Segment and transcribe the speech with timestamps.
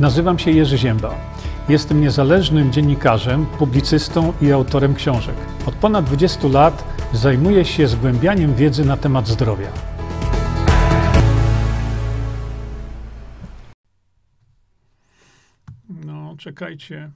[0.00, 1.14] Nazywam się Jerzy Ziemba.
[1.68, 5.34] Jestem niezależnym dziennikarzem, publicystą i autorem książek.
[5.66, 9.72] Od ponad 20 lat zajmuję się zgłębianiem wiedzy na temat zdrowia.
[15.88, 17.10] No, czekajcie.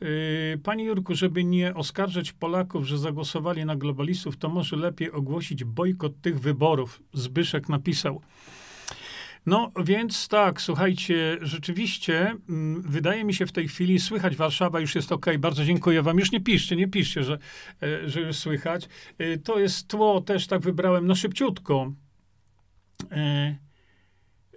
[0.00, 5.64] Yy, Panie Jurku, żeby nie oskarżać Polaków, że zagłosowali na globalistów, to może lepiej ogłosić
[5.64, 7.02] bojkot tych wyborów.
[7.12, 8.20] Zbyszek napisał.
[9.48, 14.94] No więc tak, słuchajcie, rzeczywiście mm, wydaje mi się w tej chwili słychać Warszawa już
[14.94, 15.26] jest ok.
[15.38, 16.18] Bardzo dziękuję wam.
[16.18, 17.38] Już nie piszcie, nie piszcie, że,
[17.82, 18.88] e, że już słychać.
[19.18, 21.92] E, To jest tło, też tak wybrałem na szybciutko.
[23.12, 23.16] E,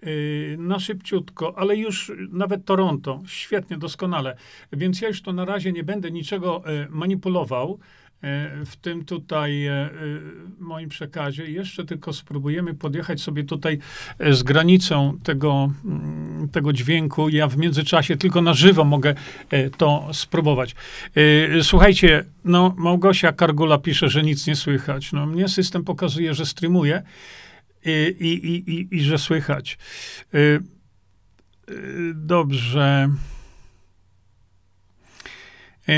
[0.02, 0.12] e,
[0.58, 4.36] Na szybciutko, ale już nawet Toronto, świetnie, doskonale.
[4.74, 7.80] Więc ja już to na razie nie będę niczego e, manipulował
[8.66, 9.90] w tym tutaj e, e,
[10.60, 11.52] moim przekazie.
[11.52, 13.80] Jeszcze tylko spróbujemy podjechać sobie tutaj
[14.20, 17.30] e, z granicą tego, mm, tego dźwięku.
[17.30, 19.16] Ja w międzyczasie tylko na żywo mogę
[19.50, 20.76] e, to spróbować.
[21.58, 25.12] E, Słuchajcie, no Małgosia Kargula pisze, że nic nie słychać.
[25.14, 27.04] No mnie system pokazuje, że streamuje
[27.86, 29.78] i, i, i, i, że słychać.
[32.14, 33.10] Dobrze.
[35.88, 35.94] E,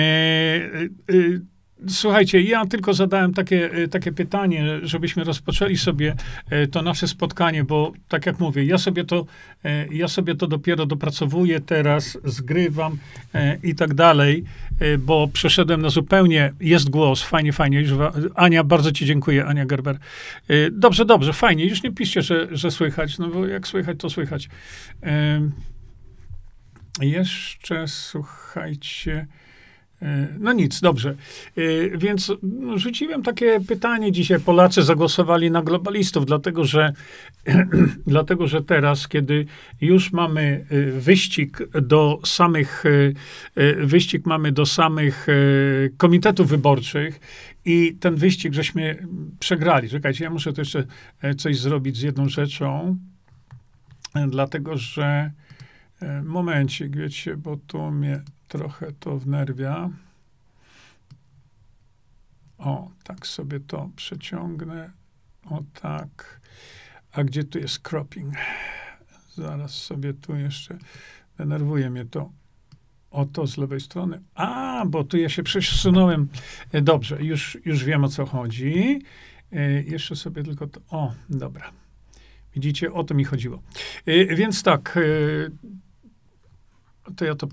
[1.10, 1.42] y,
[1.88, 6.16] Słuchajcie, ja tylko zadałem takie, y, takie pytanie, żebyśmy rozpoczęli sobie
[6.50, 9.26] e, to nasze spotkanie, bo tak jak mówię, ja sobie to,
[9.66, 12.98] e, ja sobie to dopiero dopracowuję teraz, zgrywam
[13.34, 14.44] e, i tak dalej,
[14.80, 17.82] e, bo przeszedłem na zupełnie, jest głos, fajnie, fajnie.
[17.82, 17.92] Już,
[18.36, 19.98] Ania, bardzo ci dziękuję, Ania Gerber.
[20.48, 24.10] E, Dobrze, dobrze, fajnie, już nie piszcie, że, że słychać, no bo jak słychać, to
[24.10, 24.50] słychać.
[25.04, 25.42] E,
[27.02, 29.28] Jeszcze, słuchajcie...
[30.04, 31.16] E, No nic, dobrze.
[31.58, 34.40] E, Więc no, rzuciłem takie pytanie dzisiaj.
[34.40, 36.94] Polacy zagłosowali na globalistów, dlatego że,
[38.08, 39.46] dlatego, że teraz, kiedy
[39.82, 42.84] już mamy e, wyścig do samych,
[43.78, 45.28] wyścig mamy do samych
[45.98, 47.20] komitetów wyborczych
[47.66, 49.08] i ten wyścig żeśmy
[49.40, 49.90] przegrali.
[49.90, 50.84] Czekajcie, ja muszę to jeszcze
[51.38, 52.98] coś zrobić z jedną rzeczą,
[54.28, 55.32] dlatego że
[56.24, 58.22] momencik, wiecie, bo tu mnie
[58.54, 59.90] trochę to wnerwia.
[62.58, 64.92] O, tak sobie to przeciągnę.
[65.46, 66.42] O tak.
[67.12, 68.34] A gdzie tu jest cropping?
[69.36, 70.78] Zaraz sobie tu jeszcze
[71.38, 72.32] denerwuje mnie to.
[73.12, 74.22] O to z lewej strony.
[74.36, 76.28] A, bo tu ja się przesunąłem.
[76.72, 79.02] E, Dobrze, już, już wiem o co chodzi.
[79.52, 80.82] E, Jeszcze sobie tylko to.
[80.90, 81.72] O, dobra.
[82.54, 83.62] Widzicie, o to mi chodziło.
[84.06, 85.00] E, Więc tak,
[87.16, 87.48] to ja to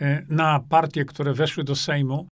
[0.00, 2.28] e, na partie, które weszły do Sejmu.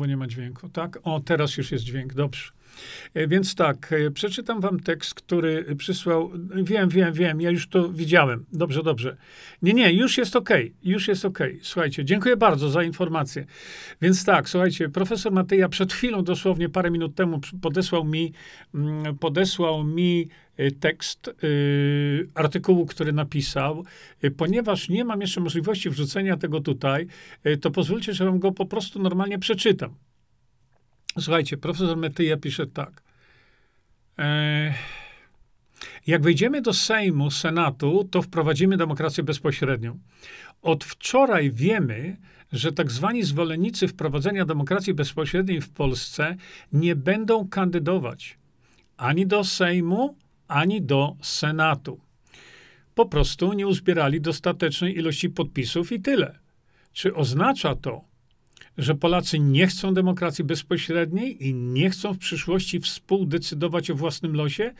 [0.00, 0.98] Bo nie ma dźwięku, tak?
[1.02, 2.52] O, teraz już jest dźwięk, dobrze.
[3.14, 6.30] E, Więc tak, e, przeczytam wam tekst, który przysłał.
[6.62, 8.44] Wiem, wiem, wiem, ja już to widziałem.
[8.52, 9.16] Dobrze, dobrze.
[9.62, 11.60] Nie, nie, już jest okej, już jest okej.
[11.62, 13.46] Słuchajcie, dziękuję bardzo za informację.
[14.02, 18.32] Więc tak, słuchajcie, profesor Mateja przed chwilą, dosłownie parę minut temu, podesłał mi,
[18.74, 21.30] mm, podesłał mi e, tekst
[22.34, 23.84] artykułu, który napisał.
[24.36, 27.06] Ponieważ nie mam jeszcze możliwości wrzucenia tego tutaj,
[27.60, 29.94] to pozwólcie, że wam go po prostu normalnie przeczytam.
[31.18, 33.02] Słuchajcie, profesor Metyja pisze tak.
[34.18, 34.74] E,
[36.06, 39.98] jak wejdziemy do Sejmu, Senatu, to wprowadzimy demokrację bezpośrednią.
[40.62, 42.16] Od wczoraj wiemy,
[42.52, 46.36] że tak zwani zwolennicy wprowadzenia demokracji bezpośredniej w Polsce
[46.72, 48.38] nie będą kandydować
[48.96, 50.16] ani do Sejmu,
[50.48, 52.00] ani do Senatu.
[52.94, 56.38] Po prostu nie uzbierali dostatecznej ilości podpisów i tyle.
[56.92, 58.04] Czy oznacza to,
[58.80, 64.74] że Polacy nie chcą demokracji bezpośredniej i nie chcą w przyszłości współdecydować o własnym losie?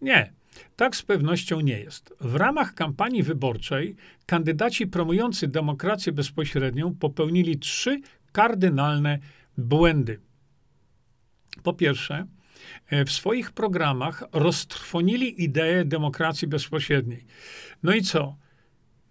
[0.00, 0.32] Nie.
[0.76, 2.14] Tak z pewnością nie jest.
[2.20, 3.96] W ramach kampanii wyborczej
[4.26, 8.00] kandydaci promujący demokrację bezpośrednią popełnili trzy
[8.32, 9.18] kardynalne
[9.58, 10.20] błędy.
[11.62, 12.26] Po pierwsze,
[12.90, 17.24] e, w swoich programach roztrwonili ideę demokracji bezpośredniej.
[17.82, 18.36] No i co?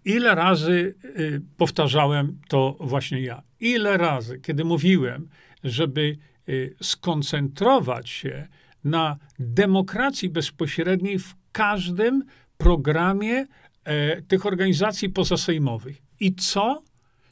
[0.04, 3.42] Ile razy y, powtarzałem to właśnie ja?
[3.60, 5.28] Ile razy, kiedy mówiłem,
[5.64, 6.18] żeby
[6.48, 8.48] y, skoncentrować się
[8.84, 12.24] na demokracji bezpośredniej w każdym
[12.58, 13.46] programie
[13.84, 16.02] e, tych organizacji pozasejmowych.
[16.20, 16.82] I co?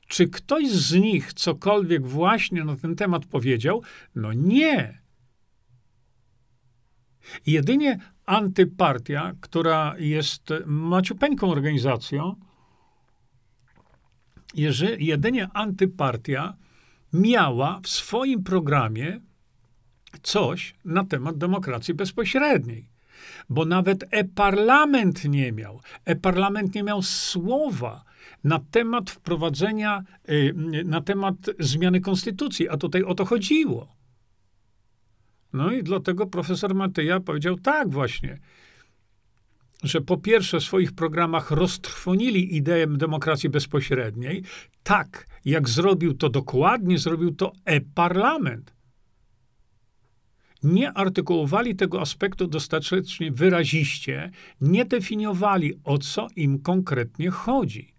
[0.09, 3.83] Czy ktoś z nich cokolwiek właśnie na ten temat powiedział?
[4.15, 5.01] No nie.
[7.47, 12.37] Jedynie antypartia, która jest maciupeńką organizacją,
[14.99, 16.55] jedynie antypartia
[17.13, 19.21] miała w swoim programie
[20.23, 22.89] coś na temat demokracji bezpośredniej.
[23.49, 25.81] Bo nawet e-parlament nie miał.
[26.05, 28.05] E-parlament nie miał słowa
[28.45, 30.55] na temat wprowadzenia, y,
[30.85, 33.97] na temat zmiany konstytucji, a tutaj o to chodziło.
[35.53, 38.39] No i dlatego profesor Matyja powiedział tak właśnie,
[39.83, 44.43] że po pierwsze w swoich programach roztrwonili ideę demokracji bezpośredniej,
[44.83, 48.77] tak jak zrobił to dokładnie, zrobił to e-parlament
[50.63, 54.31] nie artykułowali tego aspektu dostatecznie wyraziście,
[54.61, 57.96] nie definiowali, o co im konkretnie chodzi.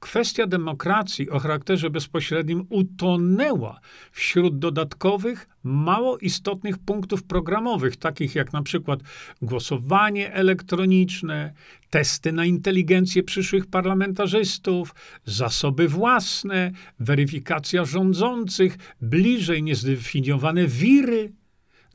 [0.00, 3.80] Kwestia demokracji o charakterze bezpośrednim utonęła
[4.12, 9.00] wśród dodatkowych, mało istotnych punktów programowych, takich jak na przykład
[9.42, 11.52] głosowanie elektroniczne,
[11.90, 14.94] testy na inteligencję przyszłych parlamentarzystów,
[15.24, 16.70] zasoby własne,
[17.00, 21.32] weryfikacja rządzących, bliżej niezdefiniowane wiry,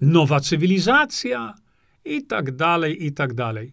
[0.01, 1.53] nowa cywilizacja
[2.06, 3.71] i tak dalej, i tak dalej.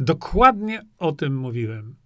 [0.00, 1.97] Dokładnie o tym mówiłem.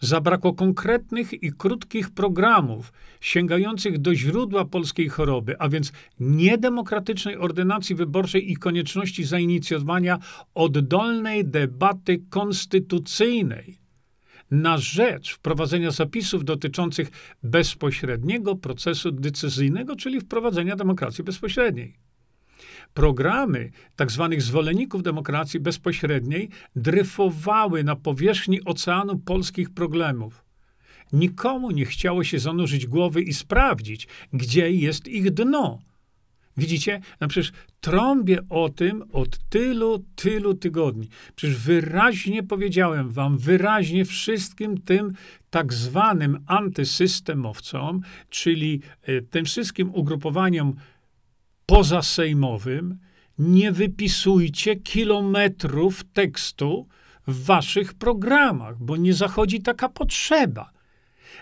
[0.00, 8.50] Zabrakło konkretnych i krótkich programów sięgających do źródła polskiej choroby, a więc niedemokratycznej ordynacji wyborczej
[8.50, 10.18] i konieczności zainicjowania
[10.54, 13.80] oddolnej debaty konstytucyjnej
[14.50, 17.10] na rzecz wprowadzenia zapisów dotyczących
[17.42, 22.09] bezpośredniego procesu decyzyjnego, czyli wprowadzenia demokracji bezpośredniej
[22.94, 24.28] programy tzw.
[24.30, 30.44] Tak zwolenników demokracji bezpośredniej dryfowały na powierzchni oceanu polskich problemów.
[31.12, 35.78] Nikomu nie chciało się zanurzyć głowy i sprawdzić, gdzie jest ich dno.
[36.56, 37.00] Widzicie?
[37.20, 41.08] No przecież trąbię o tym od tylu, tylu tygodni.
[41.36, 45.12] Przecież wyraźnie powiedziałem wam, wyraźnie wszystkim tym
[45.50, 48.00] tak zwanym antysystemowcom,
[48.30, 50.74] czyli e, tym wszystkim ugrupowaniom
[51.70, 52.98] pozasejmowym
[53.38, 56.88] nie wypisujcie kilometrów tekstu
[57.26, 60.70] w waszych programach, bo nie zachodzi taka potrzeba.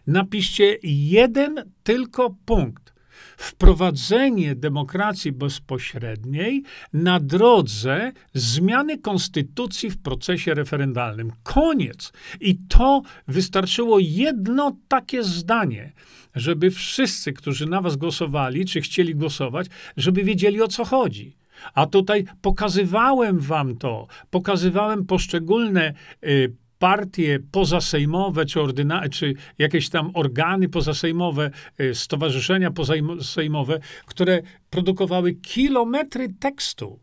[0.06, 2.94] Napiszcie jeden tylko punkt.
[3.36, 6.62] Wprowadzenie demokracji bezpośredniej
[6.92, 11.32] na drodze zmiany konstytucji w procesie referendalnym.
[11.42, 12.12] Koniec.
[12.40, 15.92] I to wystarczyło jedno takie zdanie
[16.34, 19.66] żeby wszyscy, którzy na was głosowali, czy chcieli głosować,
[19.96, 21.36] żeby wiedzieli o co chodzi.
[21.74, 25.94] A tutaj pokazywałem wam to, pokazywałem poszczególne
[26.24, 35.34] y, partie pozasejmowe, czy, ordyna- czy jakieś tam organy pozasejmowe, y, stowarzyszenia pozasejmowe, które produkowały
[35.34, 37.00] kilometry tekstu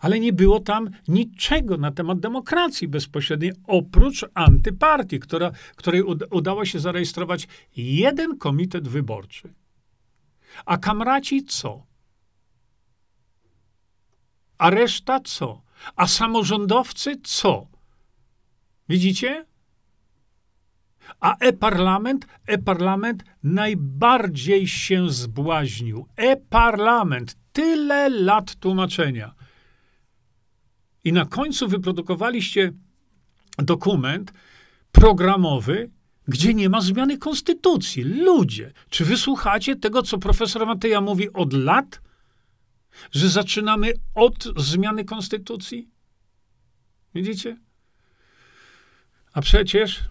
[0.00, 6.80] ale nie było tam niczego na temat demokracji bezpośredniej, oprócz antypartii, która, której udało się
[6.80, 9.54] zarejestrować jeden komitet wyborczy.
[10.66, 11.86] A kamraci co?
[14.58, 15.62] A reszta co?
[15.96, 17.66] A samorządowcy co?
[18.88, 19.46] Widzicie?
[21.20, 26.06] A e-parlament, e-parlament najbardziej się zbłaźnił.
[26.16, 29.34] E-parlament, tyle lat tłumaczenia.
[31.04, 32.72] I na końcu wyprodukowaliście
[33.58, 34.32] dokument
[34.92, 35.90] programowy,
[36.28, 38.02] gdzie nie ma zmiany konstytucji.
[38.04, 42.00] Ludzie, czy wysłuchacie tego, co profesor Mateja mówi od lat?
[43.10, 45.90] Że zaczynamy od zmiany konstytucji?
[47.14, 47.65] Widzicie?
[49.36, 50.04] A przecież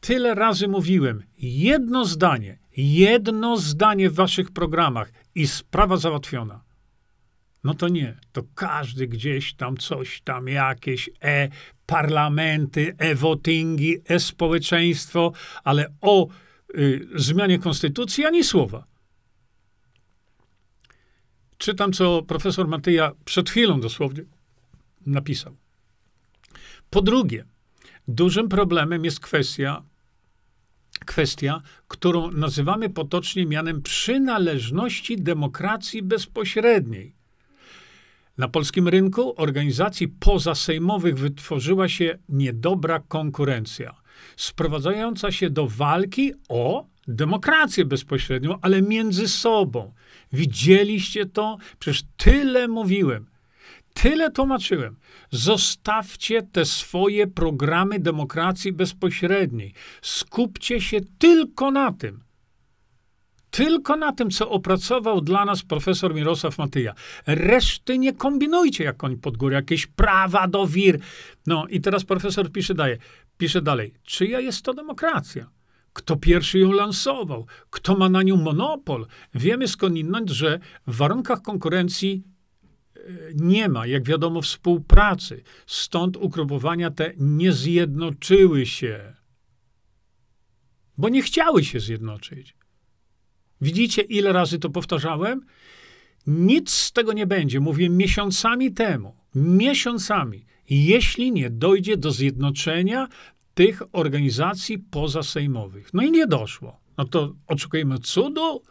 [0.00, 6.64] tyle razy mówiłem, jedno zdanie, jedno zdanie w waszych programach i sprawa załatwiona.
[7.64, 8.20] No to nie.
[8.32, 15.32] To każdy gdzieś tam coś tam, jakieś e-parlamenty, e-votingi, e-społeczeństwo,
[15.64, 16.28] ale o
[16.74, 18.86] y, zmianie konstytucji ani słowa.
[21.58, 24.24] Czytam, co profesor Matyja przed chwilą dosłownie
[25.06, 25.56] napisał.
[26.90, 27.51] Po drugie,
[28.08, 29.82] dużym problemem jest kwestia,
[31.06, 37.14] kwestia, którą nazywamy potocznie mianem przynależności demokracji bezpośredniej
[38.38, 43.94] Na polskim rynku organizacji pozasejmowych wytworzyła się niedobra konkurencja,
[44.36, 49.92] sprowadzająca się do walki o demokrację bezpośrednią, ale między sobą.
[50.32, 51.58] Widzieliście to?
[51.78, 53.26] Przecież tyle mówiłem,
[53.94, 54.96] tyle tłumaczyłem.
[55.30, 59.74] Zostawcie te swoje programy demokracji bezpośredniej.
[60.02, 62.24] Skupcie się tylko na tym.
[63.50, 66.94] Tylko na tym, co opracował dla nas profesor Mirosław Matyja.
[67.26, 70.98] Reszty nie kombinujcie, jak oni pod górę, jakieś prawa do wir.
[71.46, 72.98] No i teraz profesor pisze, daje,
[73.38, 73.94] pisze dalej.
[74.02, 75.50] Czyja jest to demokracja?
[75.92, 77.46] Kto pierwszy ją lansował?
[77.70, 79.06] Kto ma na nią monopol?
[79.34, 82.22] Wiemy skądinąd, że w warunkach konkurencji
[83.34, 85.42] nie ma, jak wiadomo, współpracy.
[85.66, 89.14] Stąd ugrupowania te nie zjednoczyły się,
[90.98, 92.54] bo nie chciały się zjednoczyć.
[93.60, 95.46] Widzicie, ile razy to powtarzałem?
[96.26, 97.60] Nic z tego nie będzie.
[97.60, 99.16] Mówię miesiącami temu.
[99.34, 100.44] Miesiącami.
[100.70, 103.08] Jeśli nie dojdzie do zjednoczenia
[103.54, 105.94] tych organizacji pozasejmowych.
[105.94, 106.80] No i nie doszło.
[106.98, 108.62] No to oczekujemy cudu,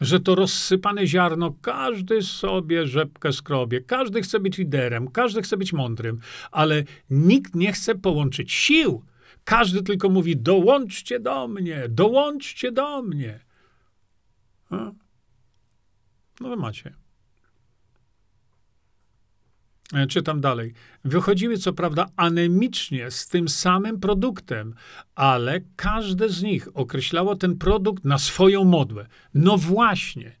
[0.00, 5.72] że to rozsypane ziarno, każdy sobie rzepkę skrobie, każdy chce być liderem, każdy chce być
[5.72, 9.04] mądrym, ale nikt nie chce połączyć sił.
[9.44, 13.40] Każdy tylko mówi: dołączcie do mnie, dołączcie do mnie.
[16.40, 16.99] No wy macie.
[19.92, 20.74] E, czytam dalej.
[21.04, 24.74] Wychodziły co prawda anemicznie z tym samym produktem,
[25.14, 29.06] ale każde z nich określało ten produkt na swoją modłę.
[29.34, 30.36] No właśnie.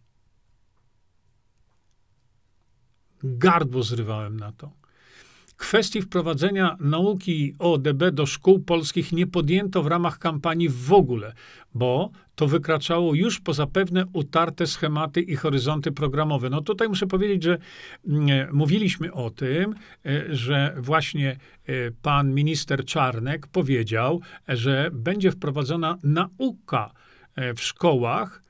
[3.22, 4.79] Gardło zrywałem na to.
[5.60, 11.32] Kwestii wprowadzenia nauki o DB do szkół polskich nie podjęto w ramach kampanii w ogóle,
[11.74, 16.50] bo to wykraczało już poza pewne utarte schematy i horyzonty programowe.
[16.50, 17.58] No tutaj muszę powiedzieć, że
[18.08, 19.74] mm, mówiliśmy o tym,
[20.06, 21.30] e, że właśnie
[21.66, 26.92] e, pan minister Czarnek powiedział, że będzie wprowadzona nauka
[27.36, 28.42] e, w szkołach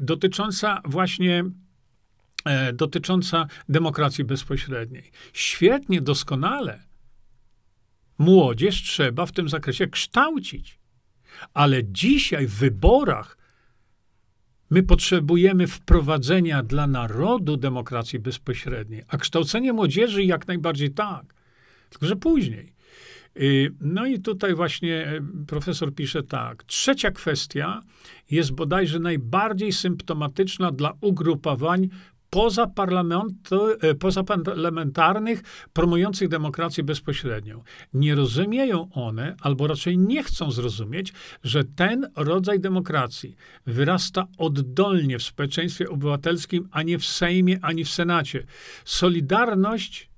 [0.00, 1.61] dotycząca właśnie E,
[2.72, 5.10] dotycząca demokracji bezpośredniej.
[5.32, 6.82] Świetnie, doskonale.
[8.18, 10.78] Młodzież trzeba w tym zakresie kształcić.
[11.54, 13.38] Ale dzisiaj w wyborach
[14.70, 21.34] my potrzebujemy wprowadzenia dla narodu demokracji bezpośredniej, a kształcenie młodzieży jak najbardziej tak,
[21.90, 22.72] tylko że później.
[23.40, 26.64] Y, no i tutaj właśnie e, profesor pisze tak.
[26.64, 27.82] Trzecia kwestia
[28.30, 31.88] jest bodajże najbardziej symptomatyczna dla ugrupowań
[33.82, 37.62] E, pozaparlamentarnych promujących demokrację bezpośrednią.
[37.94, 41.12] Nie rozumieją one, albo raczej nie chcą zrozumieć,
[41.44, 43.36] że ten rodzaj demokracji
[43.66, 48.46] wyrasta oddolnie w społeczeństwie obywatelskim, a nie w Sejmie, ani w Senacie.
[48.84, 50.10] Solidarność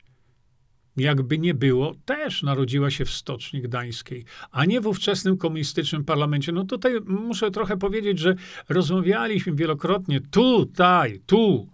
[0.96, 6.52] jakby nie było, też narodziła się w Stoczni Gdańskiej, a nie w ówczesnym komunistycznym parlamencie.
[6.52, 8.34] No tutaj muszę trochę powiedzieć, że
[8.68, 11.73] rozmawialiśmy wielokrotnie tutaj, tu,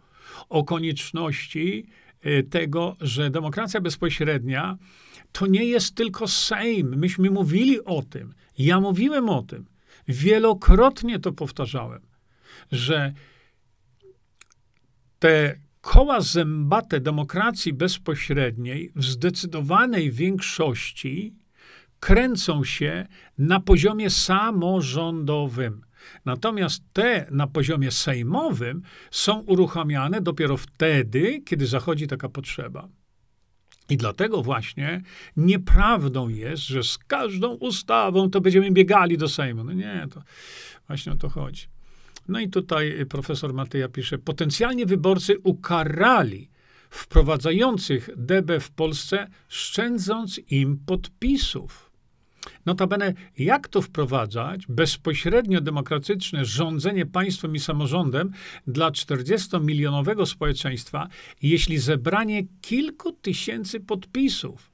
[0.51, 1.87] o konieczności
[2.21, 4.79] e, tego, że demokracja bezpośrednia
[5.33, 6.97] to nie jest tylko Sejm.
[6.97, 8.35] Myśmy mówili o tym.
[8.59, 9.67] Ja mówiłem o tym.
[10.09, 12.01] Wielokrotnie to powtarzałem,
[12.73, 13.13] że
[15.19, 21.35] te koła zębate demokracji bezpośredniej w zdecydowanej większości
[22.01, 23.07] kręcą się
[23.39, 25.83] na poziomie samorządowym.
[26.25, 32.89] Natomiast te na poziomie sejmowym są uruchamiane dopiero wtedy, kiedy zachodzi taka potrzeba.
[33.91, 35.03] I dlatego właśnie
[35.37, 39.65] nieprawdą jest, że z każdą ustawą to będziemy biegali do Sejmu.
[39.65, 40.23] No nie, to
[40.87, 41.67] właśnie o to chodzi.
[42.29, 46.51] No i tutaj profesor Matyja pisze, potencjalnie wyborcy ukarali
[46.91, 51.90] wprowadzających DB w Polsce, szczędząc im podpisów.
[52.67, 58.31] Notabene, jak to wprowadzać bezpośrednio demokratyczne rządzenie państwem i samorządem
[58.67, 61.09] dla 40-milionowego społeczeństwa,
[61.43, 64.71] jeśli zebranie kilku tysięcy podpisów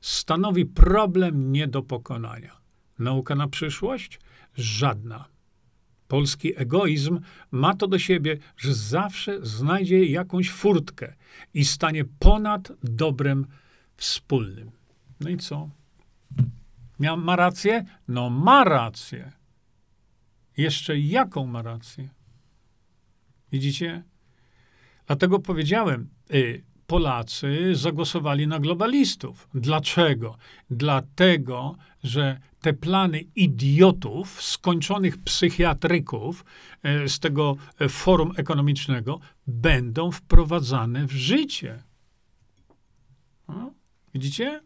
[0.00, 2.56] stanowi problem nie do pokonania?
[2.98, 4.20] Nauka na przyszłość?
[4.54, 5.24] Żadna.
[6.08, 11.14] Polski egoizm ma to do siebie, że zawsze znajdzie jakąś furtkę
[11.54, 13.46] i stanie ponad dobrem
[13.96, 14.70] wspólnym.
[15.20, 15.70] No i co?
[16.98, 17.84] Miał, ma rację?
[18.08, 19.32] No ma rację.
[20.56, 22.08] Jeszcze jaką ma rację?
[23.52, 24.02] Widzicie?
[25.06, 29.48] Dlatego powiedziałem, y, Polacy zagłosowali na globalistów.
[29.54, 30.36] Dlaczego?
[30.70, 36.44] Dlatego, że te plany idiotów, skończonych psychiatryków
[37.04, 37.56] y, z tego
[37.88, 41.82] forum ekonomicznego, będą wprowadzane w życie.
[43.48, 43.72] No,
[44.14, 44.60] widzicie?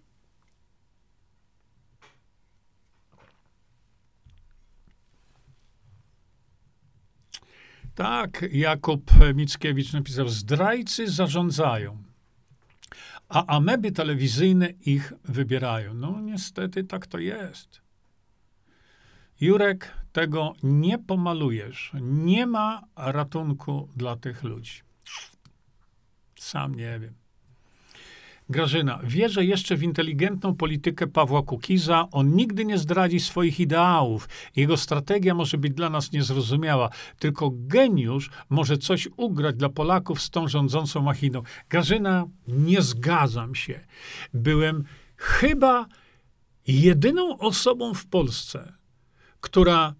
[8.00, 12.02] Tak, Jakub Mickiewicz napisał: Zdrajcy zarządzają,
[13.28, 15.94] a ameby telewizyjne ich wybierają.
[15.94, 17.80] No, niestety tak to jest.
[19.40, 21.92] Jurek, tego nie pomalujesz.
[22.00, 24.80] Nie ma ratunku dla tych ludzi.
[26.38, 27.19] Sam nie wiem.
[28.50, 32.08] Grażyna, wierzę jeszcze w inteligentną politykę Pawła Kukiza.
[32.12, 34.28] On nigdy nie zdradzi swoich ideałów.
[34.56, 36.90] Jego strategia może być dla nas niezrozumiała.
[37.18, 41.42] Tylko geniusz może coś ugrać dla Polaków z tą rządzącą machiną.
[41.68, 43.80] Grażyna, nie zgadzam się.
[44.34, 44.84] Byłem
[45.16, 45.86] chyba
[46.66, 48.72] jedyną osobą w Polsce,
[49.40, 49.94] która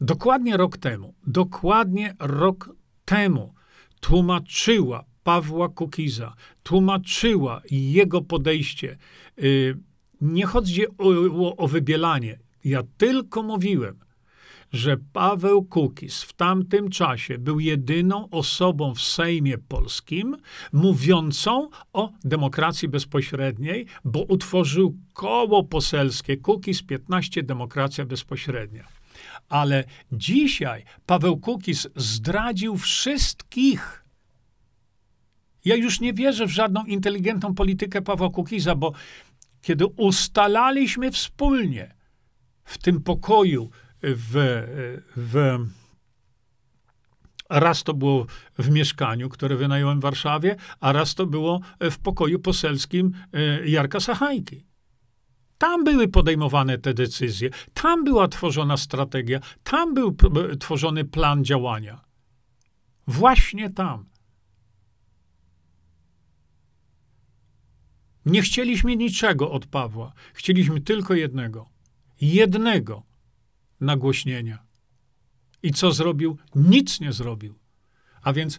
[0.00, 2.70] dokładnie rok temu, dokładnie rok
[3.04, 3.54] temu
[4.00, 8.96] tłumaczyła Pawła Kukiza, tłumaczyła jego podejście.
[9.42, 9.76] Y,
[10.20, 12.38] nie chodzi o, o wybielanie.
[12.64, 13.98] Ja tylko mówiłem,
[14.72, 20.36] że Paweł Kukiz w tamtym czasie był jedyną osobą w Sejmie Polskim
[20.72, 28.84] mówiącą o demokracji bezpośredniej, bo utworzył koło poselskie Kukiz 15 Demokracja Bezpośrednia.
[29.48, 34.05] Ale dzisiaj Paweł Kukiz zdradził wszystkich
[35.66, 38.92] ja już nie wierzę w żadną inteligentną politykę Pawła Kukiza, bo
[39.62, 41.94] kiedy ustalaliśmy wspólnie
[42.64, 43.70] w tym pokoju,
[44.02, 44.62] w,
[45.16, 45.58] w,
[47.50, 48.26] raz to było
[48.58, 54.00] w mieszkaniu, które wynająłem w Warszawie, a raz to było w pokoju poselskim e, Jarka
[54.00, 54.66] Sachajki.
[55.58, 60.16] Tam były podejmowane te decyzje, tam była tworzona strategia, tam był
[60.60, 62.00] tworzony plan działania.
[63.06, 64.15] Właśnie tam.
[68.26, 70.12] Nie chcieliśmy niczego od Pawła.
[70.34, 71.68] Chcieliśmy tylko jednego.
[72.20, 73.02] Jednego
[73.80, 74.58] nagłośnienia.
[75.62, 76.38] I co zrobił?
[76.54, 77.54] Nic nie zrobił.
[78.22, 78.58] A więc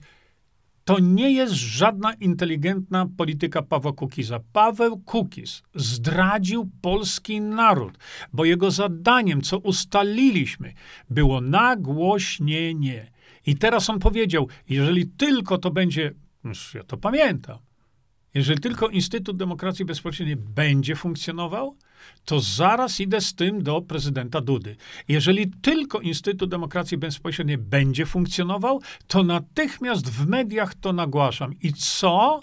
[0.84, 4.40] to nie jest żadna inteligentna polityka Pawła Kukiza.
[4.54, 7.98] Paweł Kukiz zdradził polski naród,
[8.34, 10.74] bo jego zadaniem, co ustaliliśmy,
[11.10, 13.12] było nagłośnienie.
[13.46, 16.14] I teraz on powiedział, jeżeli tylko to będzie,
[16.74, 17.58] ja to pamiętam,
[18.38, 21.76] jeżeli tylko Instytut Demokracji Bezpośredniej będzie funkcjonował,
[22.26, 24.76] to zaraz idę z tym do prezydenta Dudy.
[25.08, 31.54] Jeżeli tylko Instytut Demokracji Bezpośredniej będzie funkcjonował, to natychmiast w mediach to nagłaszam.
[31.64, 32.42] I co?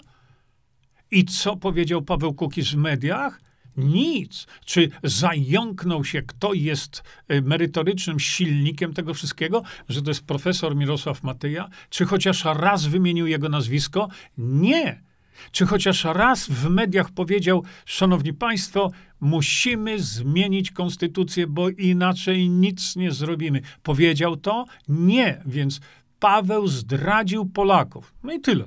[1.11, 3.41] I co powiedział Paweł Kukiz w mediach?
[3.77, 4.47] Nic.
[4.65, 11.23] Czy zająknął się, kto jest y, merytorycznym silnikiem tego wszystkiego, że to jest profesor Mirosław
[11.23, 11.69] Matyja?
[11.89, 14.07] Czy chociaż raz wymienił jego nazwisko?
[14.37, 15.04] Nie.
[15.51, 23.11] Czy chociaż raz w mediach powiedział, szanowni państwo, musimy zmienić konstytucję, bo inaczej nic nie
[23.11, 23.61] zrobimy.
[23.83, 24.65] Powiedział to?
[24.87, 25.79] Nie, więc
[26.19, 28.13] Paweł zdradził Polaków.
[28.23, 28.65] No i tyle.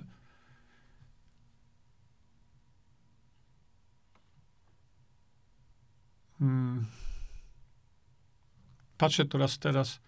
[6.38, 6.86] Hmm.
[8.98, 10.00] Patrzę teraz teraz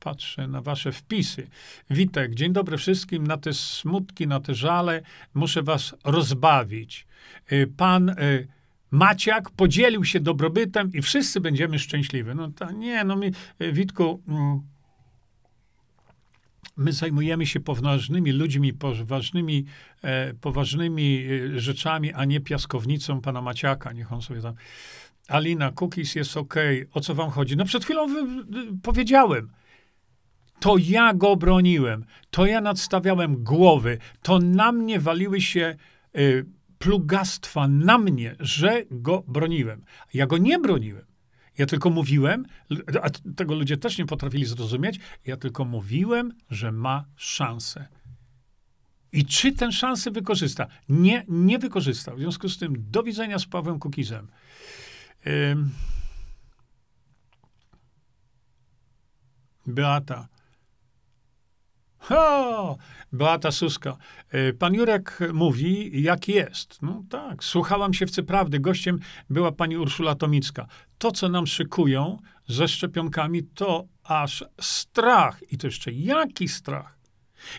[0.00, 1.46] patrzę na wasze wpisy.
[1.90, 3.26] Witek, dzień dobry wszystkim.
[3.26, 5.02] Na te smutki, na te żale
[5.34, 7.06] muszę was rozbawić.
[7.52, 8.48] Y, pan y,
[8.90, 12.30] Maciak podzielił się dobrobytem i wszyscy będziemy szczęśliwi.
[12.34, 13.26] No to nie, no mi,
[13.62, 14.60] y, Witku, mm,
[16.76, 19.64] my zajmujemy się poważnymi ludźmi, poważnymi,
[20.02, 21.24] e, poważnymi
[21.56, 23.92] rzeczami, a nie piaskownicą pana Maciaka.
[23.92, 24.54] Niech on sobie tam...
[25.28, 26.54] Alina, cookies jest ok.
[26.92, 27.56] O co wam chodzi?
[27.56, 28.06] No przed chwilą
[28.82, 29.50] powiedziałem
[30.60, 35.76] to ja go broniłem, to ja nadstawiałem głowy, to na mnie waliły się
[36.16, 36.46] y,
[36.78, 39.84] plugastwa, na mnie, że go broniłem.
[40.14, 41.04] Ja go nie broniłem.
[41.58, 42.46] Ja tylko mówiłem,
[43.02, 47.88] a tego ludzie też nie potrafili zrozumieć, ja tylko mówiłem, że ma szansę.
[49.12, 50.66] I czy tę szansę wykorzysta?
[50.88, 52.16] Nie, nie wykorzystał.
[52.16, 54.28] W związku z tym do widzenia z Pawłem Kukizem.
[59.66, 60.28] Beata.
[62.00, 62.76] Ha!
[63.12, 63.96] Beata Suska.
[64.30, 66.82] E, pan Jurek mówi, jak jest.
[66.82, 68.60] No tak, słuchałam się w Cyprawdy.
[68.60, 68.98] Gościem
[69.30, 70.66] była pani Urszula Tomicka.
[70.98, 75.40] To, co nam szykują ze szczepionkami, to aż strach.
[75.52, 76.98] I to jeszcze jaki strach?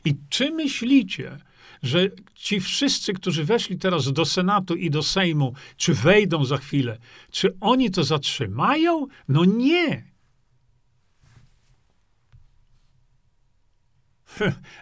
[0.06, 1.38] I czy myślicie,
[1.84, 6.98] że ci wszyscy, którzy weszli teraz do Senatu i do Sejmu, czy wejdą za chwilę,
[7.32, 9.08] czy oni to zatrzymają?
[9.28, 10.11] No nie.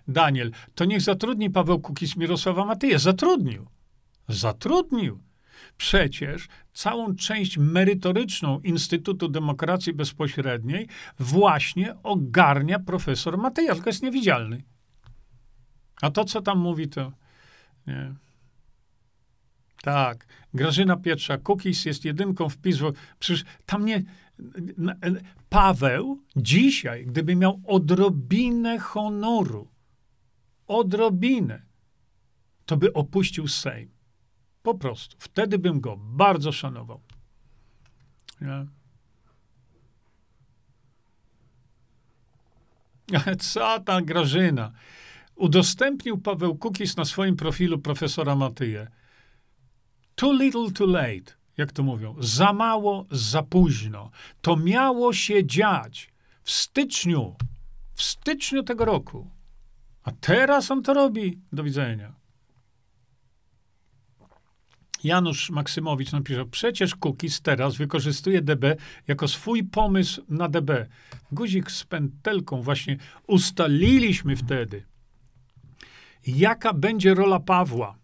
[0.07, 2.99] Daniel, to niech zatrudni Paweł Kukiz Mirosława Matyję.
[2.99, 3.67] Zatrudnił.
[4.27, 5.23] Zatrudnił.
[5.77, 10.87] Przecież całą część merytoryczną Instytutu Demokracji Bezpośredniej
[11.19, 14.63] właśnie ogarnia profesor Matyja, tylko jest niewidzialny.
[16.01, 17.11] A to, co tam mówi, to
[17.87, 18.13] nie.
[19.81, 20.25] Tak.
[20.53, 22.77] Grażyna Pietrza, Kukiz jest jedynką w PiS.
[23.19, 24.03] Przecież tam nie...
[25.49, 29.67] Paweł dzisiaj, gdyby miał odrobinę honoru,
[30.67, 31.61] odrobinę,
[32.65, 33.89] to by opuścił Sejm.
[34.63, 35.17] Po prostu.
[35.19, 37.01] Wtedy bym go bardzo szanował.
[38.41, 38.67] Nie?
[43.39, 44.71] Co ta Grażyna?
[45.35, 48.87] Udostępnił Paweł Kukis na swoim profilu profesora Matyję.
[50.15, 52.15] Too little, too late, jak to mówią.
[52.19, 54.11] Za mało, za późno.
[54.41, 56.11] To miało się dziać
[56.43, 57.35] w styczniu,
[57.93, 59.29] w styczniu tego roku.
[60.03, 61.39] A teraz on to robi.
[61.53, 62.13] Do widzenia.
[65.03, 68.75] Janusz Maksymowicz napisał, przecież Cookies teraz wykorzystuje DB
[69.07, 70.71] jako swój pomysł na DB.
[71.31, 74.83] Guzik z pętelką właśnie ustaliliśmy wtedy,
[76.27, 77.98] jaka będzie rola Pawła.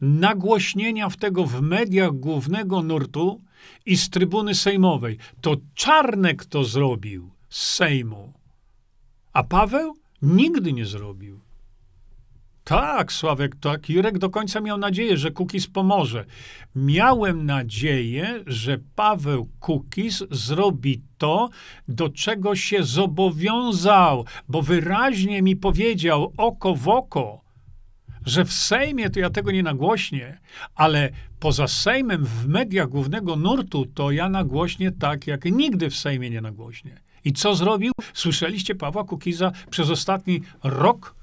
[0.00, 3.40] Nagłośnienia w tego w mediach głównego nurtu
[3.86, 5.18] i z trybuny sejmowej.
[5.40, 8.32] To Czarnek to zrobił z Sejmu.
[9.32, 11.40] A Paweł nigdy nie zrobił.
[12.64, 13.88] Tak, Sławek, tak.
[13.88, 16.24] Jurek do końca miał nadzieję, że Kukis pomoże.
[16.74, 21.48] Miałem nadzieję, że Paweł Kukis zrobi to,
[21.88, 27.45] do czego się zobowiązał, bo wyraźnie mi powiedział oko w oko,
[28.26, 30.38] że w Sejmie to ja tego nie nagłośnię,
[30.74, 31.10] ale
[31.40, 36.40] poza Sejmem w mediach głównego nurtu to ja nagłośnię tak, jak nigdy w Sejmie nie
[36.40, 37.00] nagłośnię.
[37.24, 37.92] I co zrobił?
[38.14, 41.14] Słyszeliście Pawła Kukiza przez ostatni rok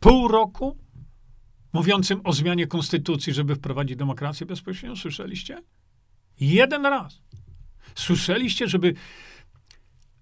[0.00, 0.76] pół roku
[1.72, 4.96] mówiącym o zmianie konstytucji, żeby wprowadzić demokrację bezpośrednią?
[4.96, 5.62] Słyszeliście?
[6.40, 7.20] Jeden raz.
[7.94, 8.94] Słyszeliście, żeby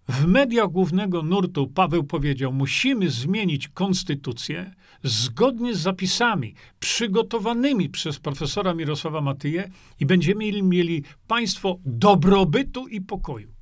[0.08, 4.74] w mediach głównego nurtu Paweł powiedział: Musimy zmienić konstytucję
[5.04, 13.54] zgodnie z zapisami przygotowanymi przez profesora Mirosława Matyję i będziemy mieli państwo dobrobytu i pokoju.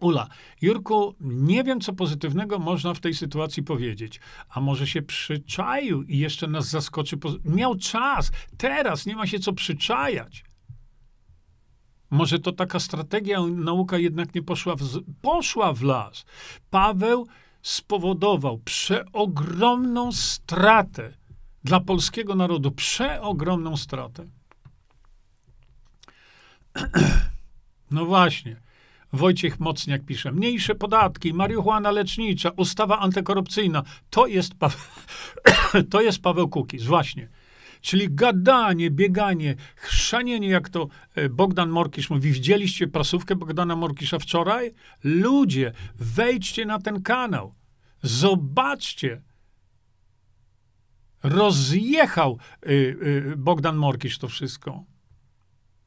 [0.00, 0.28] Ula,
[0.60, 4.20] Jurku, nie wiem, co pozytywnego można w tej sytuacji powiedzieć.
[4.48, 7.18] A może się przyczaił i jeszcze nas zaskoczy.
[7.44, 10.44] Miał czas, teraz nie ma się co przyczajać.
[12.10, 14.82] Może to taka strategia, nauka jednak nie poszła w,
[15.22, 16.24] poszła w las.
[16.70, 17.26] Paweł
[17.62, 21.12] spowodował przeogromną stratę
[21.64, 24.24] dla polskiego narodu, przeogromną stratę.
[27.90, 28.56] No właśnie.
[29.12, 33.82] Wojciech Mocniak pisze, mniejsze podatki, marihuana lecznicza, ustawa antykorupcyjna.
[34.10, 34.52] To jest,
[35.90, 37.28] to jest Paweł Kukiz, właśnie.
[37.80, 42.32] Czyli gadanie, bieganie, chrzanienie, jak to e, Bogdan Morkisz mówi.
[42.32, 44.72] Widzieliście prasówkę Bogdana Morkisza wczoraj?
[45.04, 47.54] Ludzie, wejdźcie na ten kanał.
[48.02, 49.22] Zobaczcie.
[51.22, 54.84] Rozjechał y, y, Bogdan Morkisz to wszystko.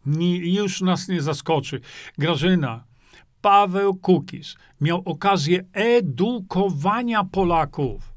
[0.06, 1.82] Ni, już nas nie zaskoczy.
[2.18, 2.84] Grażyna,
[3.42, 8.11] Paweł Kukiz miał okazję edukowania Polaków,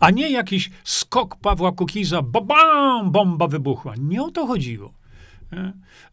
[0.00, 3.94] a nie jakiś skok Pawła Kukiza, bam, bomba wybuchła.
[3.98, 5.00] Nie o to chodziło.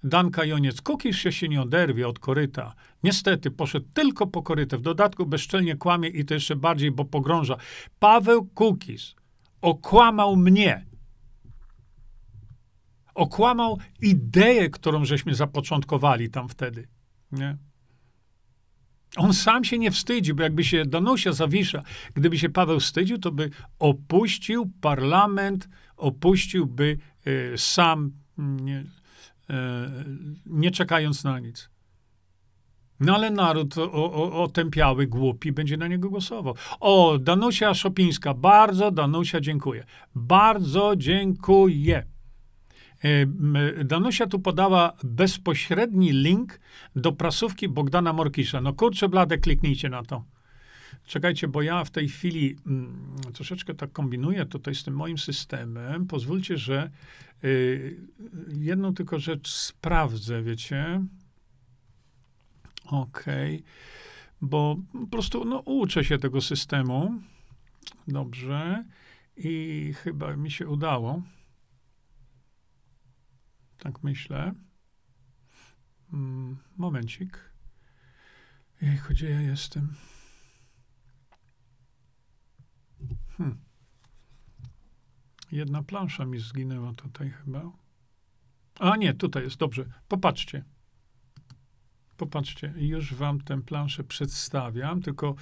[0.04, 2.73] Danka Joniec, Kukiz się, się nie oderwie od koryta.
[3.04, 4.78] Niestety poszedł tylko po korytę.
[4.78, 7.58] W dodatku bezczelnie kłamie i to jeszcze bardziej, bo pogrąża.
[8.00, 9.15] Paweł Kukiz
[9.62, 10.86] okłamał mnie.
[13.15, 16.88] Okłamał ideę, którą żeśmy zapoczątkowali tam wtedy.
[17.32, 17.58] Nie?
[19.17, 23.32] On sam się nie wstydzi, bo jakby się Danusia Zawisza, gdyby się Paweł wstydził, to
[23.32, 23.49] by
[23.80, 28.84] opuścił parlament, opuściłby y, sam, nie, y,
[30.45, 31.69] nie czekając na nic.
[32.99, 36.56] No ale naród o, o, otępiały, głupi będzie na niego głosował.
[36.80, 39.86] O, Danusia Szopińska, bardzo Danusia dziękuję.
[40.15, 42.06] Bardzo dziękuję.
[43.03, 43.25] E,
[43.83, 46.60] Danusia tu podała bezpośredni link
[46.95, 48.62] do prasówki Bogdana Morkisza.
[48.62, 50.23] No kurczę blade, kliknijcie na to.
[51.05, 56.07] Czekajcie, bo ja w tej chwili mm, troszeczkę tak kombinuję tutaj z tym moim systemem.
[56.07, 56.91] Pozwólcie, że
[57.43, 57.97] y,
[58.57, 61.01] jedną tylko rzecz sprawdzę, wiecie.
[62.86, 63.55] Okej.
[63.55, 63.63] Okay.
[64.41, 67.21] Bo po prostu no, uczę się tego systemu.
[68.07, 68.86] Dobrze.
[69.38, 71.21] I chyba mi się udało.
[73.77, 74.53] Tak myślę.
[76.13, 77.51] Mm, momencik.
[78.81, 79.93] Jejku, gdzie ja jestem?
[83.37, 83.57] Hmm.
[85.51, 87.71] Jedna plansza mi zginęła tutaj chyba.
[88.79, 89.85] A nie, tutaj jest, dobrze.
[90.07, 90.63] Popatrzcie.
[92.17, 95.35] Popatrzcie, już wam tę planszę przedstawiam, tylko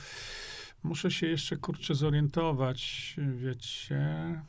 [0.84, 4.42] muszę się jeszcze, kurczę, zorientować, wiecie,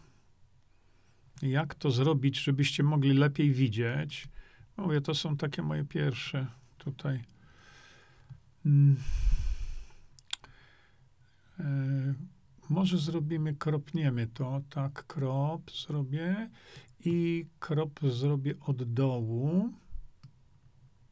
[1.43, 4.29] jak to zrobić, żebyście mogli lepiej widzieć.
[4.77, 6.47] Mówię, to są takie moje pierwsze
[6.79, 7.25] tutaj.
[8.63, 8.97] Hmm.
[11.61, 12.15] E,
[12.69, 16.51] może zrobimy, kropniemy to, tak, krop zrobię
[17.05, 19.73] i krop zrobię od dołu.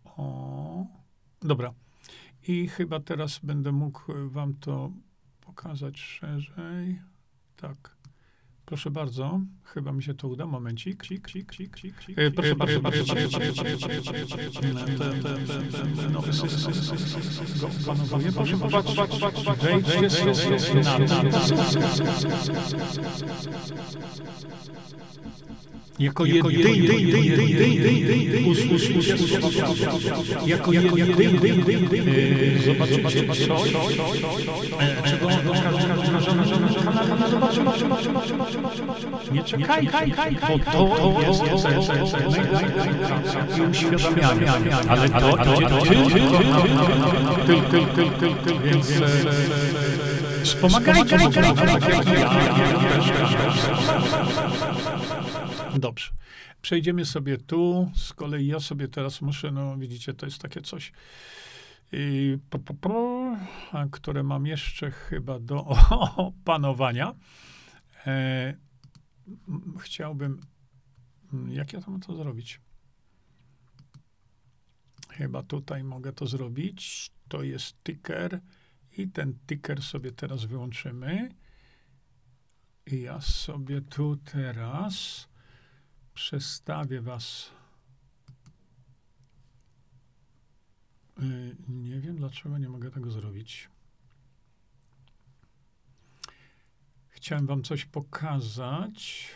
[0.04, 0.87] O,
[1.40, 1.74] dobra.
[2.48, 4.92] I chyba teraz będę mógł wam to
[5.40, 7.00] pokazać szerzej.
[7.56, 7.93] Tak.
[8.66, 10.46] Proszę bardzo, chyba mi się to uda.
[10.46, 11.07] Momencik.
[11.07, 12.16] Cik, cik, cik, cik, cik.
[12.35, 12.79] Proszę bardzo,
[17.83, 18.33] opanowuje.
[18.33, 18.96] Proszę popatrzeć.
[20.85, 20.98] Na
[25.98, 26.90] jako jedyny
[28.50, 29.16] usłyszycie
[30.46, 31.38] jako jedyny
[32.66, 33.72] zobaczycie coś,
[35.05, 35.29] czego
[39.33, 39.88] nie czekaj,
[40.48, 41.42] bo to jest
[43.57, 48.92] i uświadamianie, ale to, to, to, tyl, tyl, tyl, tyl, tyl, więc
[50.42, 51.55] wspomagajcie, tak.
[55.79, 56.11] Dobrze.
[56.62, 57.90] Przejdziemy sobie tu.
[57.96, 60.92] Z kolei ja sobie teraz muszę, no widzicie, to jest takie coś,
[61.92, 63.37] i, po, po, po,
[63.92, 65.64] które mam jeszcze chyba do
[66.16, 67.14] opanowania.
[68.06, 68.54] E,
[69.78, 70.40] chciałbym,
[71.48, 72.60] jak ja to mam to zrobić?
[75.10, 77.10] Chyba tutaj mogę to zrobić.
[77.28, 78.40] To jest ticker
[78.92, 81.28] i ten ticker sobie teraz wyłączymy.
[82.86, 85.28] I ja sobie tu teraz
[86.14, 87.50] przestawię was.
[91.22, 93.68] Y, nie wiem, dlaczego nie mogę tego zrobić.
[97.24, 99.28] Chciałem wam coś pokazać.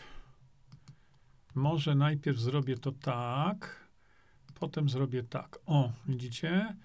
[1.54, 3.88] Może najpierw zrobię to tak,
[4.54, 5.58] potem zrobię tak.
[5.66, 6.76] O, widzicie?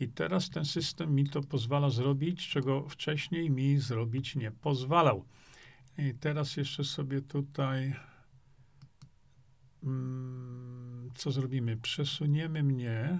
[0.00, 5.24] I teraz ten system mi to pozwala zrobić, czego wcześniej mi zrobić nie pozwalał.
[5.98, 7.94] I teraz jeszcze sobie tutaj
[9.82, 11.76] Mm, co zrobimy?
[11.76, 13.18] Przesuniemy mnie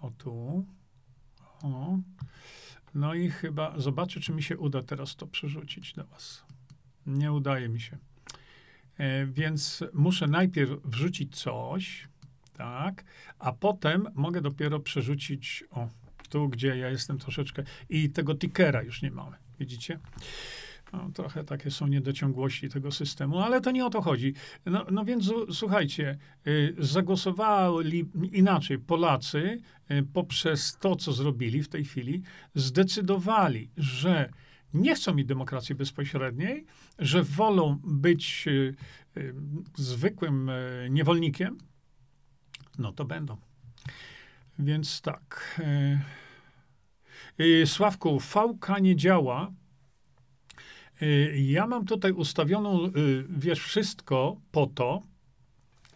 [0.00, 0.66] o tu.
[1.62, 1.98] O.
[2.94, 6.44] No i chyba zobaczę, czy mi się uda teraz to przerzucić do Was.
[7.06, 7.98] Nie udaje mi się.
[8.98, 12.08] E, więc muszę najpierw wrzucić coś,
[12.52, 13.04] tak,
[13.38, 15.88] a potem mogę dopiero przerzucić o
[16.28, 19.36] tu, gdzie ja jestem troszeczkę i tego tickera już nie mamy.
[19.60, 19.98] Widzicie?
[20.96, 24.34] No, trochę takie są niedociągłości tego systemu, ale to nie o to chodzi.
[24.66, 31.84] No, no więc słuchajcie, y, zagłosowali inaczej Polacy y, poprzez to, co zrobili w tej
[31.84, 32.22] chwili,
[32.54, 34.30] zdecydowali, że
[34.74, 36.66] nie chcą mieć demokracji bezpośredniej,
[36.98, 38.74] że wolą być y,
[39.76, 40.50] zwykłym
[40.90, 41.58] niewolnikiem,
[42.78, 43.36] no to będą.
[44.58, 45.60] Więc tak.
[47.64, 49.52] Sławku, VK nie działa,
[51.34, 52.90] ja mam tutaj ustawioną, y,
[53.28, 55.02] wiesz, wszystko po to,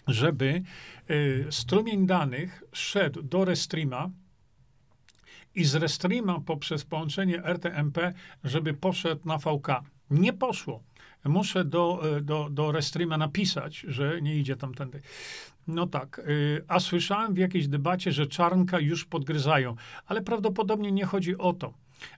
[0.07, 0.63] żeby
[1.11, 4.11] y, strumień danych szedł do Restreama
[5.55, 9.69] i z Restreama poprzez połączenie RTMP, żeby poszedł na VK.
[10.11, 10.83] Nie poszło.
[11.25, 15.01] Muszę do, do, do Restreama napisać, że nie idzie tamtędy.
[15.67, 16.21] No tak.
[16.69, 21.75] A słyszałem w jakiejś debacie, że czarnka już podgryzają, ale prawdopodobnie nie chodzi o to.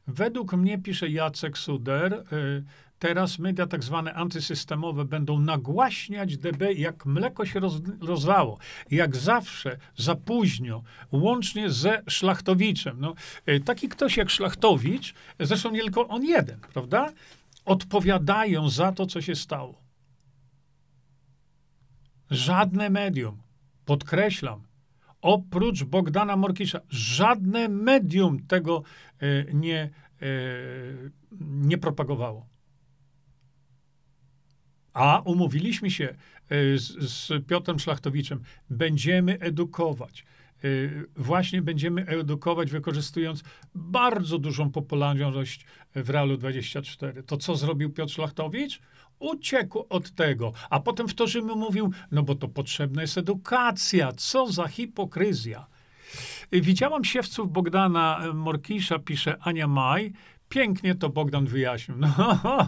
[0.07, 2.65] Według mnie, pisze Jacek Suder, y,
[2.99, 8.59] teraz media tak zwane antysystemowe będą nagłaśniać DB, jak mleko się roz, rozlało.
[8.91, 13.01] Jak zawsze, za późno, łącznie ze Szlachtowiczem.
[13.01, 13.15] No,
[13.49, 17.13] y, taki ktoś jak Szlachtowicz, zresztą nie tylko on jeden, prawda?
[17.65, 19.83] Odpowiadają za to, co się stało.
[22.31, 23.43] Żadne medium,
[23.85, 24.70] podkreślam,
[25.23, 28.83] oprócz Bogdana Morkisza, żadne medium tego
[29.19, 29.91] e, nie,
[30.23, 30.27] e,
[31.41, 32.47] nie propagowało.
[34.93, 40.25] A umówiliśmy się e, z, z Piotrem Szlachtowiczem, będziemy edukować.
[41.17, 43.43] Właśnie będziemy edukować, wykorzystując
[43.75, 47.23] bardzo dużą popularność w Realu 24.
[47.23, 48.81] To co zrobił Piotr Szlachtowicz?
[49.21, 54.13] Uciekł od tego, a potem w to, mi mówił, no bo to potrzebna jest edukacja,
[54.13, 55.67] co za hipokryzja.
[56.53, 60.13] Widziałam siewców Bogdana Morkisza, pisze Ania Maj,
[60.51, 61.97] Pięknie to Bogdan wyjaśnił.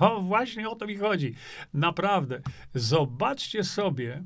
[0.01, 1.35] No, właśnie o to mi chodzi.
[1.75, 2.41] Naprawdę.
[2.75, 4.23] Zobaczcie sobie,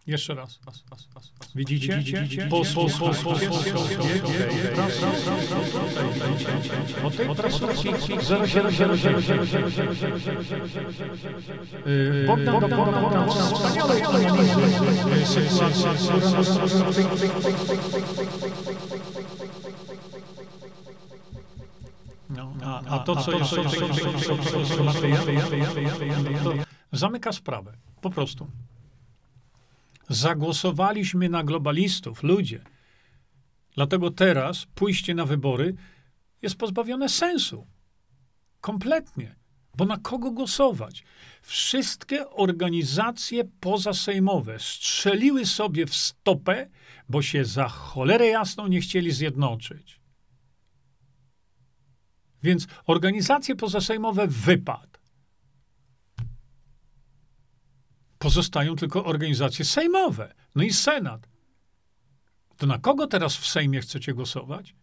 [12.60, 14.02] dokonał wspaniałej
[22.30, 23.62] no, a, a to, co jeszcze
[26.92, 27.72] zamyka sprawę.
[28.00, 28.46] Po prostu.
[30.08, 32.64] Zagłosowaliśmy na globalistów, ludzie.
[33.74, 35.74] Dlatego teraz pójście na wybory
[36.42, 37.66] jest pozbawione sensu.
[38.60, 39.36] Kompletnie.
[39.76, 41.04] Bo na kogo głosować?
[41.42, 46.68] Wszystkie organizacje pozasejmowe strzeliły sobie w stopę,
[47.08, 50.00] bo się za cholerę jasną nie chcieli zjednoczyć.
[52.42, 54.87] Więc organizacje pozasejmowe wypad.
[58.18, 61.28] Pozostają tylko organizacje sejmowe, no i Senat.
[62.56, 64.74] To na kogo teraz w Sejmie chcecie głosować?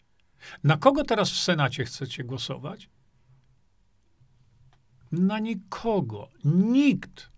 [0.64, 2.90] Na kogo teraz w Senacie chcecie głosować?
[5.12, 6.30] Na nikogo.
[6.46, 7.36] Nikt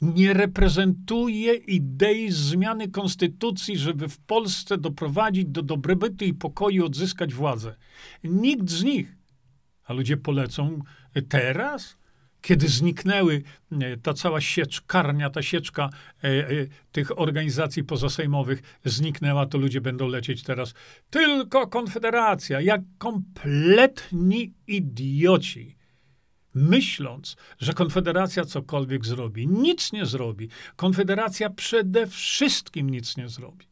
[0.00, 7.76] nie reprezentuje idei zmiany konstytucji, żeby w Polsce doprowadzić do dobrobytu i pokoju, odzyskać władzę.
[8.24, 9.16] Nikt z nich.
[9.84, 10.80] A ludzie polecą
[11.28, 11.96] teraz?
[12.40, 15.90] Kiedy zniknęły e, ta cała sieczkarnia, ta sieczka
[16.24, 16.50] e, e,
[16.92, 20.74] tych organizacji pozasejmowych zniknęła, to ludzie będą lecieć teraz
[21.10, 25.76] tylko Konfederacja, jak kompletni idioci.
[26.54, 30.48] Myśląc, że Konfederacja cokolwiek zrobi, nic nie zrobi.
[30.76, 33.69] Konfederacja przede wszystkim nic nie zrobi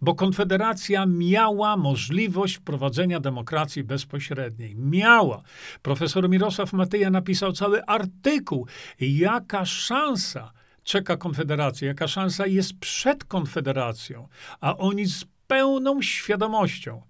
[0.00, 4.76] bo Konfederacja miała możliwość prowadzenia demokracji bezpośredniej.
[4.76, 5.42] Miała.
[5.82, 8.66] Profesor Mirosław Matyja napisał cały artykuł,
[9.00, 10.52] jaka szansa
[10.84, 14.28] czeka Konfederację, jaka szansa jest przed Konfederacją,
[14.60, 17.02] a oni z pełną świadomością,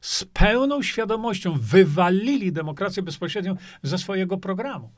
[0.00, 4.90] z pełną świadomością wywalili demokrację bezpośrednią ze swojego programu.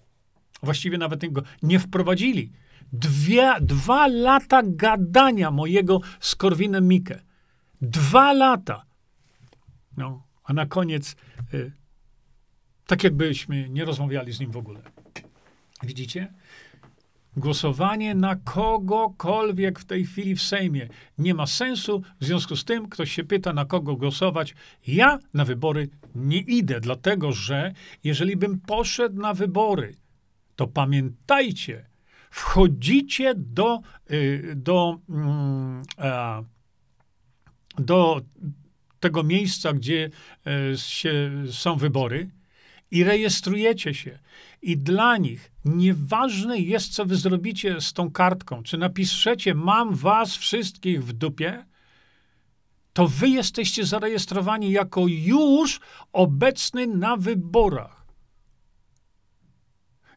[0.63, 2.53] Właściwie nawet go nie wprowadzili.
[2.93, 7.23] Dwie, dwa lata gadania mojego z Korwinem Mikke.
[7.81, 8.85] Dwa lata.
[9.97, 11.17] No, a na koniec,
[11.55, 11.73] y,
[12.87, 14.81] tak jakbyśmy nie rozmawiali z nim w ogóle.
[15.83, 16.33] Widzicie?
[17.37, 22.03] Głosowanie na kogokolwiek w tej chwili w Sejmie nie ma sensu.
[22.21, 24.55] W związku z tym ktoś się pyta, na kogo głosować.
[24.87, 27.73] Ja na wybory nie idę, dlatego że
[28.05, 29.95] jeżeli bym poszedł na wybory,
[30.57, 31.90] to pamiętajcie,
[32.31, 35.83] wchodzicie do, y, do, mm,
[37.79, 38.21] do
[39.01, 40.11] tego miejsca, gdzie
[40.47, 42.31] e, się, są wybory
[42.91, 44.19] i rejestrujecie się.
[44.63, 48.63] I dla nich nieważne jest, co wy zrobicie z tą kartką.
[48.63, 51.65] Czy napiszecie, mam was wszystkich w dupie,
[52.93, 55.81] to wy jesteście zarejestrowani jako już
[56.13, 58.00] obecny na wyborach.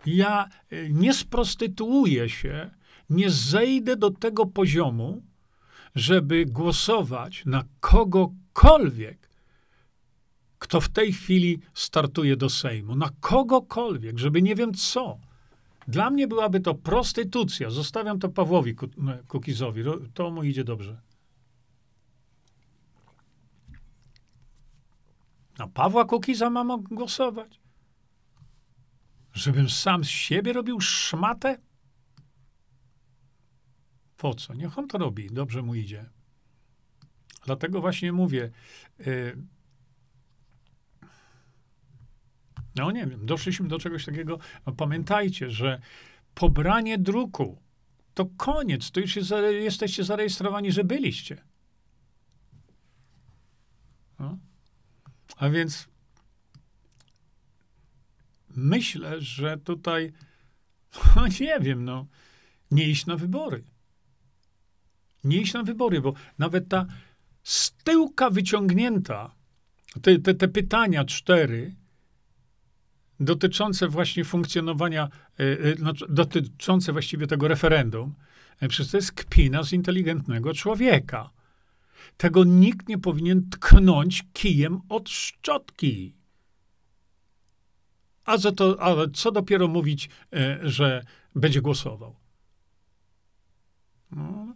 [0.05, 2.71] Ja e, nie sprostytuuję się,
[3.09, 5.23] nie zejdę do tego poziomu,
[5.95, 9.29] żeby głosować na kogokolwiek,
[10.59, 15.19] kto w tej chwili startuje do Sejmu, na kogokolwiek, żeby nie wiem co.
[15.87, 17.69] Dla mnie byłaby to prostytucja.
[17.69, 18.75] Zostawiam to Pawłowi
[19.27, 19.83] Kukizowi.
[20.13, 21.01] To mu idzie dobrze.
[25.57, 27.62] Na Pawła Kukiza mam głosować?
[29.33, 31.57] Żebym sam z siebie robił szmatę?
[34.17, 34.53] Po co?
[34.53, 36.09] Niech on to robi, dobrze mu idzie.
[37.45, 38.51] Dlatego właśnie mówię,
[38.99, 39.37] yy,
[42.75, 44.39] no nie wiem, doszliśmy do czegoś takiego.
[44.65, 45.81] No pamiętajcie, że
[46.33, 47.61] pobranie druku
[48.13, 51.43] to koniec, to już jest, jesteście zarejestrowani, że byliście.
[54.19, 54.37] No.
[55.37, 55.87] A więc
[58.55, 60.13] myślę, że tutaj,
[61.15, 62.07] no nie wiem, no,
[62.71, 63.63] nie iść na wybory.
[65.23, 66.85] Nie iść na wybory, bo nawet ta
[67.43, 69.35] z tyłka wyciągnięta,
[70.01, 71.75] te, te, te pytania cztery,
[73.19, 78.13] dotyczące właśnie funkcjonowania, yy, znaczy dotyczące właściwie tego referendum,
[78.69, 81.29] przecież to jest kpina z inteligentnego człowieka.
[82.17, 86.15] Tego nikt nie powinien tknąć kijem od szczotki.
[88.25, 91.05] A, za to, a co dopiero mówić, e, że
[91.35, 92.15] będzie głosował?
[94.11, 94.55] No.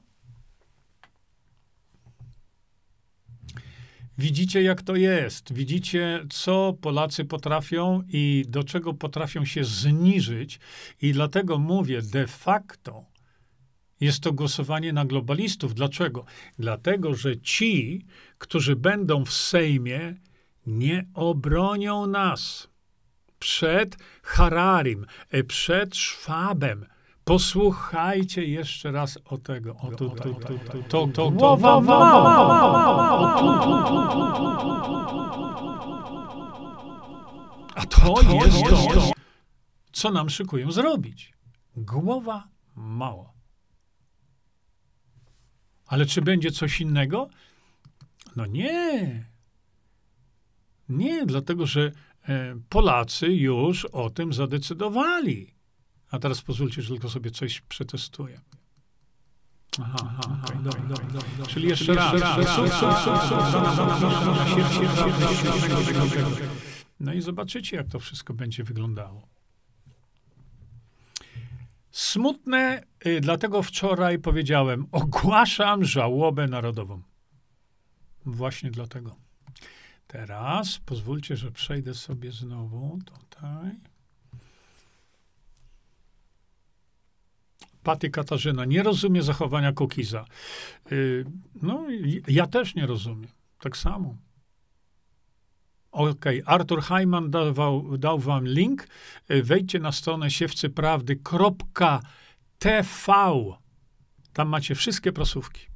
[4.18, 5.54] Widzicie, jak to jest.
[5.54, 10.60] Widzicie, co Polacy potrafią i do czego potrafią się zniżyć.
[11.02, 13.06] I dlatego mówię, de facto
[14.00, 15.74] jest to głosowanie na globalistów.
[15.74, 16.26] Dlaczego?
[16.60, 18.06] Dlatego, że ci,
[18.38, 20.16] którzy będą w Sejmie,
[20.68, 22.70] nie obronią nas
[23.40, 26.86] przed Hararim, e, przed Szwabem.
[27.24, 29.76] Posłuchajcie jeszcze raz o tego.
[29.76, 31.82] O tu, tu, tu, tu, to, to, głowa
[37.76, 39.12] A to jest to,
[39.92, 41.34] co nam szykują zrobić.
[41.76, 43.34] Głowa mała.
[45.88, 47.30] Ale czy będzie coś innego?
[48.36, 49.26] No nie.
[50.90, 51.92] Nie, dlatego że
[52.70, 55.54] Polacy już o tym zadecydowali.
[56.12, 58.42] A teraz pozwólcie, że tylko sobie coś przetestuję.
[59.82, 62.22] Aha, aha, okay, dobra, dobra, dobra, Czyli jeszcze raz.
[67.00, 69.28] No i zobaczycie, jak to wszystko będzie wyglądało.
[71.92, 77.02] Smutne, y, dlatego wczoraj powiedziałem, ogłaszam żałobę narodową.
[78.26, 79.27] Właśnie dlatego.
[80.08, 83.72] Teraz pozwólcie, że przejdę sobie znowu tutaj.
[87.84, 90.26] Paty Katarzyna nie rozumie zachowania Kukiza.
[90.92, 91.26] Yy,
[91.62, 91.86] no,
[92.28, 93.30] ja też nie rozumiem.
[93.60, 94.18] Tak samo.
[95.92, 98.88] OK, Artur Heiman dawał, dał wam link.
[99.32, 103.14] Y, wejdźcie na stronę siewcyprawdy.tv.
[104.34, 105.67] Tam macie wszystkie prasówki.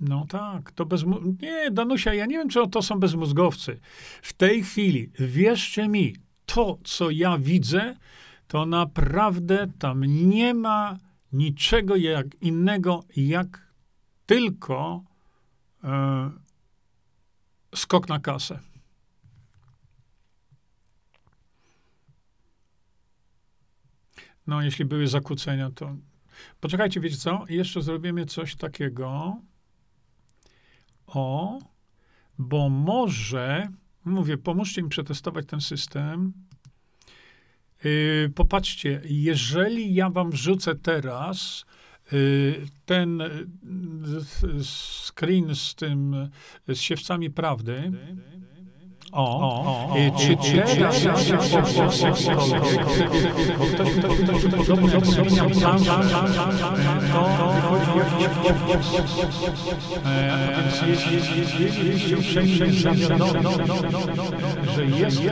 [0.00, 1.04] No tak, to bez.
[1.42, 3.80] Nie, Danusia, ja nie wiem, czy to są bezmózgowcy.
[4.22, 7.96] W tej chwili, wierzcie mi, to, co ja widzę,
[8.48, 10.96] to naprawdę tam nie ma
[11.32, 13.72] niczego jak innego, jak
[14.26, 15.04] tylko
[15.84, 16.30] e,
[17.74, 18.58] skok na kasę.
[24.46, 25.96] No, jeśli były zakłócenia, to.
[26.60, 27.44] Poczekajcie, wiecie co?
[27.48, 29.36] Jeszcze zrobimy coś takiego.
[31.08, 31.58] O,
[32.38, 33.68] bo może,
[34.04, 36.32] mówię, pomóżcie mi przetestować ten system.
[37.84, 41.64] Yy, popatrzcie, jeżeli ja wam wrzucę teraz
[42.12, 44.64] yy, ten yy,
[45.08, 46.30] screen z tym,
[46.68, 47.92] z siewcami prawdy,
[49.12, 50.36] o, o, o, czy
[62.16, 63.50] uprzejmie zawiadomo,
[64.74, 65.22] że jest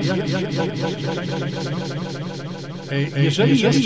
[3.17, 3.79] jeżeli jest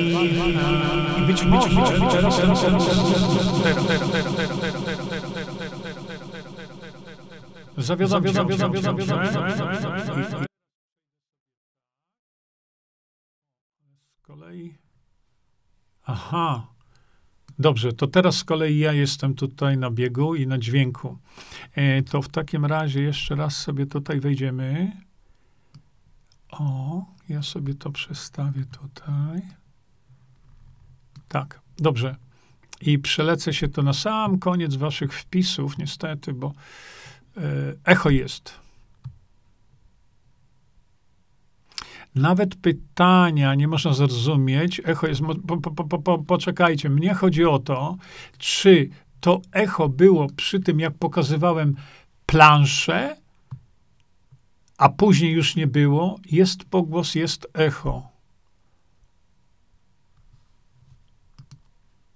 [0.01, 0.15] i,
[1.19, 2.41] i być może teraz
[7.77, 10.45] Zawiodam, zawiodam, zawiodam, zawiodam.
[14.17, 14.79] Z kolei...
[16.07, 16.67] Aha.
[17.59, 21.19] Dobrze, to teraz z kolei ja jestem tutaj na biegu i na dźwięku.
[21.75, 24.93] E, to w takim razie jeszcze raz sobie tutaj wejdziemy.
[26.59, 29.43] O, ja sobie to przestawię tutaj.
[31.29, 32.17] Tak, dobrze.
[32.81, 36.53] I przelecę się to na sam koniec waszych wpisów, niestety, bo
[37.37, 37.41] e,
[37.85, 38.65] echo jest.
[42.15, 44.81] Nawet pytania nie można zrozumieć.
[44.85, 45.21] Echo jest.
[45.47, 47.97] Po, po, po, poczekajcie, mnie chodzi o to,
[48.39, 48.89] czy
[49.21, 51.77] to echo było przy tym, jak pokazywałem
[52.27, 53.17] planszę,
[54.79, 58.09] a później już nie było, jest pogłos, jest echo.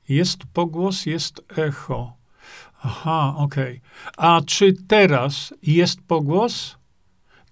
[0.08, 2.16] Jest pogłos, jest echo.
[2.82, 3.80] Aha, okej.
[3.80, 4.12] Okay.
[4.16, 6.78] A czy teraz jest pogłos?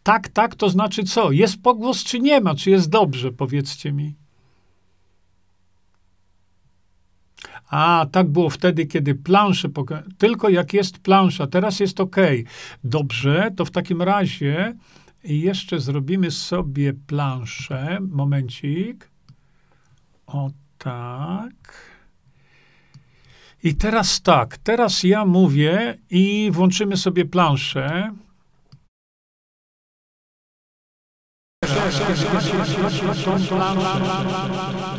[0.02, 1.32] Tak, tak, to znaczy co?
[1.32, 2.54] Jest pogłos, czy nie ma?
[2.54, 3.32] Czy jest dobrze?
[3.32, 4.14] Powiedzcie mi.
[7.68, 9.68] A, tak było wtedy, kiedy planszę,
[10.18, 12.16] tylko jak jest plansza, teraz jest ok.
[12.84, 14.74] Dobrze, to w takim razie
[15.24, 17.98] jeszcze zrobimy sobie planszę.
[18.00, 19.10] Momencik.
[20.26, 21.86] O tak.
[23.62, 28.12] I teraz tak, teraz ja mówię i włączymy sobie planszę.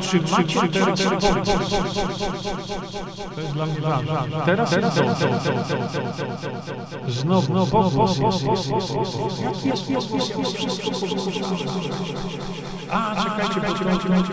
[0.01, 0.59] Czy macie
[3.35, 4.41] To jest dla mnie ważne.
[4.45, 4.87] Teraz jest
[7.07, 8.07] Znowu, znowu,
[12.91, 14.23] A, czekajcie, czekajcie, czekajcie,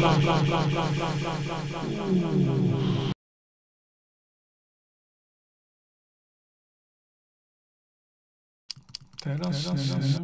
[9.21, 10.21] Teraz, teraz,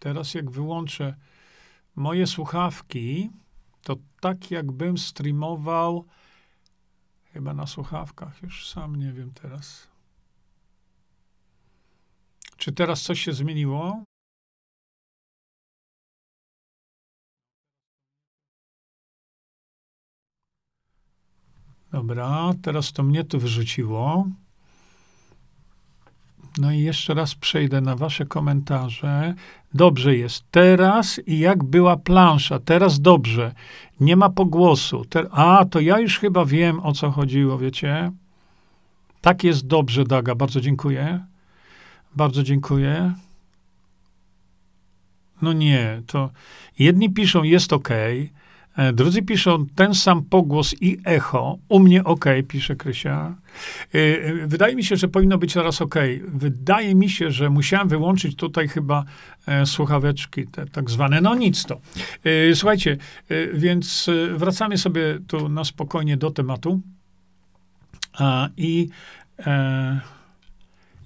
[0.00, 1.14] teraz jak wyłączę
[1.96, 3.30] moje słuchawki,
[3.82, 6.04] to tak jakbym streamował
[7.32, 9.88] chyba na słuchawkach, już sam nie wiem teraz.
[12.56, 14.02] Czy teraz coś się zmieniło?
[21.92, 24.26] Dobra, teraz to mnie tu wyrzuciło.
[26.58, 29.34] No i jeszcze raz przejdę na wasze komentarze.
[29.74, 30.44] Dobrze jest.
[30.50, 33.54] Teraz i jak była plansza, teraz dobrze.
[34.00, 35.04] Nie ma pogłosu.
[35.04, 38.12] Te, a, to ja już chyba wiem, o co chodziło, wiecie?
[39.20, 40.34] Tak jest dobrze, Daga.
[40.34, 41.20] Bardzo dziękuję.
[42.16, 43.14] Bardzo dziękuję.
[45.42, 46.30] No nie, to
[46.78, 47.88] jedni piszą, jest ok,
[48.92, 51.58] drudzy piszą ten sam pogłos i echo.
[51.68, 53.34] U mnie ok, pisze Krysia.
[53.94, 55.94] E, e, wydaje mi się, że powinno być teraz ok.
[56.28, 59.04] Wydaje mi się, że musiałem wyłączyć tutaj chyba
[59.64, 61.20] słuchaweczki, te tak zwane.
[61.20, 61.80] No nic to.
[62.54, 62.96] Słuchajcie,
[63.54, 66.80] więc wracamy sobie tu na spokojnie do tematu.
[68.56, 68.88] I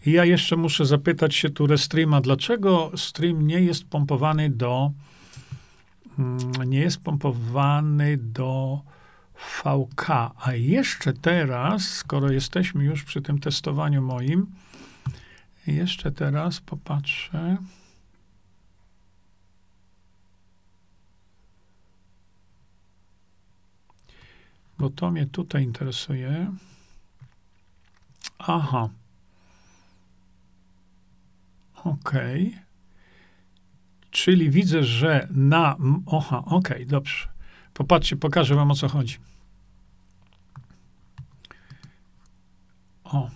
[0.07, 4.91] ja jeszcze muszę zapytać się tu Restreama, dlaczego stream nie jest pompowany do
[6.67, 8.83] nie jest pompowany do
[9.35, 10.11] VK.
[10.39, 14.47] A jeszcze teraz, skoro jesteśmy już przy tym testowaniu moim,
[15.67, 17.57] jeszcze teraz popatrzę.
[24.79, 26.53] Bo to mnie tutaj interesuje.
[28.39, 28.89] Aha.
[31.85, 32.47] Okej.
[32.49, 32.72] Okay.
[34.13, 35.77] Czyli widzę, że na.
[36.07, 37.29] Oha, okej, okay, dobrze.
[37.75, 39.19] Popatrzcie, pokażę wam o co chodzi.
[43.05, 43.31] O.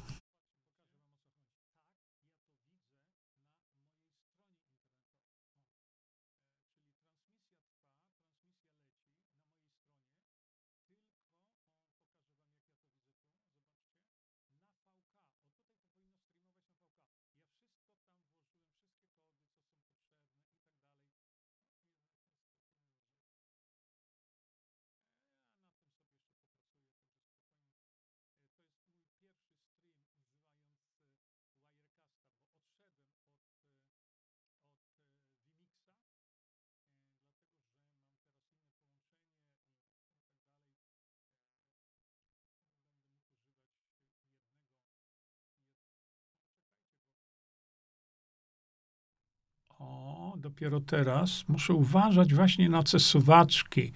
[49.79, 53.93] O, dopiero teraz muszę uważać właśnie na te suwaczki.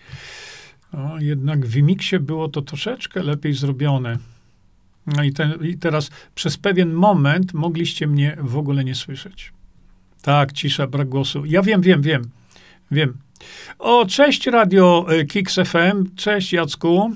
[0.93, 4.19] O, jednak w Wimixie było to troszeczkę lepiej zrobione.
[5.07, 9.53] No i, ten, i teraz przez pewien moment mogliście mnie w ogóle nie słyszeć.
[10.23, 11.45] Tak, cisza, brak głosu.
[11.45, 12.31] Ja wiem, wiem, wiem,
[12.91, 13.19] wiem.
[13.79, 17.11] O, cześć Radio e, Kix FM, cześć Jacku.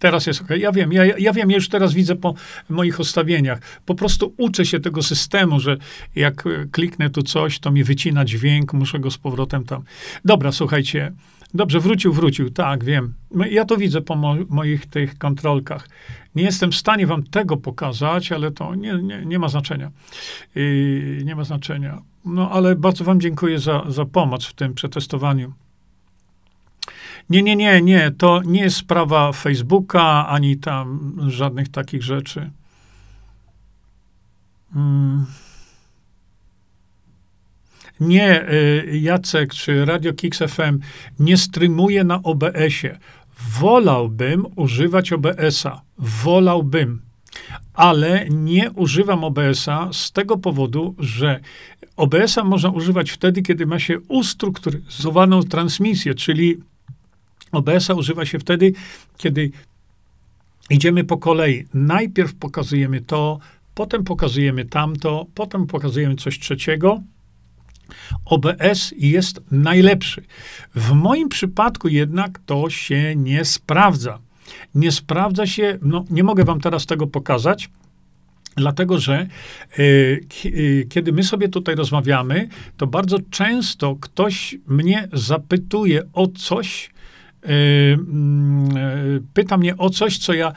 [0.00, 0.48] Teraz jest ok.
[0.58, 2.34] Ja wiem, ja, ja wiem, ja już teraz widzę po
[2.68, 3.60] moich ustawieniach.
[3.86, 5.76] Po prostu uczę się tego systemu, że
[6.14, 9.82] jak e, kliknę tu coś, to mi wycina dźwięk, muszę go z powrotem tam.
[10.24, 11.12] Dobra, słuchajcie.
[11.54, 13.14] Dobrze, wrócił, wrócił, tak, wiem.
[13.50, 15.88] Ja to widzę po mo moich tych kontrolkach.
[16.34, 19.90] Nie jestem w stanie wam tego pokazać, ale to nie, nie, nie ma znaczenia.
[20.54, 22.02] Yy, nie ma znaczenia.
[22.24, 25.52] No, ale bardzo wam dziękuję za, za pomoc w tym przetestowaniu.
[27.30, 28.10] Nie, nie, nie, nie.
[28.18, 32.50] To nie jest sprawa Facebooka, ani tam żadnych takich rzeczy.
[34.72, 35.26] Hmm.
[38.00, 40.78] Nie, y, Jacek czy Radio Kix FM
[41.18, 42.98] nie streamuje na OBS-ie.
[43.60, 45.82] Wolałbym używać OBS-a.
[45.98, 47.02] Wolałbym.
[47.74, 51.40] Ale nie używam OBS-a z tego powodu, że
[51.96, 56.60] OBS-a można używać wtedy, kiedy ma się ustrukturyzowaną transmisję, czyli
[57.52, 58.72] OBS-a używa się wtedy,
[59.16, 59.50] kiedy
[60.70, 61.66] idziemy po kolei.
[61.74, 63.38] Najpierw pokazujemy to,
[63.74, 67.02] potem pokazujemy tamto, potem pokazujemy coś trzeciego.
[68.24, 70.24] OBS jest najlepszy.
[70.74, 74.18] W moim przypadku jednak to się nie sprawdza.
[74.74, 77.70] Nie sprawdza się, no nie mogę wam teraz tego pokazać,
[78.56, 79.26] Dlatego, że
[79.78, 86.90] y, y, kiedy my sobie tutaj rozmawiamy, to bardzo często ktoś mnie zapytuje o coś,
[89.34, 90.52] pyta mnie o coś, co ja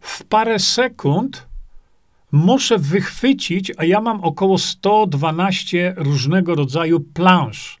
[0.00, 1.46] w parę sekund
[2.32, 7.78] muszę wychwycić, a ja mam około 112 różnego rodzaju plansz.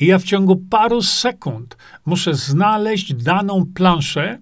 [0.00, 1.76] I ja w ciągu paru sekund
[2.06, 4.38] muszę znaleźć daną planszę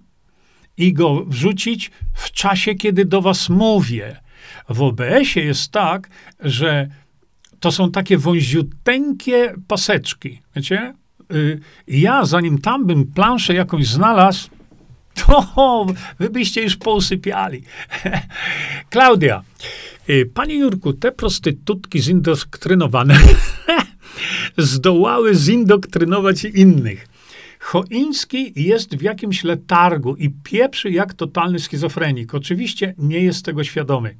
[0.77, 4.19] i go wrzucić w czasie, kiedy do was mówię.
[4.69, 6.09] W OBS-ie jest tak,
[6.39, 6.87] że
[7.59, 10.93] to są takie wąziuteńkie paseczki, wiecie?
[11.31, 14.49] Y, ja, zanim tam bym planszę jakąś znalazł,
[15.25, 15.85] to
[16.19, 17.63] wy byście już pousypiali.
[18.89, 19.43] Klaudia,
[20.09, 23.17] y, panie Jurku, te prostytutki zindoktrynowane
[24.57, 27.07] zdołały zindoktrynować innych.
[27.59, 32.35] Choiński jest w jakimś letargu i pieprzy jak totalny schizofrenik.
[32.35, 34.15] Oczywiście nie jest tego świadomy.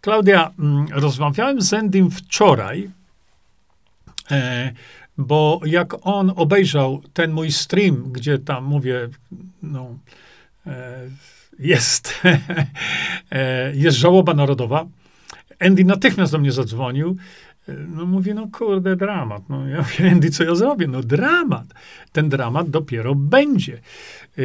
[0.00, 2.90] Klaudia, mm, rozmawiałem z Endym wczoraj.
[4.30, 4.72] E,
[5.18, 9.08] bo jak on obejrzał ten mój stream, gdzie tam mówię,
[9.62, 9.98] no,
[10.66, 11.00] e,
[11.58, 12.22] jest,
[13.30, 14.86] e, jest żałoba narodowa,
[15.60, 17.16] Andy natychmiast do mnie zadzwonił.
[17.88, 19.48] No mówi, no kurde, dramat.
[19.48, 20.86] No ja mówię, Andy, co ja zrobię?
[20.86, 21.66] No dramat.
[22.12, 23.80] Ten dramat dopiero będzie.
[24.38, 24.42] E,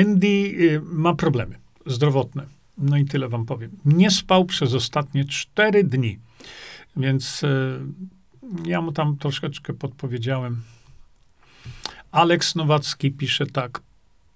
[0.00, 0.52] Andy
[0.82, 2.46] ma problemy zdrowotne.
[2.78, 3.70] No i tyle wam powiem.
[3.84, 6.18] Nie spał przez ostatnie cztery dni.
[6.96, 7.44] Więc
[8.64, 10.62] ja mu tam troszeczkę podpowiedziałem.
[12.12, 13.80] Aleks Nowacki pisze tak.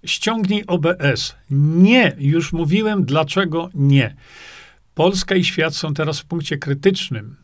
[0.05, 1.35] Ściągnij OBS.
[1.49, 4.15] Nie, już mówiłem, dlaczego nie.
[4.95, 7.35] Polska i świat są teraz w punkcie krytycznym.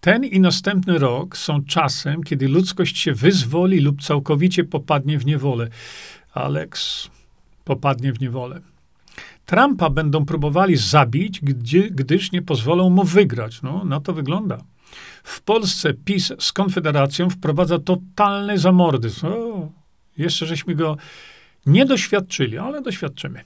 [0.00, 5.68] Ten i następny rok są czasem, kiedy ludzkość się wyzwoli lub całkowicie popadnie w niewolę.
[6.34, 7.10] Aleks
[7.64, 8.60] popadnie w niewolę.
[9.46, 13.62] Trumpa będą próbowali zabić, gdy, gdyż nie pozwolą mu wygrać.
[13.62, 14.58] No, na to wygląda.
[15.28, 19.26] W Polsce PiS z Konfederacją wprowadza totalny zamordyzm.
[19.26, 19.68] O,
[20.18, 20.96] jeszcze żeśmy go
[21.66, 23.44] nie doświadczyli, ale doświadczymy.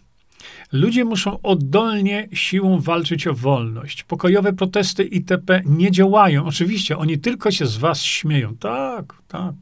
[0.73, 4.03] Ludzie muszą oddolnie siłą walczyć o wolność.
[4.03, 5.63] Pokojowe protesty itp.
[5.67, 6.47] nie działają.
[6.47, 8.57] Oczywiście, oni tylko się z was śmieją.
[8.57, 9.55] Tak, tak.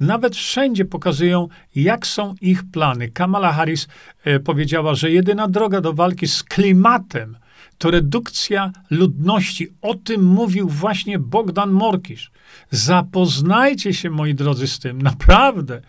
[0.00, 3.08] Nawet wszędzie pokazują, jak są ich plany.
[3.08, 3.88] Kamala Harris
[4.24, 7.36] e, powiedziała, że jedyna droga do walki z klimatem
[7.78, 9.68] to redukcja ludności.
[9.82, 12.30] O tym mówił właśnie Bogdan Morkisz.
[12.70, 15.80] Zapoznajcie się, moi drodzy, z tym, naprawdę.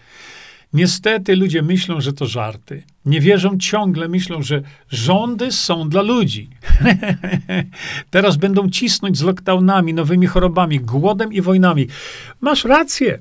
[0.74, 2.84] Niestety ludzie myślą, że to żarty.
[3.06, 6.50] Nie wierzą ciągle, myślą, że rządy są dla ludzi.
[8.12, 11.88] Teraz będą cisnąć z lockdownami, nowymi chorobami, głodem i wojnami.
[12.42, 13.20] Masz rację.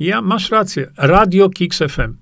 [0.00, 0.90] Ja, masz rację.
[0.96, 2.16] Radio Kix FM.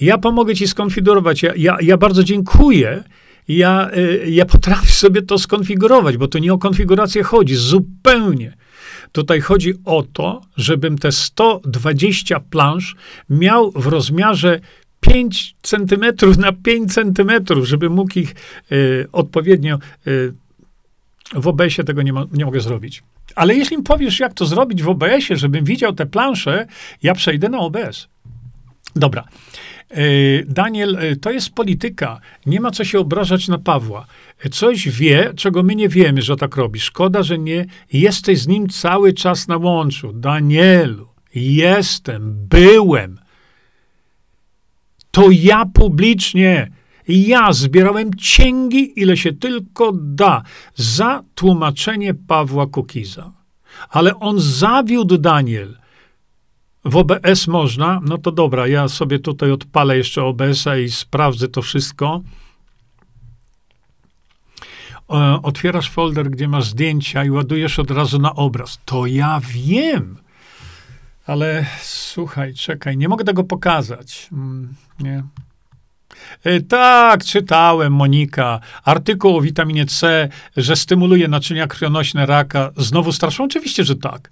[0.00, 1.42] Ja pomogę ci skonfigurować.
[1.42, 3.04] Ja, ja, ja bardzo dziękuję
[3.48, 8.56] ja, y, ja potrafię sobie to skonfigurować, bo to nie o konfigurację chodzi, zupełnie.
[9.12, 12.96] Tutaj chodzi o to, żebym te 120 plansz
[13.30, 14.60] miał w rozmiarze
[15.00, 18.34] 5 centymetrów na 5 centymetrów, żeby mógł ich
[18.72, 20.32] y, odpowiednio y,
[21.34, 23.02] w OBS-ie tego nie, nie mogę zrobić.
[23.36, 26.66] Ale jeśli mi powiesz, jak to zrobić w OBS-ie, żebym widział te plansze,
[27.02, 28.08] ja przejdę na OBS.
[28.96, 29.24] Dobra.
[29.90, 32.20] E, Daniel, e, to jest polityka.
[32.46, 34.06] Nie ma co się obrażać na Pawła.
[34.44, 36.80] E, coś wie, czego my nie wiemy, że tak robi.
[36.80, 40.12] Szkoda, że nie jesteś z nim cały czas na łączu.
[40.12, 43.18] Danielu, jestem, byłem.
[45.10, 46.70] To ja publicznie,
[47.08, 50.42] ja zbierałem cięgi, ile się tylko da,
[50.74, 53.32] za tłumaczenie Pawła Kukiza.
[53.88, 55.76] Ale on zawiódł Daniel.
[56.84, 61.62] W OBS można, no to dobra, ja sobie tutaj odpalę jeszcze OBS-a i sprawdzę to
[61.62, 62.20] wszystko.
[65.10, 68.78] E, otwierasz folder, gdzie masz zdjęcia i ładujesz od razu na obraz.
[68.84, 70.16] To ja wiem.
[71.26, 74.28] Ale słuchaj, czekaj, nie mogę tego pokazać.
[74.32, 75.22] Mm, nie.
[76.44, 78.60] E, tak, czytałem, Monika.
[78.84, 82.70] Artykuł o witaminie C, że stymuluje naczynia krwionośne raka.
[82.76, 83.44] Znowu straszą?
[83.44, 84.30] Oczywiście, że tak.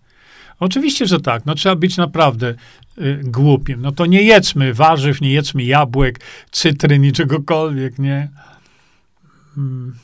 [0.60, 1.46] Oczywiście, że tak.
[1.46, 2.54] No trzeba być naprawdę
[2.98, 3.82] y, głupim.
[3.82, 8.28] No to nie jedzmy warzyw, nie jedzmy jabłek, cytryn i czegokolwiek, nie?
[9.54, 9.94] Hmm.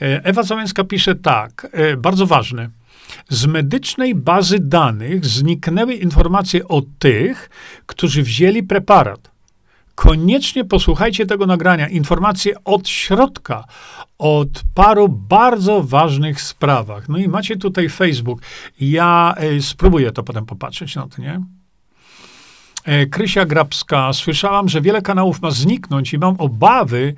[0.00, 2.70] Ewa Załęska pisze tak, e, bardzo ważne.
[3.28, 7.50] Z medycznej bazy danych zniknęły informacje o tych,
[7.86, 9.35] którzy wzięli preparat.
[9.96, 11.88] Koniecznie posłuchajcie tego nagrania.
[11.88, 13.64] Informacje od środka,
[14.18, 17.08] od paru bardzo ważnych sprawach.
[17.08, 18.40] No i macie tutaj Facebook.
[18.80, 21.40] Ja e, spróbuję to potem popatrzeć na to, nie?
[22.84, 27.14] E, Krysia Grabska, słyszałam, że wiele kanałów ma zniknąć i mam obawy,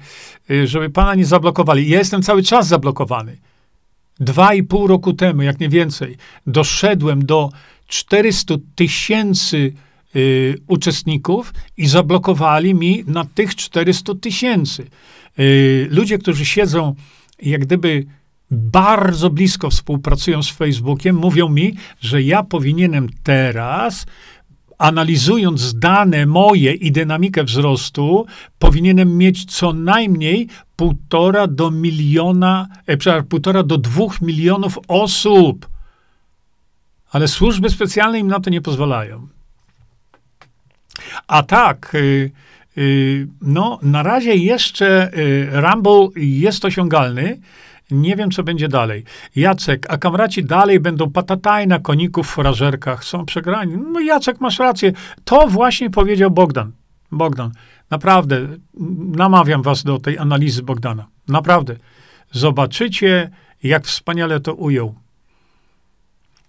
[0.51, 1.89] e, żeby pana nie zablokowali.
[1.89, 3.39] Ja jestem cały czas zablokowany.
[4.21, 6.17] Dwa i pół roku temu, jak nie więcej,
[6.47, 7.51] doszedłem do
[7.87, 9.73] 400 tysięcy
[10.19, 14.87] y, uczestników i zablokowali mi na tych 400 tysięcy.
[15.39, 16.95] Y, ludzie, którzy siedzą
[17.43, 18.07] jak gdyby
[18.51, 24.07] bardzo blisko współpracują z Facebookiem, mówią mi, że ja powinienem teraz
[24.79, 28.27] analizując dane moje i dynamikę wzrostu,
[28.59, 35.69] powinienem mieć co najmniej półtora do miliona, e, przepraszam, półtora do dwóch milionów osób.
[37.11, 39.29] Ale służby specjalne im na to nie pozwalają.
[41.27, 42.31] A tak, y,
[42.79, 47.39] y, no, na razie jeszcze y, Rumble jest osiągalny.
[47.91, 49.05] Nie wiem, co będzie dalej.
[49.37, 53.05] Jacek, a kamraci dalej będą patataj na koników forażerkach.
[53.05, 53.77] Są przegrani.
[53.93, 54.93] No Jacek, masz rację.
[55.25, 56.73] To właśnie powiedział Bogdan.
[57.13, 57.51] Bogdan,
[57.91, 58.49] naprawdę,
[59.17, 61.07] namawiam was do tej analizy Bogdana.
[61.29, 61.77] Naprawdę.
[62.33, 63.31] Zobaczycie,
[63.63, 64.95] jak wspaniale to ujął.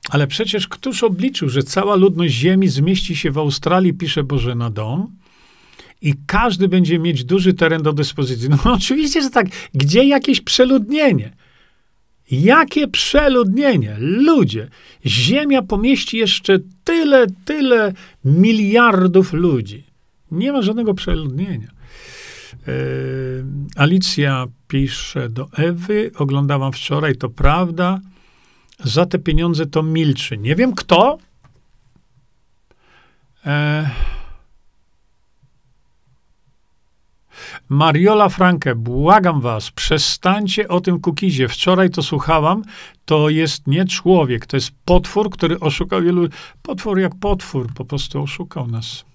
[0.09, 5.19] Ale przecież któż obliczył, że cała ludność Ziemi zmieści się w Australii, pisze Bożena Dom,
[6.01, 8.49] i każdy będzie mieć duży teren do dyspozycji.
[8.49, 9.47] No oczywiście, że tak.
[9.73, 11.33] Gdzie jakieś przeludnienie?
[12.31, 13.95] Jakie przeludnienie?
[13.99, 14.67] Ludzie.
[15.05, 17.93] Ziemia pomieści jeszcze tyle, tyle
[18.25, 19.83] miliardów ludzi.
[20.31, 21.67] Nie ma żadnego przeludnienia.
[22.67, 22.73] Yy,
[23.75, 27.99] Alicja pisze do Ewy, oglądałam wczoraj, to prawda.
[28.83, 30.37] Za te pieniądze to milczy.
[30.37, 31.17] Nie wiem kto.
[33.45, 33.89] E,
[37.69, 41.47] Mariola Franke, błagam was, przestańcie o tym kukizie.
[41.47, 42.63] Wczoraj to słuchałam,
[43.05, 46.27] to jest nie człowiek, to jest potwór, który oszukał wielu.
[46.61, 49.05] Potwór jak potwór, po prostu oszukał nas.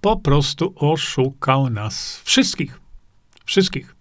[0.00, 2.20] Po prostu oszukał nas.
[2.24, 2.80] Wszystkich.
[3.44, 3.93] Wszystkich.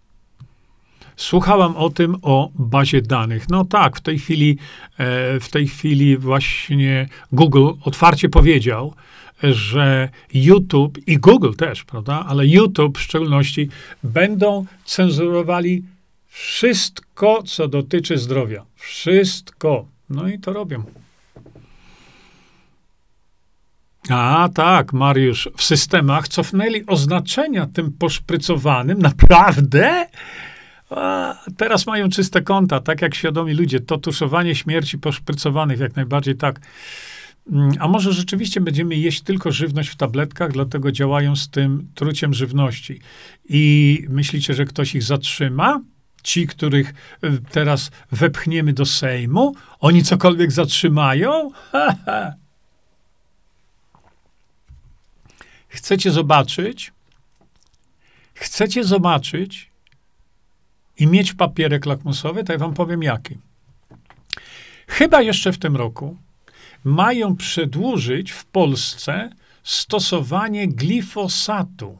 [1.24, 3.50] Słuchałam o tym, o bazie danych.
[3.50, 4.58] No tak, w tej chwili,
[4.98, 8.94] e, w tej chwili właśnie Google otwarcie powiedział,
[9.44, 13.70] że YouTube i Google też, prawda, ale YouTube w szczególności
[14.04, 15.84] będą cenzurowali
[16.28, 18.66] wszystko, co dotyczy zdrowia.
[18.76, 19.86] Wszystko.
[20.10, 20.84] No i to robią.
[24.10, 29.00] A tak, Mariusz, w systemach cofnęli oznaczenia tym poszprycowanym.
[29.00, 30.08] Naprawdę?
[30.98, 33.80] A, teraz mają czyste konta, tak jak świadomi ludzie.
[33.80, 36.60] To tuszowanie śmierci poszprycowanych, jak najbardziej tak.
[37.52, 42.34] Mm, a może rzeczywiście będziemy jeść tylko żywność w tabletkach, dlatego działają z tym truciem
[42.34, 43.00] żywności.
[43.50, 45.82] I myślicie, że ktoś ich zatrzyma?
[46.24, 51.52] Ci, których y, teraz wepchniemy do Sejmu, oni cokolwiek zatrzymają?
[55.68, 56.91] Chcecie zobaczyć?
[58.34, 59.73] Chcecie zobaczyć
[60.98, 62.44] i mieć papierek lakmusowy?
[62.44, 63.38] To ja wam powiem jaki.
[64.88, 66.18] Chyba jeszcze w tym roku
[66.84, 69.30] mają przedłużyć w Polsce
[69.64, 71.98] stosowanie glifosatu.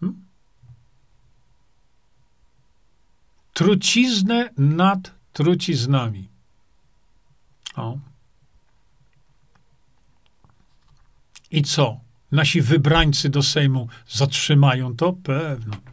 [0.00, 0.24] Hmm?
[3.52, 6.28] Truciznę nad truciznami.
[7.76, 7.98] O.
[11.50, 12.00] I co?
[12.32, 15.12] Nasi wybrańcy do Sejmu zatrzymają to?
[15.12, 15.89] Pewno.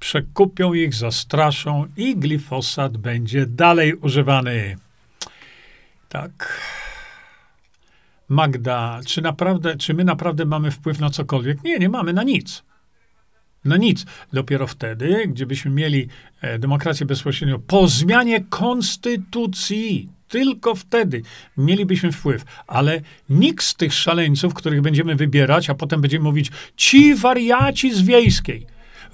[0.00, 4.76] Przekupią ich, zastraszą i glifosat będzie dalej używany.
[6.08, 6.60] Tak.
[8.28, 11.64] Magda, czy naprawdę, czy my naprawdę mamy wpływ na cokolwiek?
[11.64, 12.62] Nie, nie mamy na nic.
[13.64, 14.06] Na nic.
[14.32, 16.08] Dopiero wtedy, gdybyśmy mieli
[16.40, 21.22] e, demokrację bezpośrednią po zmianie konstytucji, tylko wtedy
[21.56, 22.44] mielibyśmy wpływ.
[22.66, 28.02] Ale nikt z tych szaleńców, których będziemy wybierać, a potem będziemy mówić, ci wariaci z
[28.02, 28.66] wiejskiej,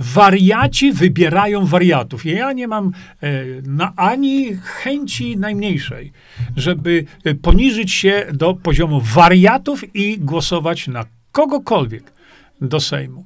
[0.03, 2.25] wariaci wybierają wariatów.
[2.27, 3.33] Ja nie mam e,
[3.63, 6.13] na, ani chęci najmniejszej,
[6.57, 12.13] żeby e, poniżyć się do poziomu wariatów i głosować na kogokolwiek
[12.61, 13.25] do Sejmu.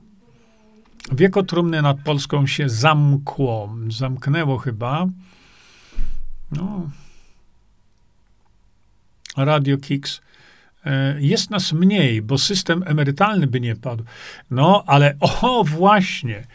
[1.13, 3.77] Wieko trumny nad Polską się zamkło.
[3.91, 5.07] Zamknęło chyba.
[6.53, 6.91] No.
[9.37, 10.21] Radio Kicks.
[10.87, 14.05] E, jest nas mniej, bo system emerytalny by nie padł.
[14.51, 16.47] No, ale o właśnie,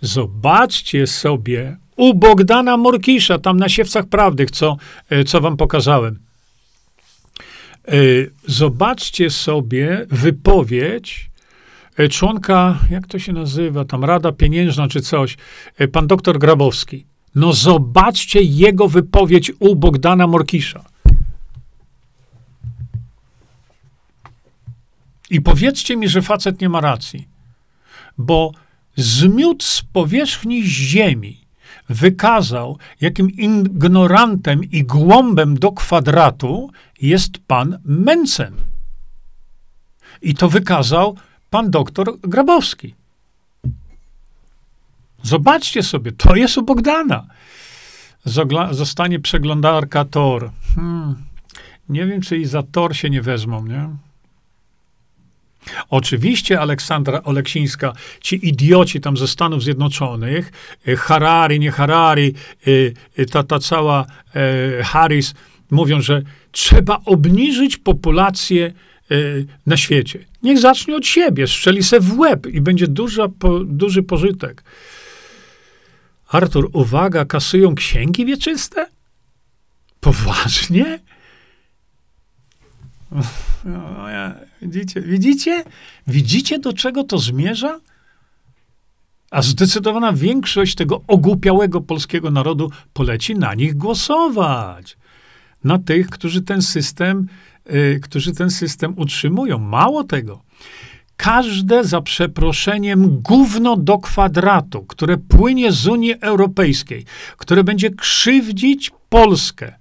[0.00, 4.76] zobaczcie sobie u Bogdana Morkisza, tam na Siewcach Prawdy, co,
[5.10, 6.18] e, co wam pokazałem.
[7.88, 7.92] E,
[8.46, 11.28] zobaczcie sobie wypowiedź
[12.10, 15.36] członka, jak to się nazywa, tam Rada Pieniężna czy coś,
[15.92, 17.06] pan doktor Grabowski.
[17.34, 20.84] No zobaczcie jego wypowiedź u Bogdana Morkisza.
[25.30, 27.28] I powiedzcie mi, że facet nie ma racji,
[28.18, 28.52] bo
[28.96, 31.48] zmiótł z powierzchni ziemi
[31.88, 36.70] wykazał, jakim ignorantem i głąbem do kwadratu
[37.00, 38.54] jest pan Mencen.
[40.22, 41.16] I to wykazał
[41.50, 42.94] pan doktor Grabowski.
[45.22, 47.26] Zobaczcie sobie, to jest u Bogdana.
[48.24, 50.50] Zogla zostanie przeglądarka Tor.
[50.74, 51.14] Hmm.
[51.88, 53.88] Nie wiem, czy i za Tor się nie wezmą, nie?
[55.90, 60.52] Oczywiście Aleksandra Oleksińska, ci idioci tam ze Stanów Zjednoczonych,
[60.88, 62.34] e, Harari, nie Harari,
[62.66, 62.70] e,
[63.22, 64.06] e, ta, ta cała
[64.82, 65.34] Harris,
[65.70, 68.72] mówią, że trzeba obniżyć populację
[69.66, 70.24] na świecie.
[70.42, 74.62] Niech zacznie od siebie, strzeli se w łeb i będzie duża, po, duży pożytek.
[76.28, 78.86] Artur, uwaga, kasują księgi wieczyste?
[80.00, 80.98] Poważnie?
[83.64, 85.64] No, ja, widzicie, widzicie?
[86.06, 87.80] Widzicie, do czego to zmierza?
[89.30, 94.96] A zdecydowana większość tego ogłupiałego polskiego narodu poleci na nich głosować.
[95.64, 97.26] Na tych, którzy ten system,
[97.72, 99.58] y, którzy ten system utrzymują.
[99.58, 100.42] Mało tego.
[101.16, 107.04] Każde za przeproszeniem gówno do kwadratu, które płynie z Unii Europejskiej,
[107.36, 109.77] które będzie krzywdzić Polskę,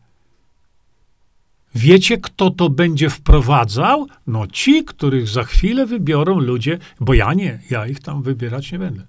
[1.77, 4.07] Wiecie, kto to będzie wprowadzał?
[4.27, 8.79] No ci, których za chwilę wybiorą ludzie, bo ja nie, ja ich tam wybierać nie
[8.79, 9.07] będę.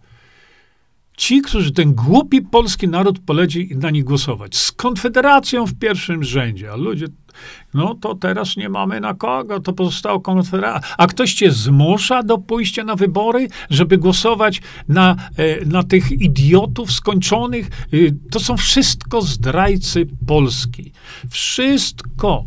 [1.17, 4.57] Ci, którzy ten głupi polski naród poleci na nich głosować.
[4.57, 7.07] Z Konfederacją w pierwszym rzędzie, a ludzie,
[7.75, 10.95] no to teraz nie mamy na kogo, to pozostało Konfederacja.
[10.99, 16.93] A ktoś cię zmusza do pójścia na wybory, żeby głosować na, e, na tych idiotów
[16.93, 17.71] skończonych?
[17.95, 20.93] Y, to są wszystko zdrajcy Polski.
[21.31, 22.45] Wszystko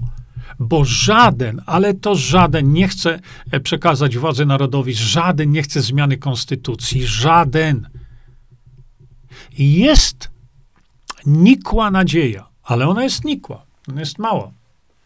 [0.62, 3.20] bo żaden, ale to żaden nie chce
[3.52, 7.90] e, przekazać władzy narodowi, żaden nie chce zmiany konstytucji, żaden.
[9.58, 10.32] Jest
[11.26, 14.52] nikła nadzieja, ale ona jest nikła, ona jest mała.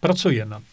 [0.05, 0.63] Pracuje nad,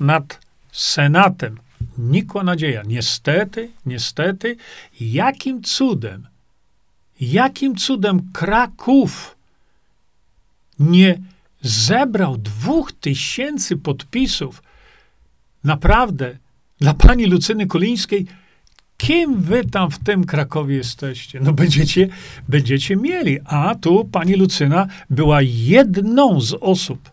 [0.00, 0.38] nad
[0.72, 1.58] Senatem.
[1.98, 2.82] Nikła nadzieja.
[2.86, 4.56] Niestety, niestety,
[5.00, 6.26] jakim cudem,
[7.20, 9.36] jakim cudem Kraków
[10.78, 11.18] nie
[11.62, 14.62] zebrał dwóch tysięcy podpisów
[15.64, 16.36] naprawdę
[16.80, 18.26] dla pani Lucyny Kolińskiej,
[18.96, 21.40] kim wy tam w tym Krakowie jesteście?
[21.40, 22.08] No będziecie,
[22.48, 23.38] będziecie mieli.
[23.44, 27.11] A tu pani Lucyna była jedną z osób,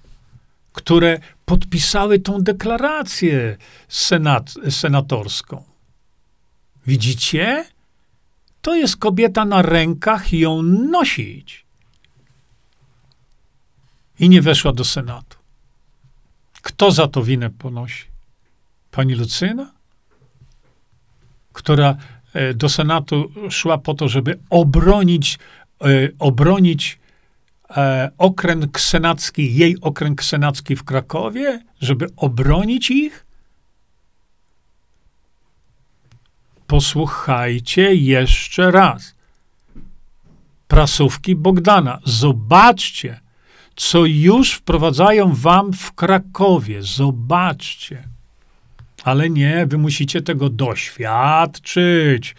[0.73, 3.57] które podpisały tą deklarację
[3.87, 5.63] senat, senatorską.
[6.87, 7.65] Widzicie?
[8.61, 11.65] To jest kobieta na rękach i ją nosić
[14.19, 15.37] i nie weszła do Senatu.
[16.61, 18.05] Kto za to winę ponosi?
[18.91, 19.71] Pani Lucyna?
[21.53, 21.95] Która
[22.33, 25.39] e, do Senatu szła po to, żeby obronić,
[25.81, 25.85] e,
[26.19, 26.98] obronić
[27.77, 33.25] e, okręg senacki, jej okręg senacki w Krakowie, żeby obronić ich?
[36.67, 39.15] Posłuchajcie jeszcze raz.
[40.67, 41.99] Prasówki Bogdana.
[42.05, 43.19] Zobaczcie,
[43.75, 46.83] co już wprowadzają wam w Krakowie.
[46.83, 48.03] Zobaczcie.
[49.03, 52.35] Ale nie, wy musicie tego doświadczyć.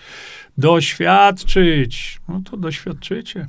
[0.59, 2.21] Doświadczyć.
[2.29, 3.49] No to doświadczycie.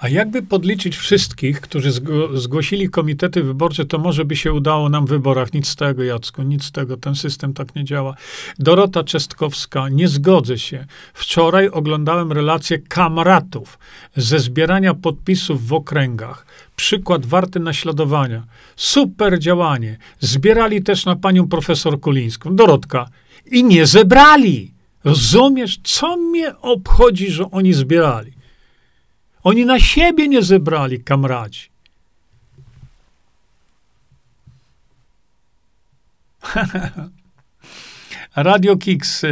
[0.00, 1.90] A jakby podliczyć wszystkich, którzy
[2.34, 5.52] zgłosili komitety wyborcze, to może by się udało nam w wyborach.
[5.52, 6.96] Nic z tego, Jacku, nic z tego.
[6.96, 8.14] Ten system tak nie działa.
[8.58, 10.86] Dorota Czestkowska, nie zgodzę się.
[11.14, 13.78] Wczoraj oglądałem relację kamratów
[14.16, 16.46] ze zbierania podpisów w okręgach.
[16.76, 18.44] Przykład warty naśladowania.
[18.76, 19.96] Super działanie.
[20.20, 22.56] Zbierali też na panią profesor Kulińską.
[22.56, 23.08] Dorotka.
[23.50, 24.72] I nie zebrali.
[25.04, 28.39] Rozumiesz, co mnie obchodzi, że oni zbierali?
[29.44, 31.70] Oni na siebie nie zebrali, kamraci.
[38.36, 39.24] Radio Kix.
[39.24, 39.28] E,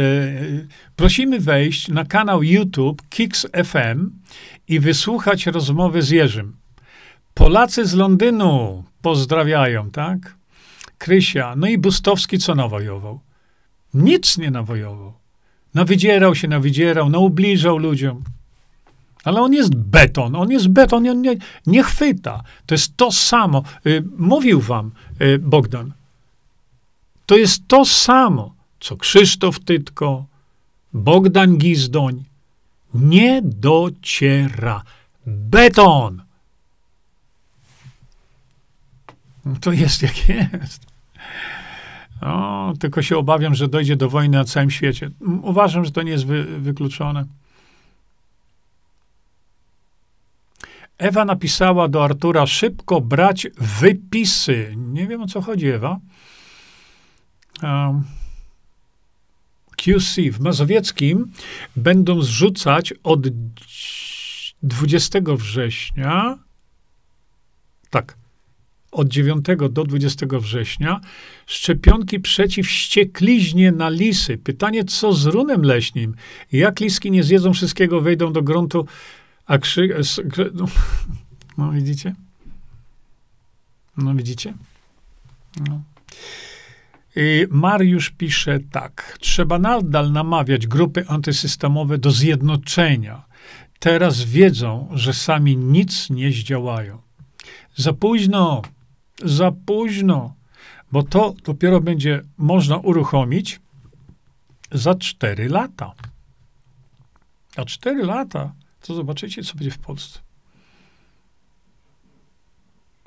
[0.95, 4.11] prosimy wejść na kanał YouTube Kix FM
[4.67, 6.57] i wysłuchać rozmowy z Jerzym.
[7.33, 10.35] Polacy z Londynu pozdrawiają, tak?
[10.97, 11.55] Krysia.
[11.55, 13.19] No i Bustowski co nawojował?
[13.93, 15.13] Nic nie nawojował.
[15.73, 18.23] Nawydzierał się, nawydzierał, naubliżał ludziom.
[19.29, 21.35] Ale on jest beton, on jest beton, on nie,
[21.67, 22.43] nie chwyta.
[22.65, 23.63] To jest to samo.
[23.85, 25.91] Y, mówił wam y, Bogdan.
[27.25, 30.25] To jest to samo, co Krzysztof Tytko,
[30.93, 32.23] Bogdan Gizdoń.
[32.93, 34.83] Nie dociera.
[35.25, 36.21] Beton!
[39.61, 40.85] To jest jak jest.
[42.21, 45.09] O, tylko się obawiam, że dojdzie do wojny na całym świecie.
[45.41, 47.25] Uważam, że to nie jest wy, wykluczone.
[50.99, 54.73] Ewa napisała do Artura szybko brać wypisy.
[54.77, 55.99] Nie wiem o co chodzi, Ewa.
[57.63, 58.03] Um,
[59.77, 61.31] QC w Mazowieckim
[61.75, 63.27] będą zrzucać od
[64.63, 66.37] 20 września.
[67.89, 68.17] Tak,
[68.91, 70.99] od 9 do 20 września
[71.45, 74.37] szczepionki przeciw ściekliźnie na lisy.
[74.37, 76.15] Pytanie, co z runem leśnym?
[76.51, 78.85] Jak liski nie zjedzą wszystkiego, wejdą do gruntu,
[79.49, 79.89] a krzy...
[80.53, 80.65] No,
[81.57, 82.15] no widzicie?
[83.97, 84.53] No widzicie?
[85.67, 85.81] No.
[87.15, 89.17] I Mariusz pisze tak.
[89.19, 93.25] Trzeba nadal namawiać grupy antysystemowe do zjednoczenia.
[93.79, 97.01] Teraz wiedzą, że sami nic nie zdziałają.
[97.75, 98.61] Za późno
[99.23, 100.33] za późno,
[100.91, 103.59] bo to dopiero będzie można uruchomić
[104.71, 105.93] za 4 lata.
[107.55, 108.53] A 4 lata,
[108.89, 110.19] to zobaczycie, co będzie w Polsce.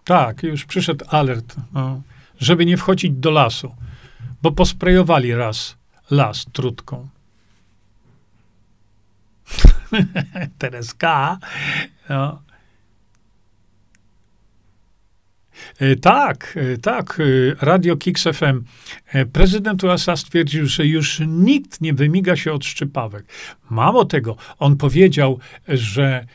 [0.04, 2.02] Tak, już przyszedł alert, no,
[2.40, 3.74] żeby nie wchodzić do lasu,
[4.42, 5.76] bo posprejowali raz
[6.10, 7.08] las trutką.
[10.58, 11.38] Tereska,
[12.08, 12.42] no,
[15.51, 15.51] E,
[16.00, 17.20] tak, e, tak.
[17.20, 17.22] E,
[17.66, 18.64] Radio Kix FM.
[19.32, 23.24] Prezydent USA stwierdził, że już nikt nie wymiga się od szczypawek.
[23.70, 25.38] Mało tego, on powiedział,
[25.68, 26.26] że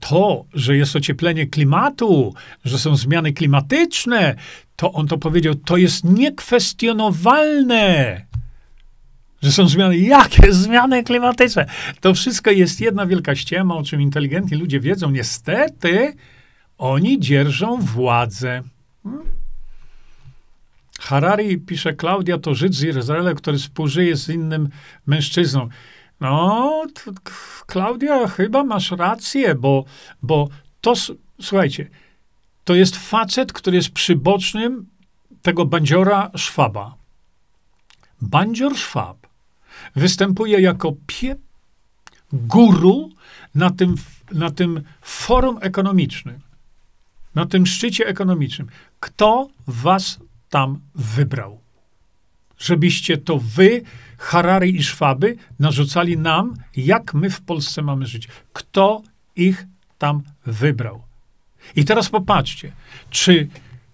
[0.00, 2.34] to, że jest ocieplenie klimatu,
[2.64, 4.34] że są zmiany klimatyczne,
[4.76, 8.20] to on to powiedział, to jest niekwestionowalne.
[9.42, 9.98] Że są zmiany.
[9.98, 11.66] Jakie zmiany klimatyczne?
[12.00, 15.10] To wszystko jest jedna wielka ściema, o czym inteligentni ludzie wiedzą.
[15.10, 16.12] Niestety,
[16.84, 18.62] oni dzierżą władzę.
[21.00, 24.68] Harari pisze, Klaudia to Żyd z Izraela, który współżyje z innym
[25.06, 25.68] mężczyzną.
[26.20, 26.86] No,
[27.66, 29.84] Klaudia, chyba masz rację, bo,
[30.22, 30.48] bo
[30.80, 30.94] to,
[31.40, 31.90] słuchajcie,
[32.64, 34.86] to jest facet, który jest przybocznym
[35.42, 36.94] tego bandziora Szwaba.
[38.20, 39.26] Bandzior Szwab
[39.96, 41.36] występuje jako pie,
[42.32, 43.10] guru
[43.54, 43.94] na tym,
[44.32, 46.43] na tym forum ekonomicznym
[47.34, 48.68] na tym szczycie ekonomicznym.
[49.00, 50.18] Kto was
[50.50, 51.60] tam wybrał?
[52.58, 53.82] Żebyście to wy,
[54.18, 58.28] Harari i Szwaby, narzucali nam, jak my w Polsce mamy żyć.
[58.52, 59.02] Kto
[59.36, 59.66] ich
[59.98, 61.02] tam wybrał?
[61.76, 62.72] I teraz popatrzcie,
[63.10, 63.48] czy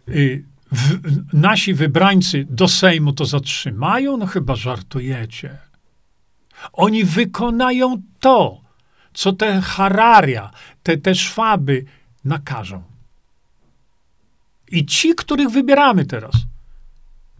[0.08, 0.98] y, w,
[1.32, 4.16] nasi wybrańcy do Sejmu to zatrzymają?
[4.16, 5.58] No chyba żartujecie.
[6.72, 8.60] Oni wykonają to,
[9.14, 10.50] co te Hararia,
[10.82, 11.84] te, te Szwaby
[12.24, 12.89] nakażą.
[14.70, 16.32] I ci, których wybieramy teraz,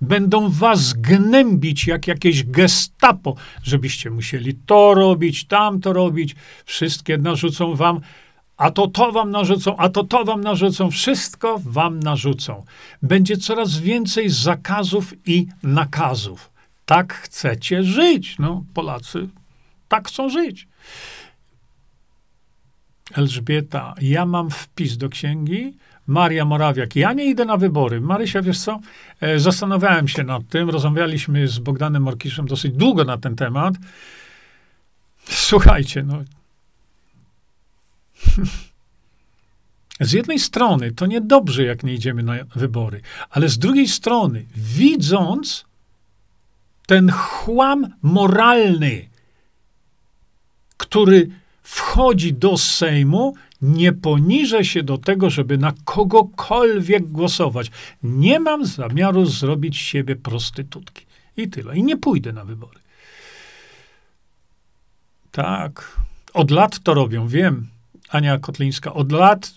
[0.01, 6.35] będą was gnębić jak jakieś gestapo, żebyście musieli to robić, tamto robić.
[6.65, 8.01] Wszystkie narzucą wam,
[8.57, 10.91] a to to wam narzucą, a to to wam narzucą.
[10.91, 12.65] Wszystko wam narzucą.
[13.03, 16.51] Będzie coraz więcej zakazów i nakazów.
[16.87, 18.37] Tak chcecie żyć.
[18.39, 19.29] No, Polacy
[19.91, 20.69] tak chcą żyć.
[23.13, 25.75] Elżbieta, ja mam wpis do księgi,
[26.07, 26.97] Maria Morawiak.
[26.97, 28.01] Ja nie idę na wybory.
[28.01, 28.81] Marysia, wiesz co?
[29.21, 30.71] E, zastanawiałem się nad tym.
[30.71, 33.75] Rozmawialiśmy z Bogdanem Morkiszem dosyć długo na ten temat.
[35.25, 36.23] Słuchajcie, no.
[40.01, 45.65] z jednej strony to niedobrze, jak nie idziemy na wybory, ale z drugiej strony, widząc
[46.87, 49.09] ten chłam moralny,
[50.77, 51.31] który
[51.63, 57.71] wchodzi do Sejmu, nie poniżę się do tego, żeby na kogokolwiek głosować.
[58.03, 61.07] Nie mam zamiaru zrobić siebie prostytutki.
[61.37, 61.77] I tyle.
[61.77, 62.81] I nie pójdę na wybory.
[65.31, 66.01] Tak.
[66.35, 67.69] Od lat to robią, wiem.
[68.09, 68.95] Ania Kotlińska.
[68.95, 69.53] Od lat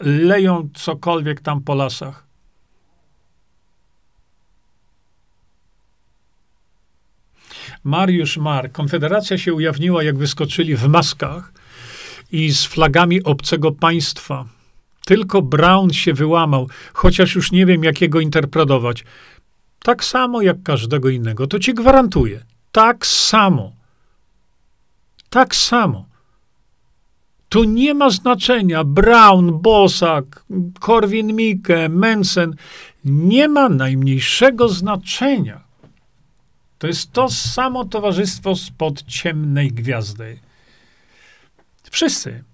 [0.00, 2.26] leją cokolwiek tam po lasach.
[7.84, 8.72] Mariusz Mar.
[8.72, 11.52] Konfederacja się ujawniła, jak wyskoczyli w maskach
[12.32, 14.44] i z flagami obcego państwa.
[15.04, 19.04] Tylko Brown się wyłamał, chociaż już nie wiem, jak jego interpretować.
[19.82, 21.46] Tak samo jak każdego innego.
[21.46, 22.44] To ci gwarantuję.
[22.72, 23.72] Tak samo.
[25.30, 26.06] Tak samo.
[27.48, 30.44] Tu nie ma znaczenia Brown, Bosak,
[30.80, 32.54] Korwin-Mikke, Mensen.
[33.04, 35.60] Nie ma najmniejszego znaczenia.
[36.78, 40.38] To jest to samo towarzystwo spod ciemnej gwiazdy.
[41.90, 42.44] Wszyscy.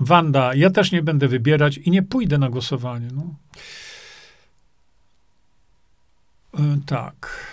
[0.00, 3.08] Wanda, ja też nie będę wybierać i nie pójdę na głosowanie.
[3.14, 3.34] No.
[6.54, 7.46] E, tak.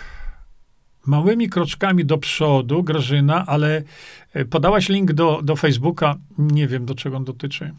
[1.06, 3.82] Małymi kroczkami do przodu, Grażyna, ale
[4.32, 6.16] e, podałaś link do, do Facebooka.
[6.38, 7.74] Nie wiem, do czego on dotyczy.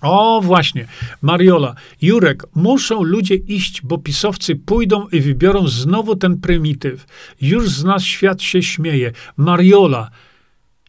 [0.00, 0.86] O, właśnie.
[1.22, 1.74] Mariola.
[2.02, 7.06] Jurek, muszą ludzie iść, bo pisowcy pójdą i wybiorą znowu ten prymityw.
[7.40, 9.12] Już z nas świat się śmieje.
[9.36, 10.10] Mariola.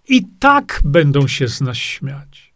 [0.08, 2.54] I tak będą się z nas śmiać.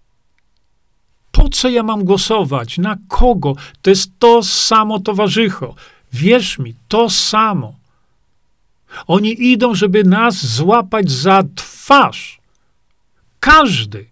[1.32, 2.78] Po co ja mam głosować?
[2.78, 3.56] Na kogo?
[3.82, 5.76] To jest to samo towarzycho.
[6.14, 7.76] Wierz mi, to samo.
[9.08, 12.40] Oni idą, żeby nas złapać za twarz.
[13.40, 14.06] Każdy.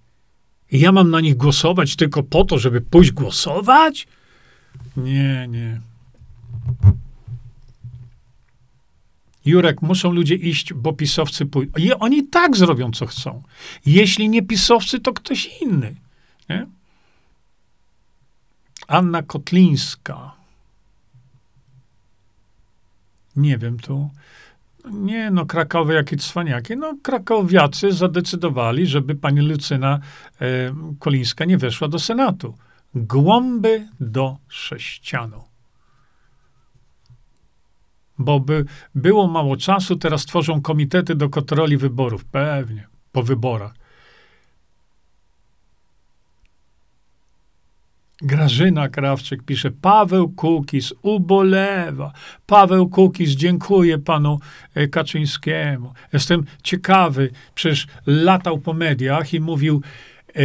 [0.72, 4.08] I ja mam na nich głosować tylko po to, żeby pójść głosować?
[4.98, 5.82] Nie, nie.
[9.48, 11.80] Jurek, muszą ludzie iść, bo pisowcy pójdą.
[11.80, 13.44] I oni tak zrobią, co chcą.
[13.86, 15.96] Jeśli nie pisowcy, to ktoś inny.
[16.50, 16.68] Nie?
[18.88, 20.32] Anna Kotlińska.
[23.36, 24.10] Nie wiem, tu.
[24.92, 26.78] Nie, no Krakowy, jakie cwaniaki.
[26.78, 30.00] No krakowiacy zadecydowali, żeby pani Lucyna
[30.42, 32.56] e, Kolińska nie weszła do Senatu.
[32.96, 35.44] Głąby do sześcianu.
[38.20, 38.66] Bo by
[38.96, 42.26] było mało czasu, teraz tworzą komitety do kontroli wyborów.
[42.26, 43.74] Pewnie, po wyborach.
[48.22, 52.14] Grażyna Krawczyk pisze, Paweł Kukis ubolewa.
[52.46, 54.40] Paweł Kukis dziękuję panu
[54.76, 55.94] e, Kaczyńskiemu.
[56.14, 59.82] Jestem ciekawy, przecież latał po mediach i mówił,
[60.36, 60.42] e,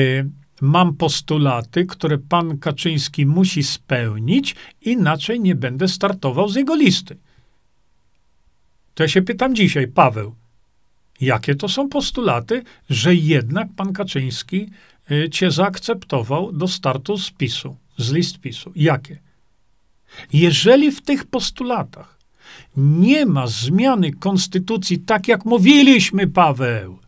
[0.60, 7.16] mam postulaty, które pan Kaczyński musi spełnić, inaczej nie będę startował z jego listy.
[9.02, 10.34] To ja się pytam dzisiaj, Paweł,
[11.20, 14.70] jakie to są postulaty, że jednak pan Kaczyński
[15.10, 18.72] Y, cię zaakceptował do startu z PiSu, z list PiSu.
[18.76, 19.18] Jakie?
[20.32, 22.18] Jeżeli w tych postulatach
[22.76, 26.98] nie ma zmiany konstytucji, tak jak mówiliśmy, Paweł,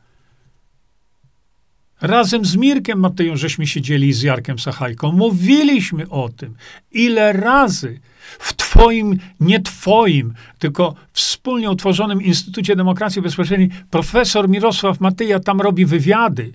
[2.01, 5.13] Razem z Mirkiem Mateją żeśmy siedzieli z Jarkiem Sachajką.
[5.13, 6.55] Mówiliśmy o tym.
[6.93, 8.01] Ile razy
[8.39, 15.87] w twoim, nie twoim, tylko wspólnie utworzonym Instytucie Demokracji Bezpośredniej profesor Mirosław Mateja tam robi
[15.87, 16.53] wywiady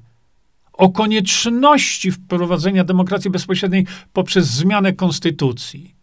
[0.73, 5.95] o konieczności wprowadzenia demokracji bezpośredniej poprzez zmianę konstytucji.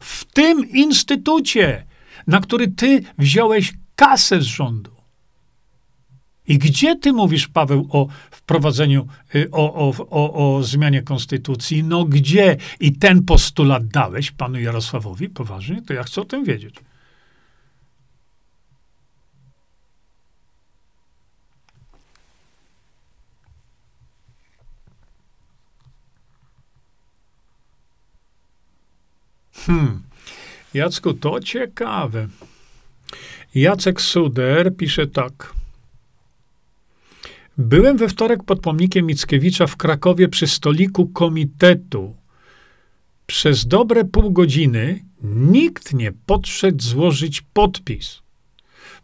[0.00, 1.84] W tym instytucie,
[2.26, 4.93] na który ty wziąłeś kasę z rządu.
[6.48, 11.84] I gdzie ty mówisz, Paweł, o wprowadzeniu, y, o, o, o, o zmianie konstytucji?
[11.84, 12.56] No gdzie?
[12.80, 15.28] I ten postulat dałeś panu Jarosławowi?
[15.28, 15.82] Poważnie?
[15.82, 16.74] To ja chcę o tym wiedzieć.
[29.66, 30.02] Hmm.
[30.74, 32.28] Jacku, to ciekawe.
[33.54, 35.54] Jacek Suder pisze tak.
[37.58, 42.16] Byłem we wtorek pod pomnikiem Mickiewicza w Krakowie przy stoliku komitetu.
[43.26, 48.20] Przez dobre pół godziny nikt nie podszedł złożyć podpis.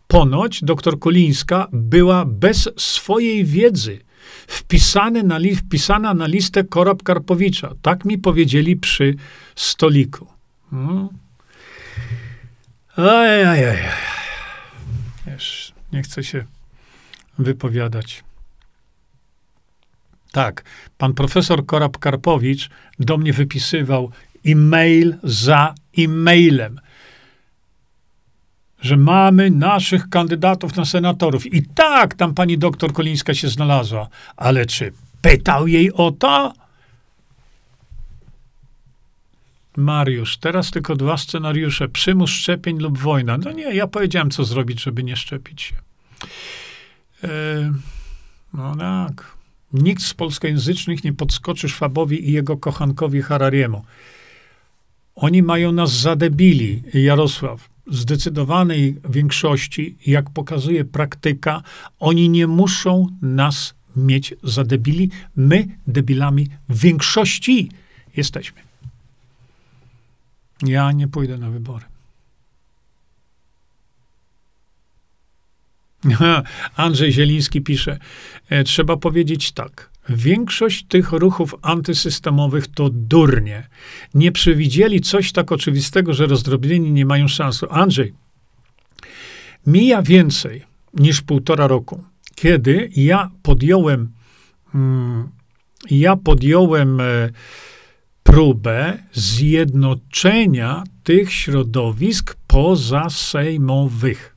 [0.08, 3.98] Ponoć doktor Kolińska była bez swojej wiedzy
[4.46, 7.74] wpisany na li- wpisana na listę Korab Karpowicza.
[7.82, 9.14] Tak mi powiedzieli przy
[9.56, 10.26] stoliku.
[10.70, 11.08] Hmm.
[12.96, 13.76] Oj.
[15.26, 16.44] Wiesz, nie chcę się
[17.38, 18.24] wypowiadać.
[20.32, 20.64] Tak,
[20.98, 24.12] pan profesor Korab-Karpowicz do mnie wypisywał
[24.46, 26.80] e-mail za e-mailem,
[28.82, 31.46] że mamy naszych kandydatów na senatorów.
[31.46, 34.08] I tak, tam pani doktor Kolińska się znalazła.
[34.36, 34.92] Ale czy
[35.22, 36.52] pytał jej o to?
[39.76, 43.38] Mariusz, teraz tylko dwa scenariusze: przymus szczepień lub wojna.
[43.38, 45.74] No nie, ja powiedziałem, co zrobić, żeby nie szczepić się.
[47.24, 47.28] E,
[48.54, 49.39] no tak.
[49.72, 53.84] Nikt z polskojęzycznych nie podskoczy Szwabowi i jego kochankowi Harariemu.
[55.14, 57.70] Oni mają nas za debili, Jarosław.
[57.86, 61.62] Zdecydowanej większości, jak pokazuje praktyka,
[61.98, 65.10] oni nie muszą nas mieć za debili.
[65.36, 67.70] My debilami w większości
[68.16, 68.60] jesteśmy.
[70.62, 71.84] Ja nie pójdę na wybory.
[76.76, 77.98] Andrzej Zieliński pisze,
[78.48, 79.90] e, trzeba powiedzieć tak.
[80.08, 83.68] Większość tych ruchów antysystemowych to durnie.
[84.14, 87.60] Nie przewidzieli coś tak oczywistego, że rozdrobnieni nie mają szans.
[87.70, 88.14] Andrzej,
[89.66, 90.62] mija więcej
[90.94, 92.04] niż półtora roku,
[92.34, 94.12] kiedy ja podjąłem,
[94.74, 95.28] mm,
[95.90, 97.30] ja podjąłem e,
[98.22, 104.29] próbę zjednoczenia tych środowisk pozasejmowych.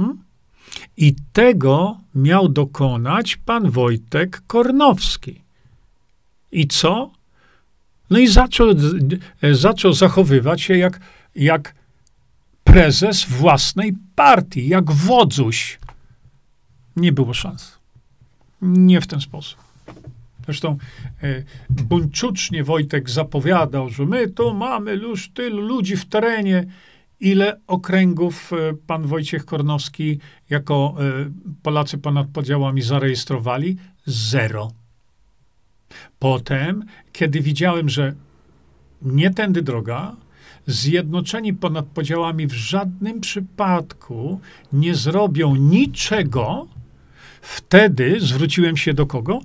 [0.00, 0.18] Hmm?
[0.96, 5.40] I tego miał dokonać pan Wojtek Kornowski.
[6.52, 7.10] I co?
[8.10, 8.68] No i zaczął,
[9.52, 11.00] zaczął zachowywać się jak,
[11.34, 11.74] jak
[12.64, 15.78] prezes własnej partii, jak wodzuś.
[16.96, 17.78] Nie było szans.
[18.62, 19.58] Nie w ten sposób.
[20.44, 20.78] Zresztą
[21.22, 26.66] e, buńczucznie Wojtek zapowiadał, że my tu mamy już tylu ludzi w terenie,
[27.20, 30.18] ile okręgów e, pan Wojciech Kornowski
[30.50, 31.30] jako e,
[31.62, 33.76] Polacy ponad podziałami zarejestrowali?
[34.06, 34.70] Zero.
[36.18, 38.14] Potem, kiedy widziałem, że
[39.02, 40.16] nie tędy droga,
[40.66, 44.40] zjednoczeni ponad podziałami w żadnym przypadku
[44.72, 46.68] nie zrobią niczego,
[47.42, 49.40] wtedy zwróciłem się do kogo?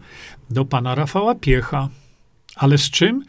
[0.49, 1.89] Do pana Rafała Piecha.
[2.55, 3.23] Ale z czym?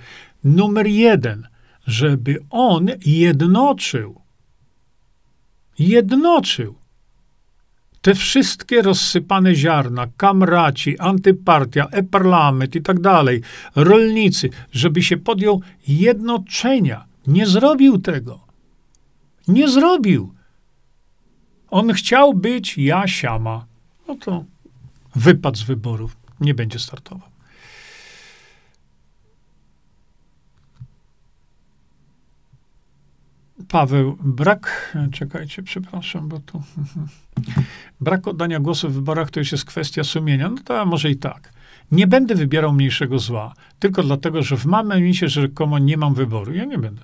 [0.44, 1.48] Numer jeden,
[1.86, 4.25] żeby on jednoczył
[5.78, 6.74] jednoczył
[8.06, 13.42] te wszystkie rozsypane ziarna, kamraci, antypartia, e-parlament i tak dalej,
[13.76, 17.04] rolnicy, żeby się podjął jednoczenia.
[17.26, 18.40] Nie zrobił tego.
[19.48, 20.34] Nie zrobił.
[21.70, 23.66] On chciał być Jasiama.
[24.08, 24.44] No to
[25.14, 26.16] wypadł z wyborów.
[26.40, 27.28] Nie będzie startował.
[33.68, 36.62] Paweł, brak, czekajcie, przepraszam, bo tu
[38.00, 40.48] brak oddania głosu w wyborach to już jest kwestia sumienia.
[40.48, 41.52] No to może i tak.
[41.92, 46.54] Nie będę wybierał mniejszego zła, tylko dlatego, że w momencie, że komu nie mam wyboru.
[46.54, 47.02] Ja nie będę.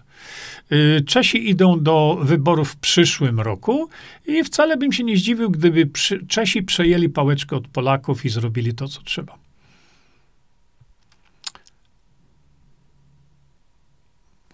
[0.73, 3.89] Y, Czesi idą do wyborów w przyszłym roku
[4.27, 5.91] i wcale bym się nie zdziwił, gdyby
[6.29, 9.42] Czesi przejęli pałeczkę od Polaków i zrobili to, co trzeba.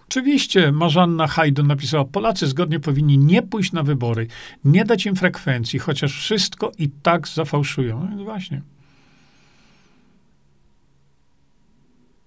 [0.08, 4.26] Oczywiście Marzanna Hajdon napisała, Polacy zgodnie powinni nie pójść na wybory,
[4.64, 8.08] nie dać im frekwencji, chociaż wszystko i tak zafałszują.
[8.16, 8.62] No właśnie.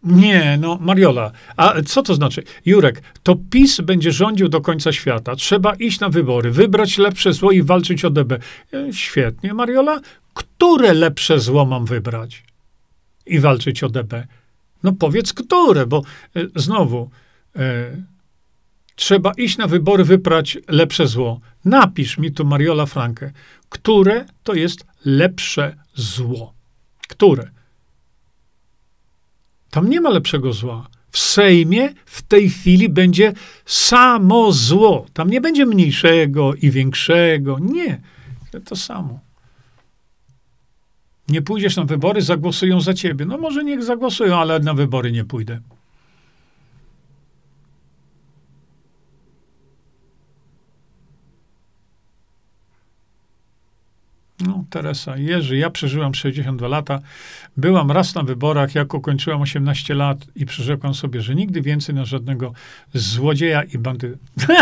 [0.03, 1.31] Nie, no Mariola.
[1.57, 2.43] A co to znaczy?
[2.65, 5.35] Jurek, to PiS będzie rządził do końca świata.
[5.35, 8.39] Trzeba iść na wybory, wybrać lepsze zło i walczyć o DB.
[8.73, 9.99] E, świetnie, Mariola.
[10.33, 12.43] Które lepsze zło mam wybrać
[13.25, 14.27] i walczyć o DB?
[14.83, 16.03] No powiedz, które, bo
[16.35, 17.09] e, znowu
[18.95, 21.39] trzeba iść na wybory, wybrać lepsze zło.
[21.65, 23.31] Napisz mi tu, Mariola Frankę,
[23.69, 26.53] które to jest lepsze zło.
[27.07, 27.49] Które?
[29.69, 30.87] Tam nie ma lepszego zła.
[31.11, 33.33] W Sejmie w tej chwili będzie
[33.65, 35.05] samo zło.
[35.13, 37.59] Tam nie będzie mniejszego i większego.
[37.59, 38.01] Nie.
[38.65, 39.19] To samo.
[41.27, 43.25] Nie pójdziesz na wybory, zagłosują za ciebie.
[43.25, 45.59] No może niech zagłosują, ale na wybory nie pójdę.
[54.39, 56.99] No, Teresa, Jerzy, ja przeżyłam 62 lata,
[57.57, 62.05] byłam raz na wyborach, jak ukończyłam 18 lat i przyrzekłam sobie, że nigdy więcej na
[62.05, 62.53] żadnego
[62.93, 64.17] złodzieja i bandy.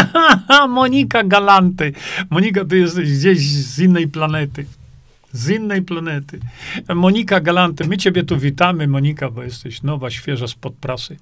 [0.70, 1.94] Monika Galanty.
[2.30, 4.66] Monika, ty jesteś gdzieś z innej planety.
[5.32, 6.40] Z innej planety.
[6.96, 11.18] Monika Galanty, my ciebie tu witamy, Monika, bo jesteś nowa, świeża spod prasy.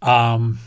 [0.00, 0.58] A um,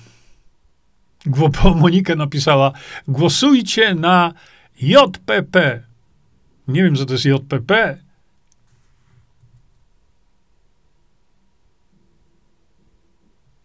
[1.82, 2.72] Monika napisała,
[3.08, 4.34] głosujcie na
[4.82, 5.85] JPP.
[6.68, 7.98] Nie wiem, co to jest JPP.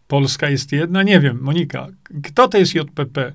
[0.07, 1.03] Polska jest jedna?
[1.03, 1.87] Nie wiem, Monika.
[2.23, 3.33] Kto to jest JPP?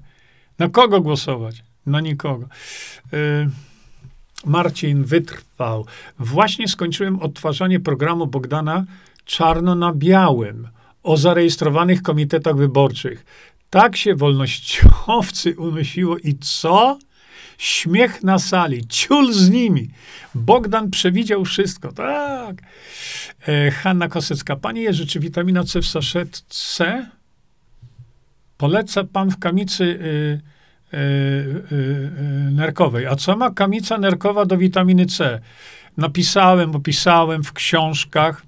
[0.59, 1.65] Na kogo głosować?
[1.87, 2.47] Na nikogo.
[3.15, 3.49] Y,
[4.47, 5.87] Marcin wytrwał.
[6.19, 8.85] Właśnie skończyłem odtwarzanie programu Bogdana
[9.25, 10.69] Czarno na Białym
[11.03, 13.25] o zarejestrowanych komitetach wyborczych.
[13.71, 16.99] Tak się wolnościowcy unosiło i co?
[17.59, 19.91] Śmiech na sali, ciul z nimi.
[20.35, 21.93] Bogdan przewidział wszystko.
[21.93, 22.57] Tak.
[23.49, 24.57] E, Hanna Kosecka.
[24.57, 27.07] Panie Jerzy, czy witamina C w saszetce?
[28.57, 30.41] Poleca pan w kamicy y,
[30.95, 32.11] y, y,
[32.53, 33.07] nerkowej.
[33.07, 35.41] A co ma kamica nerkowa do witaminy C?
[35.97, 38.43] Napisałem, opisałem w książkach,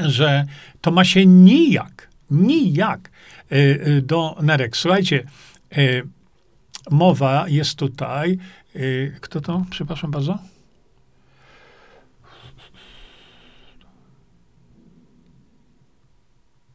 [0.00, 0.44] że
[0.80, 3.10] to ma się nijak, nijak
[4.02, 4.76] do nerek.
[4.76, 5.24] Słuchajcie,
[6.90, 8.38] mowa jest tutaj.
[9.20, 9.64] Kto to?
[9.70, 10.38] Przepraszam bardzo.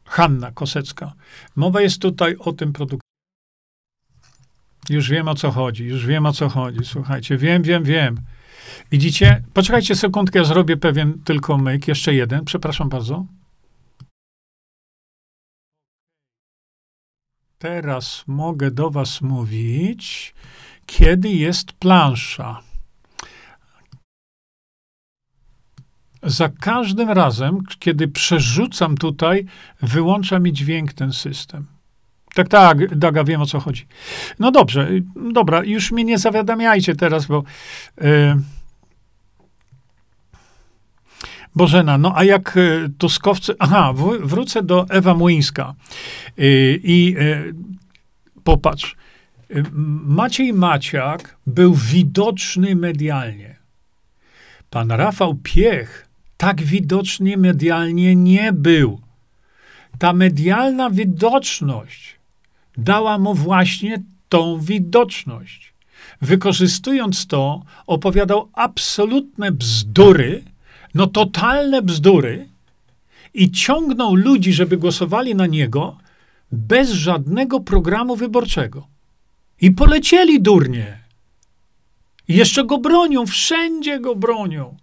[0.04, 1.12] Hanna Kosecka.
[1.56, 3.04] Mowa jest tutaj o tym produkcie.
[4.90, 6.84] Już wiem o co chodzi, już wiem o co chodzi.
[6.84, 8.20] Słuchajcie, wiem, wiem, wiem.
[8.90, 9.42] Widzicie?
[9.54, 11.88] Poczekajcie sekundkę, ja zrobię pewien tylko myk.
[11.88, 13.26] Jeszcze jeden, przepraszam bardzo.
[17.64, 20.34] Teraz mogę do Was mówić,
[20.86, 22.60] kiedy jest plansza.
[26.22, 29.46] Za każdym razem, kiedy przerzucam tutaj,
[29.82, 31.66] wyłącza mi dźwięk ten system.
[32.34, 33.86] Tak, tak, Daga, wiem o co chodzi.
[34.38, 34.88] No dobrze,
[35.32, 37.44] dobra, już mnie nie zawiadamiajcie teraz, bo.
[38.00, 38.36] Yy,
[41.54, 43.54] Bożena, no a jak y, Tuskowcy.
[43.58, 45.74] Aha, wrócę do Ewa Młyńska.
[46.36, 47.54] Yy, I yy,
[48.44, 48.96] popatrz.
[50.04, 53.56] Maciej Maciak był widoczny medialnie.
[54.70, 59.00] Pan Rafał Piech tak widocznie medialnie nie był.
[59.98, 62.16] Ta medialna widoczność
[62.76, 65.74] dała mu właśnie tą widoczność.
[66.20, 70.42] Wykorzystując to, opowiadał absolutne bzdury,
[70.94, 72.48] no totalne bzdury
[73.34, 75.98] i ciągnął ludzi, żeby głosowali na niego
[76.52, 78.86] bez żadnego programu wyborczego.
[79.60, 81.04] I polecieli durnie.
[82.28, 84.76] I jeszcze go bronią, wszędzie go bronią.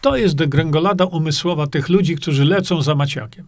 [0.00, 3.46] To jest degrengolada umysłowa tych ludzi, którzy lecą za Maciakiem.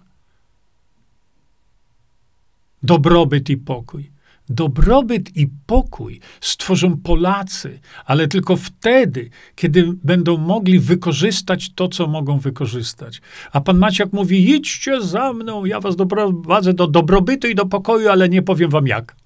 [2.82, 4.15] Dobrobyt i pokój.
[4.48, 12.38] Dobrobyt i pokój stworzą Polacy, ale tylko wtedy, kiedy będą mogli wykorzystać to, co mogą
[12.38, 13.20] wykorzystać.
[13.52, 18.08] A pan Maciak mówi: idźcie za mną, ja was doprowadzę do dobrobytu i do pokoju,
[18.08, 19.16] ale nie powiem wam jak.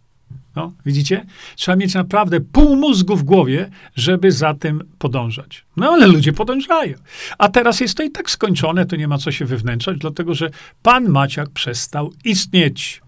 [0.57, 1.27] No, widzicie?
[1.57, 5.65] Trzeba mieć naprawdę pół mózgu w głowie, żeby za tym podążać.
[5.77, 6.95] No ale ludzie podążają.
[7.39, 10.51] A teraz jest to i tak skończone, to nie ma co się wywnętrzać, dlatego że
[10.83, 13.03] pan Maciak przestał istnieć.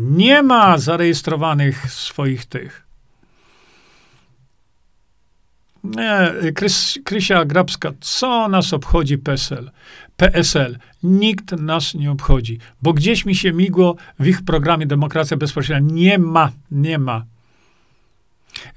[0.00, 2.86] Nie ma zarejestrowanych swoich tych.
[5.84, 9.70] Nie, Krys, Krysia Grabska, co nas obchodzi PSL?
[10.16, 10.78] PSL.
[11.02, 15.94] Nikt nas nie obchodzi, bo gdzieś mi się migło w ich programie Demokracja Bezpośrednia.
[15.94, 17.24] Nie ma, nie ma.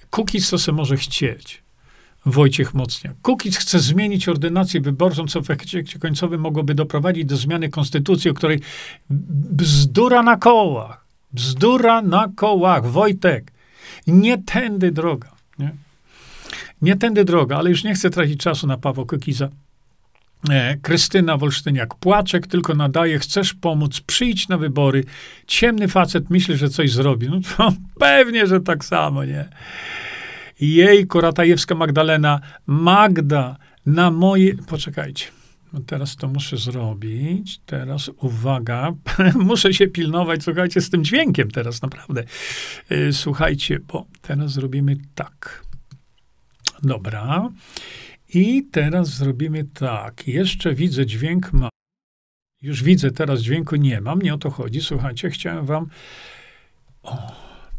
[0.10, 1.64] Kukiz to se może chcieć.
[2.26, 3.14] Wojciech Mocniak.
[3.22, 8.34] Kukiz chce zmienić ordynację wyborczą, co w efekcie końcowym mogłoby doprowadzić do zmiany konstytucji, o
[8.34, 8.60] której
[9.10, 11.03] bzdura na kołach.
[11.34, 12.86] Bzdura na kołach.
[12.86, 13.52] Wojtek.
[14.08, 15.32] Nie tędy droga.
[15.60, 15.72] Nie?
[16.82, 19.50] Nie tędy droga, ale już nie chcę tracić czasu na Pawła Kukiza.
[20.50, 25.04] E, Krystyna Wolsztyniak, płaczek tylko nadaje, chcesz pomóc, przyjdź na wybory.
[25.48, 27.30] Ciemny facet myśli, że coś zrobi.
[27.30, 29.46] No to pewnie, że tak samo, nie?
[30.60, 34.56] Jej Koratajewska Magdalena, Magda, na moje...
[34.56, 35.26] Poczekajcie.
[35.74, 37.60] No teraz to muszę zrobić.
[37.66, 38.94] Teraz uwaga,
[39.36, 42.24] muszę się pilnować, słuchajcie, z tym dźwiękiem teraz, naprawdę.
[42.90, 45.66] E, słuchajcie, bo teraz zrobimy tak.
[46.84, 47.50] Dobra.
[48.34, 50.28] I teraz zrobimy tak.
[50.28, 51.70] Jeszcze widzę dźwięk ma.
[52.62, 54.22] Już widzę, teraz dźwięku nie mam.
[54.22, 54.82] Nie o to chodzi.
[54.82, 55.88] Słuchajcie, chciałem wam
[57.04, 57.32] o,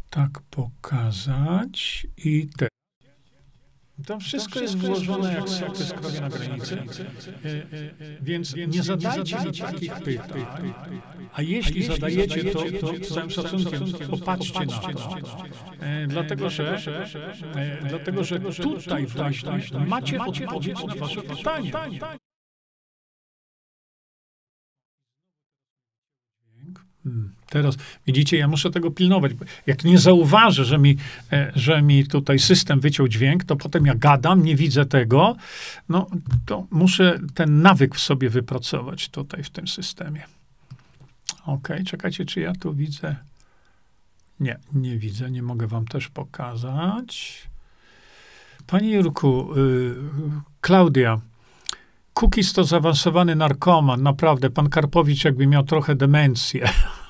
[0.09, 2.07] tak pokazać.
[2.17, 2.67] I te.
[4.05, 6.77] To wszystko jest włożone jak soky z krowie na granicy.
[6.77, 10.73] E, e, e, więc nie zadajcie mi takich pytań.
[11.33, 15.17] A jeśli zadajecie to, to z całym szacunkiem popatrzcie na to.
[16.07, 16.81] Dlatego, że,
[17.89, 21.71] dlatego, że tutaj właśnie macie odpowiedź na wasze pytanie.
[27.03, 27.77] Hmm, teraz
[28.07, 29.31] widzicie, ja muszę tego pilnować.
[29.65, 30.97] Jak nie zauważę, że mi,
[31.31, 35.35] e, że mi tutaj system wyciął dźwięk, to potem ja gadam, nie widzę tego,
[35.89, 36.07] no
[36.45, 40.23] to muszę ten nawyk w sobie wypracować tutaj w tym systemie.
[41.45, 43.15] Ok, czekajcie, czy ja tu widzę.
[44.39, 47.41] Nie, nie widzę, nie mogę wam też pokazać.
[48.67, 49.95] Panie Jurku, y,
[50.61, 51.21] Klaudia,
[52.13, 54.49] Cookies to zaawansowany narkoman, naprawdę.
[54.49, 56.69] Pan Karpowicz jakby miał trochę demencję.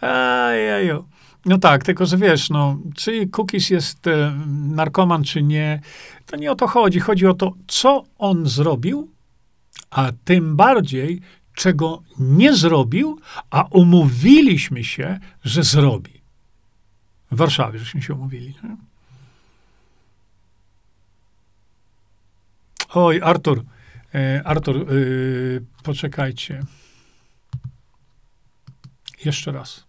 [0.00, 1.04] Ajeju.
[1.44, 4.32] No tak, tylko że wiesz, no, czy Cookies jest e,
[4.68, 5.80] narkoman, czy nie,
[6.26, 7.00] to nie o to chodzi.
[7.00, 9.10] Chodzi o to, co on zrobił,
[9.90, 11.20] a tym bardziej,
[11.54, 13.20] czego nie zrobił,
[13.50, 16.20] a umówiliśmy się, że zrobi.
[17.30, 18.54] W Warszawie żeśmy się umówili.
[18.64, 18.76] Nie?
[22.94, 23.64] Oj, Artur,
[24.14, 24.84] e, Artur, e,
[25.82, 26.64] poczekajcie.
[29.24, 29.84] Jeszcze raz.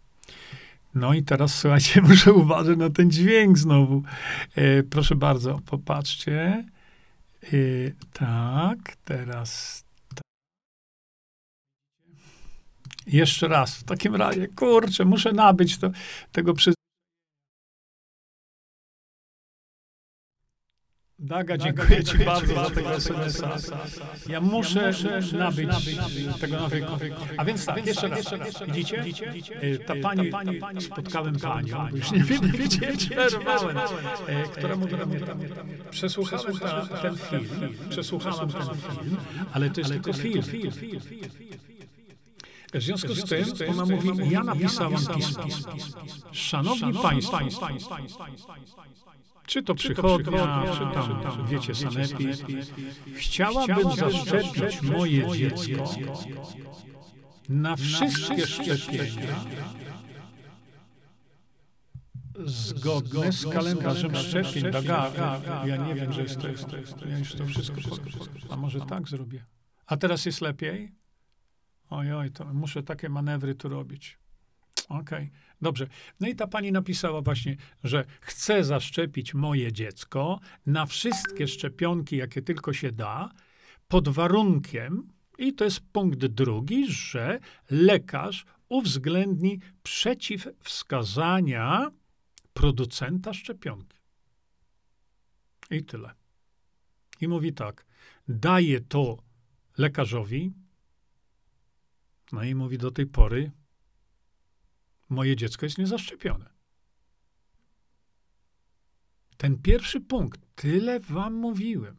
[0.96, 4.04] No i teraz słuchajcie, muszę uważać na ten dźwięk znowu.
[4.56, 6.66] E, proszę bardzo, popatrzcie.
[8.14, 9.84] tak, teraz.
[13.08, 13.78] Jeszcze raz.
[13.78, 15.92] W takim razie, kurczę, muszę nabyć to,
[16.32, 16.74] tego przy,
[21.20, 23.58] Daga, dziękuję Ci bardzo za tego SMS-a.
[24.30, 24.92] Ja muszę
[25.34, 25.70] nabyć
[26.40, 26.98] tego nowego.
[27.38, 28.34] A więc tak, jeszcze raz.
[28.68, 29.06] Widzicie?
[29.86, 30.32] Ta pani,
[30.82, 32.42] spotkałem panią, już nie wiem,
[33.10, 33.78] przerwałem,
[34.58, 35.40] która mówiła mnie tam,
[35.90, 36.58] przesłuchałem
[37.02, 39.18] ten film, przesłuchałem ten film,
[39.54, 40.44] ale to jest tylko film.
[42.74, 45.44] W związku z tym ona mówi, ja napisałam pismo.
[46.32, 47.40] Szanowni Państwo,
[49.46, 52.46] czy to przychodnia, czy tam, tam wiecie, sanepid.
[53.16, 55.90] Chciałabym zaszczepić moje dziecko
[57.50, 59.46] na wszystkie szczepienia
[62.46, 64.72] zgodne z kalendarzem szczepień.
[64.72, 67.08] Daga, ja nie wiem, że jest to, jest to, jest to.
[67.08, 67.82] Ja już to wszystko,
[68.50, 69.46] a może tak zrobię.
[69.86, 70.92] A teraz jest lepiej?
[71.90, 74.18] Oj, oj, to muszę takie manewry tu robić.
[74.90, 75.30] Okej, okay.
[75.62, 75.88] dobrze.
[76.20, 82.42] No i ta pani napisała właśnie, że chce zaszczepić moje dziecko na wszystkie szczepionki, jakie
[82.42, 83.30] tylko się da,
[83.88, 87.40] pod warunkiem, i to jest punkt drugi, że
[87.70, 91.92] lekarz uwzględni przeciwwskazania
[92.54, 93.98] producenta szczepionki.
[95.72, 96.14] I tyle.
[97.22, 97.86] I mówi tak,
[98.28, 99.18] daje to
[99.78, 100.54] lekarzowi,
[102.32, 103.52] no i mówi do tej pory,
[105.10, 106.50] moje dziecko jest niezaszczepione.
[109.38, 111.98] Ten pierwszy punkt, tyle wam mówiłem.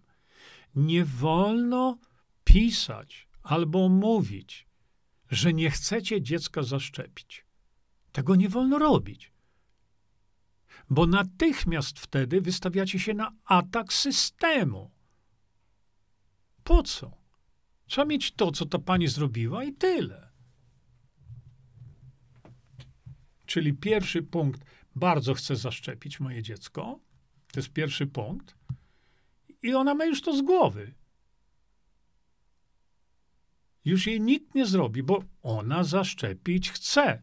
[0.75, 1.99] Nie wolno
[2.45, 4.69] pisać albo mówić,
[5.31, 7.47] że nie chcecie dziecka zaszczepić.
[8.13, 9.33] Tego nie wolno robić.
[10.91, 14.91] Bo natychmiast wtedy wystawiacie się na atak systemu.
[16.65, 17.17] Po co?
[17.87, 20.26] Trzeba mieć to, co ta pani zrobiła i tyle.
[23.47, 24.65] Czyli pierwszy punkt,
[24.95, 27.01] bardzo chcę zaszczepić moje dziecko.
[27.53, 28.57] To jest pierwszy punkt.
[29.63, 30.95] I ona ma już to z głowy.
[33.85, 37.23] Już jej nikt nie zrobi, bo ona zaszczepić chce.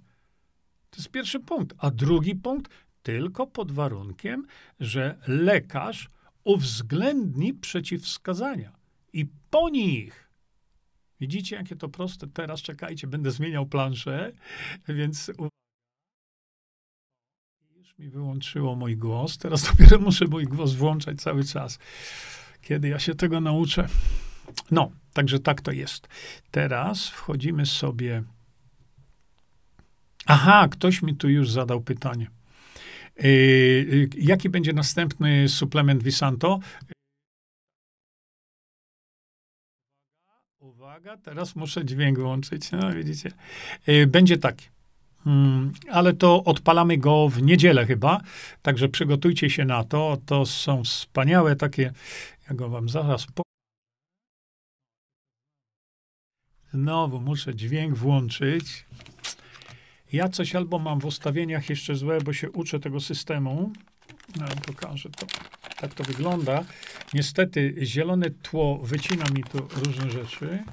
[0.89, 1.75] To jest pierwszy punkt.
[1.77, 2.71] A drugi punkt,
[3.03, 4.47] tylko pod warunkiem,
[4.79, 6.09] że lekarz
[6.43, 8.75] uwzględni przeciwwskazania
[9.13, 10.29] i po nich.
[11.19, 12.27] Widzicie, jakie to proste?
[12.27, 14.31] Teraz czekajcie, będę zmieniał planszę,
[14.87, 15.31] więc
[17.99, 19.37] mi wyłączyło mój głos.
[19.37, 21.79] Teraz dopiero muszę mój głos włączać cały czas.
[22.61, 23.87] Kiedy ja się tego nauczę?
[24.71, 26.07] No, także tak to jest.
[26.51, 28.23] Teraz wchodzimy sobie.
[30.25, 32.27] Aha, ktoś mi tu już zadał pytanie.
[33.17, 36.59] Yy, jaki będzie następny suplement Visanto?
[40.59, 42.71] Uwaga, teraz muszę dźwięk włączyć.
[42.71, 43.31] No, widzicie.
[43.87, 44.72] Yy, będzie taki.
[45.23, 48.21] Hmm, ale to odpalamy go w niedzielę chyba,
[48.61, 50.17] także przygotujcie się na to.
[50.25, 51.91] To są wspaniałe takie,
[52.49, 53.43] ja go wam zaraz po...
[56.73, 58.85] Znowu muszę dźwięk włączyć.
[60.13, 63.71] Ja coś albo mam w ustawieniach jeszcze złe, bo się uczę tego systemu.
[64.39, 65.27] No, pokażę to.
[65.77, 66.63] Tak to wygląda.
[67.13, 70.63] Niestety zielone tło wycina mi tu różne rzeczy,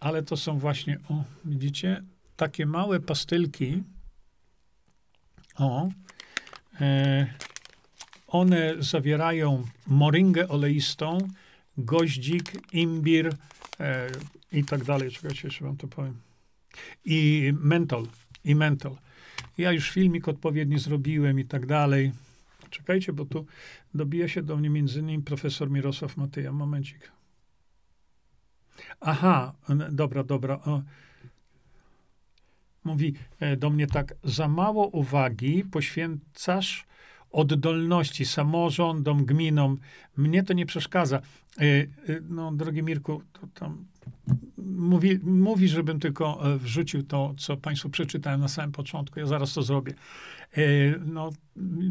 [0.00, 2.02] ale to są właśnie, o, widzicie,
[2.40, 3.82] takie małe pastylki.
[5.58, 5.88] O,
[6.80, 7.26] e,
[8.26, 11.18] one zawierają moringę oleistą,
[11.78, 13.34] goździk, imbir
[13.80, 14.10] e,
[14.52, 15.10] i tak dalej.
[15.10, 16.16] Czekajcie, jeszcze wam to powiem.
[17.04, 18.06] I mentol,
[18.44, 18.96] i mentol.
[19.58, 22.12] Ja już filmik odpowiedni zrobiłem i tak dalej.
[22.70, 23.46] Czekajcie, bo tu
[23.94, 26.52] dobija się do mnie między innymi profesor Mirosław Matyja.
[26.52, 27.12] Momencik.
[29.00, 29.54] Aha,
[29.90, 30.54] dobra, dobra.
[30.54, 30.82] O.
[32.84, 36.86] Mówi e, do mnie tak, za mało uwagi poświęcasz
[37.30, 39.78] oddolności samorządom, gminom.
[40.16, 41.16] Mnie to nie przeszkadza.
[41.16, 41.86] E, e,
[42.28, 43.84] no, drogi Mirku, to tam
[44.58, 49.20] mówi, mówi, żebym tylko wrzucił to, co Państwu przeczytałem na samym początku.
[49.20, 49.94] Ja zaraz to zrobię.
[51.06, 51.30] No,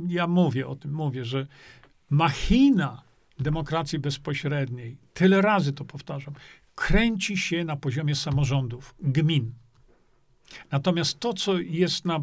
[0.08, 1.48] ja mówię o tym, mówię, że
[2.10, 3.02] machina
[3.40, 6.34] demokracji bezpośredniej, tyle razy to powtarzam,
[6.76, 9.52] kręci się na poziomie samorządów, gmin.
[10.72, 12.20] Natomiast to, co jest na,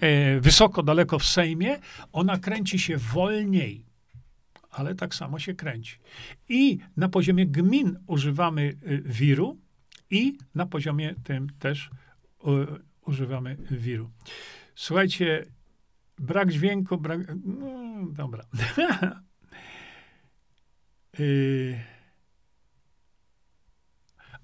[0.00, 1.78] e, wysoko, daleko w Sejmie,
[2.12, 3.84] ona kręci się wolniej,
[4.70, 5.98] ale tak samo się kręci.
[6.48, 9.58] I na poziomie gmin używamy e, wiru,
[10.10, 11.90] i na poziomie tym też
[12.44, 12.48] e,
[13.06, 14.10] używamy wiru.
[14.74, 15.46] Słuchajcie,
[16.18, 17.20] brak dźwięku, brak.
[17.44, 18.44] No, dobra.
[21.20, 21.78] y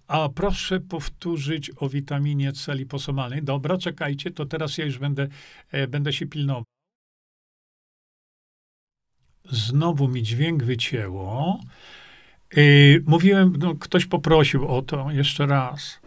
[0.08, 3.42] a proszę powtórzyć o witaminie C liposomalnej.
[3.42, 5.28] Dobra, czekajcie, to teraz ja już będę,
[5.72, 6.64] e, będę się pilnował.
[9.50, 11.60] Znowu mi dźwięk wycięło.
[12.56, 12.60] E,
[13.06, 16.00] mówiłem, no, ktoś poprosił o to jeszcze raz.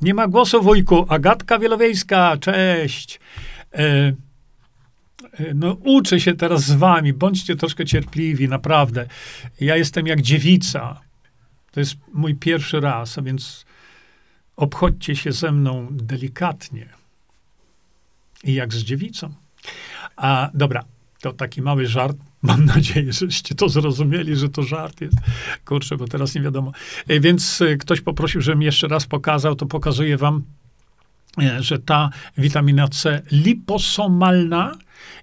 [0.00, 1.06] Nie ma głosu, wujku.
[1.08, 3.20] Agatka Wielowiejska, cześć.
[3.72, 4.14] E, e,
[5.54, 7.12] no, uczę się teraz z wami.
[7.12, 9.06] Bądźcie troszkę cierpliwi, naprawdę.
[9.60, 11.09] Ja jestem jak dziewica.
[11.72, 13.64] To jest mój pierwszy raz, a więc
[14.56, 16.86] obchodźcie się ze mną delikatnie
[18.44, 19.34] i jak z dziewicą.
[20.16, 20.84] A dobra,
[21.20, 22.16] to taki mały żart.
[22.42, 25.16] Mam nadzieję, żeście to zrozumieli, że to żart jest.
[25.64, 26.72] Kurczę, bo teraz nie wiadomo.
[27.08, 30.42] E, więc e, ktoś poprosił, żebym jeszcze raz pokazał, to pokazuję wam,
[31.60, 34.74] że ta witamina C liposomalna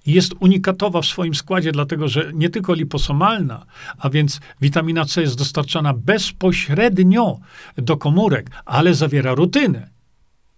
[0.05, 3.65] jest unikatowa w swoim składzie, dlatego że nie tylko liposomalna,
[3.97, 7.39] a więc witamina C jest dostarczana bezpośrednio
[7.77, 9.89] do komórek, ale zawiera rutynę.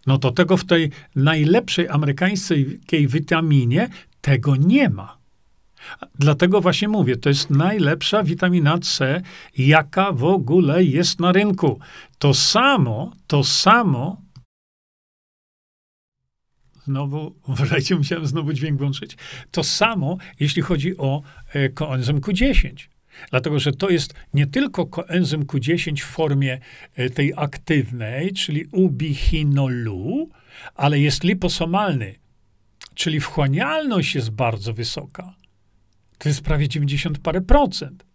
[0.07, 3.89] No to tego w tej najlepszej amerykańskiej witaminie
[4.21, 5.17] tego nie ma.
[6.15, 9.21] Dlatego właśnie mówię, to jest najlepsza witamina C,
[9.57, 11.79] jaka w ogóle jest na rynku.
[12.19, 14.21] To samo, to samo
[16.89, 19.17] znowu, uważajcie, musiałem znowu dźwięk włączyć.
[19.51, 21.21] To samo, jeśli chodzi o
[21.53, 22.87] e, koenzym Q10.
[23.29, 26.59] Dlatego, że to jest nie tylko koenzym Q10 w formie
[26.95, 30.29] e, tej aktywnej, czyli ubichinolu,
[30.75, 32.15] ale jest liposomalny,
[32.93, 35.35] czyli wchłanialność jest bardzo wysoka.
[36.17, 38.08] To jest prawie 90 parę procent.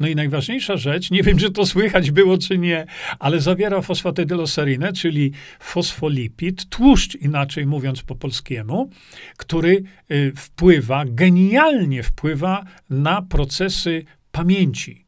[0.00, 2.86] No i najważniejsza rzecz, nie wiem, czy to słychać było, czy nie,
[3.18, 8.90] ale zawiera fosfatydyloserinę, czyli fosfolipid, tłuszcz, inaczej mówiąc po polskiemu,
[9.36, 15.06] który y, wpływa, genialnie wpływa na procesy pamięci.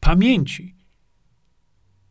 [0.00, 0.74] Pamięci.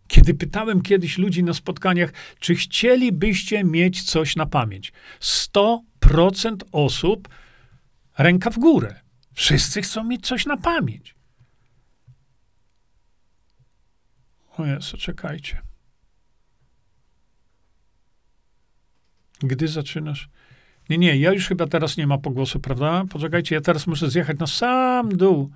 [0.07, 5.80] Kiedy pytałem kiedyś ludzi na spotkaniach, czy chcielibyście mieć coś na pamięć, 100%
[6.72, 7.30] osób
[8.18, 8.95] ręka w górę.
[9.34, 11.19] Wszyscy chcą mieć coś na pamięć.
[14.60, 15.61] O Jezu, czekajcie.
[19.40, 20.30] Gdy zaczynasz.
[20.90, 23.06] Nie, nie, ja już chyba teraz nie ma pogłosu, prawda?
[23.10, 25.52] Poczekajcie, ja teraz muszę zjechać na sam dół.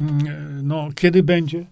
[0.00, 1.66] Mm, no, kiedy będzie?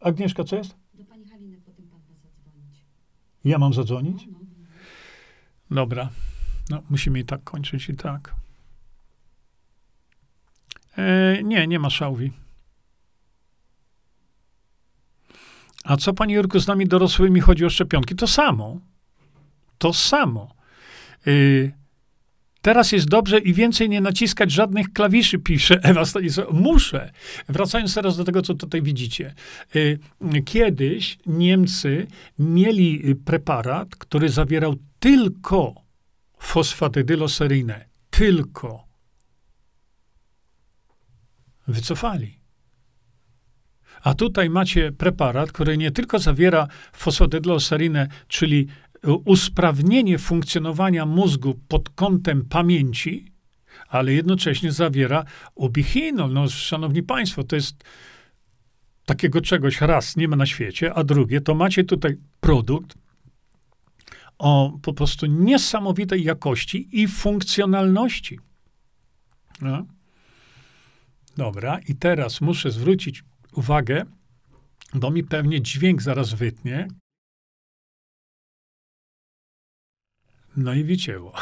[0.00, 0.76] Agnieszka, co jest?
[0.94, 2.84] Do pani Haliny potem pan ma zadzwonić.
[3.44, 4.26] Ja mam zadzwonić?
[4.26, 4.38] No,
[5.70, 5.76] no.
[5.76, 6.10] Dobra.
[6.70, 8.34] No, musimy i tak kończyć i tak.
[10.98, 12.32] E, nie, nie ma szałwi.
[15.84, 18.14] A co, panie Jurku, z nami dorosłymi chodzi o szczepionki?
[18.14, 18.80] To samo.
[19.78, 20.54] To samo.
[21.26, 21.30] E,
[22.62, 26.48] teraz jest dobrze i więcej nie naciskać żadnych klawiszy, pisze Ewa Stanisław.
[26.52, 27.12] Muszę.
[27.48, 29.34] Wracając teraz do tego, co tutaj widzicie.
[30.32, 32.06] E, kiedyś Niemcy
[32.38, 35.83] mieli preparat, który zawierał tylko
[36.44, 38.84] fosfatydyloserinę tylko
[41.68, 42.40] wycofali.
[44.02, 48.66] A tutaj macie preparat, który nie tylko zawiera fosfatydyloserinę, czyli
[49.24, 53.32] usprawnienie funkcjonowania mózgu pod kątem pamięci,
[53.88, 56.32] ale jednocześnie zawiera ubichinol.
[56.32, 57.84] No, szanowni państwo, to jest
[59.04, 63.03] takiego czegoś raz nie ma na świecie, a drugie, to macie tutaj produkt,
[64.44, 68.38] o po prostu niesamowitej jakości i funkcjonalności.
[69.60, 69.86] No.
[71.36, 74.04] Dobra, i teraz muszę zwrócić uwagę,
[74.94, 76.88] bo mi pewnie dźwięk zaraz wytnie.
[80.56, 81.32] No i wycięło.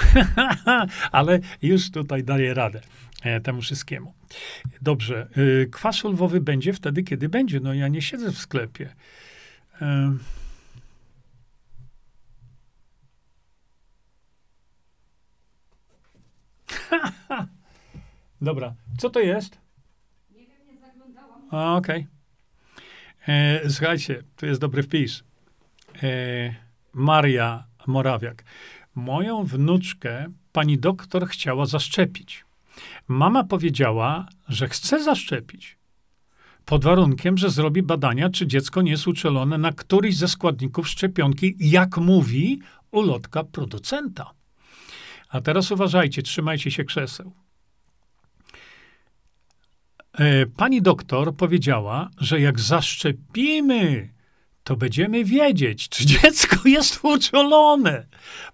[1.13, 2.81] Ale już tutaj daję radę
[3.23, 4.15] e, temu wszystkiemu.
[4.83, 5.29] Dobrze.
[5.37, 7.61] Y, kwas lwowy będzie wtedy, kiedy będzie.
[7.61, 8.95] No ja nie siedzę w sklepie.
[18.41, 18.75] Dobra.
[18.99, 19.59] Co to jest?
[20.31, 21.77] Nie wiem, nie zaglądałam.
[21.77, 22.07] Okej.
[23.29, 25.25] E, Słuchajcie, tu jest dobry wpis.
[26.03, 26.55] E,
[26.93, 28.45] Maria Morawiak.
[28.95, 32.45] Moją wnuczkę pani doktor chciała zaszczepić.
[33.09, 35.79] Mama powiedziała, że chce zaszczepić.
[36.65, 41.55] Pod warunkiem, że zrobi badania, czy dziecko nie jest uczulone na któryś ze składników szczepionki,
[41.61, 44.31] jak mówi ulotka producenta.
[45.33, 47.33] A teraz uważajcie, trzymajcie się krzeseł.
[50.13, 54.13] E, Pani doktor powiedziała, że jak zaszczepimy,
[54.65, 58.07] to będziemy wiedzieć, czy dziecko jest uczulone.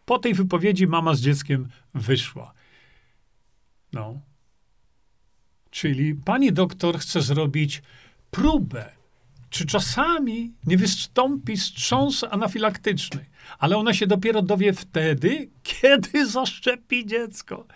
[0.04, 2.52] Po tej wypowiedzi mama z dzieckiem wyszła.
[3.92, 4.20] No.
[5.70, 7.82] Czyli pani doktor chce zrobić
[8.30, 8.97] próbę,
[9.50, 13.26] czy czasami nie wystąpi wstrząs anafilaktyczny.
[13.58, 17.66] Ale ona się dopiero dowie wtedy, kiedy zaszczepi dziecko.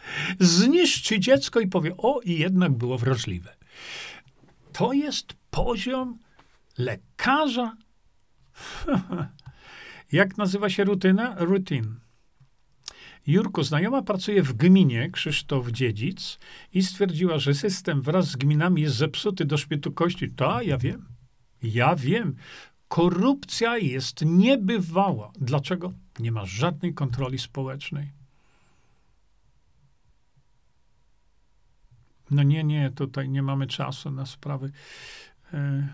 [0.41, 3.57] Zniszczy dziecko i powie: O, i jednak było wrażliwe.
[4.73, 6.19] To jest poziom
[6.79, 7.77] lekarza.
[10.13, 11.35] Jak nazywa się rutyna?
[11.39, 11.95] Rutin.
[13.27, 16.39] Jurku, znajoma pracuje w gminie Krzysztof Dziedzic
[16.75, 20.31] i stwierdziła, że system wraz z gminami jest zepsuty do szpitu kości.
[20.31, 21.12] Ta, ja wiem.
[21.63, 22.37] Ja wiem.
[22.89, 25.33] Korupcja jest niebywała.
[25.41, 25.93] Dlaczego?
[26.19, 28.13] Nie ma żadnej kontroli społecznej.
[32.31, 34.73] No nie, nie, tutaj nie mamy czasu na sprawy.
[35.53, 35.89] E...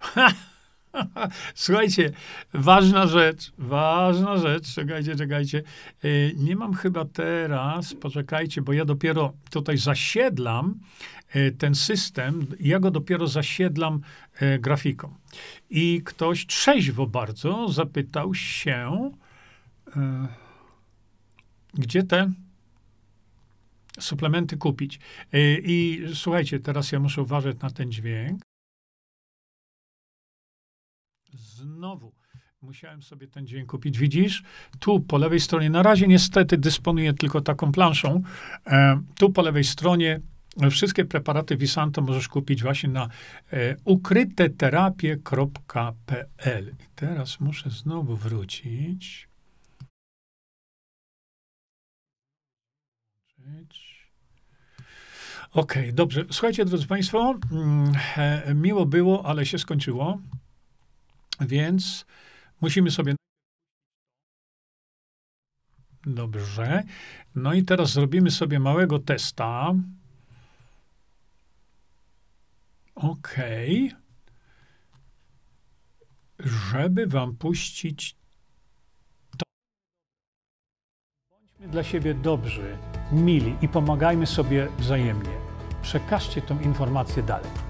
[1.54, 2.12] Słuchajcie,
[2.54, 5.62] ważna rzecz, ważna rzecz, czekajcie, czekajcie.
[6.04, 10.80] E, Nie mam chyba teraz, poczekajcie, bo ja dopiero tutaj zasiedlam
[11.28, 14.00] e, ten system, ja go dopiero zasiedlam
[14.34, 15.14] e, grafiką.
[15.70, 19.10] I ktoś trzeźwo bardzo zapytał się,
[21.74, 22.32] gdzie te
[24.00, 25.00] suplementy kupić.
[25.62, 28.49] I słuchajcie, teraz ja muszę uważać na ten dźwięk.
[31.60, 32.12] Znowu
[32.62, 33.98] musiałem sobie ten dźwięk kupić.
[33.98, 34.42] Widzisz?
[34.78, 38.22] Tu po lewej stronie, na razie niestety dysponuję tylko taką planszą.
[38.66, 40.20] E, tu po lewej stronie
[40.70, 43.08] wszystkie preparaty Visanto możesz kupić właśnie na
[43.52, 46.74] e, ukryteterapie.pl.
[46.80, 49.28] I teraz muszę znowu wrócić.
[55.52, 56.24] Okej, dobrze.
[56.30, 60.18] Słuchajcie, drodzy Państwo, mm, e, miło było, ale się skończyło.
[61.40, 62.06] Więc
[62.60, 63.14] musimy sobie.
[66.06, 66.82] Dobrze.
[67.34, 69.74] No i teraz zrobimy sobie małego testa.
[72.94, 73.36] OK.
[76.38, 78.16] Żeby wam puścić
[79.38, 79.44] to.
[81.30, 82.78] Bądźmy dla siebie dobrzy,
[83.12, 85.32] mili i pomagajmy sobie wzajemnie.
[85.82, 87.69] Przekażcie tą informację dalej.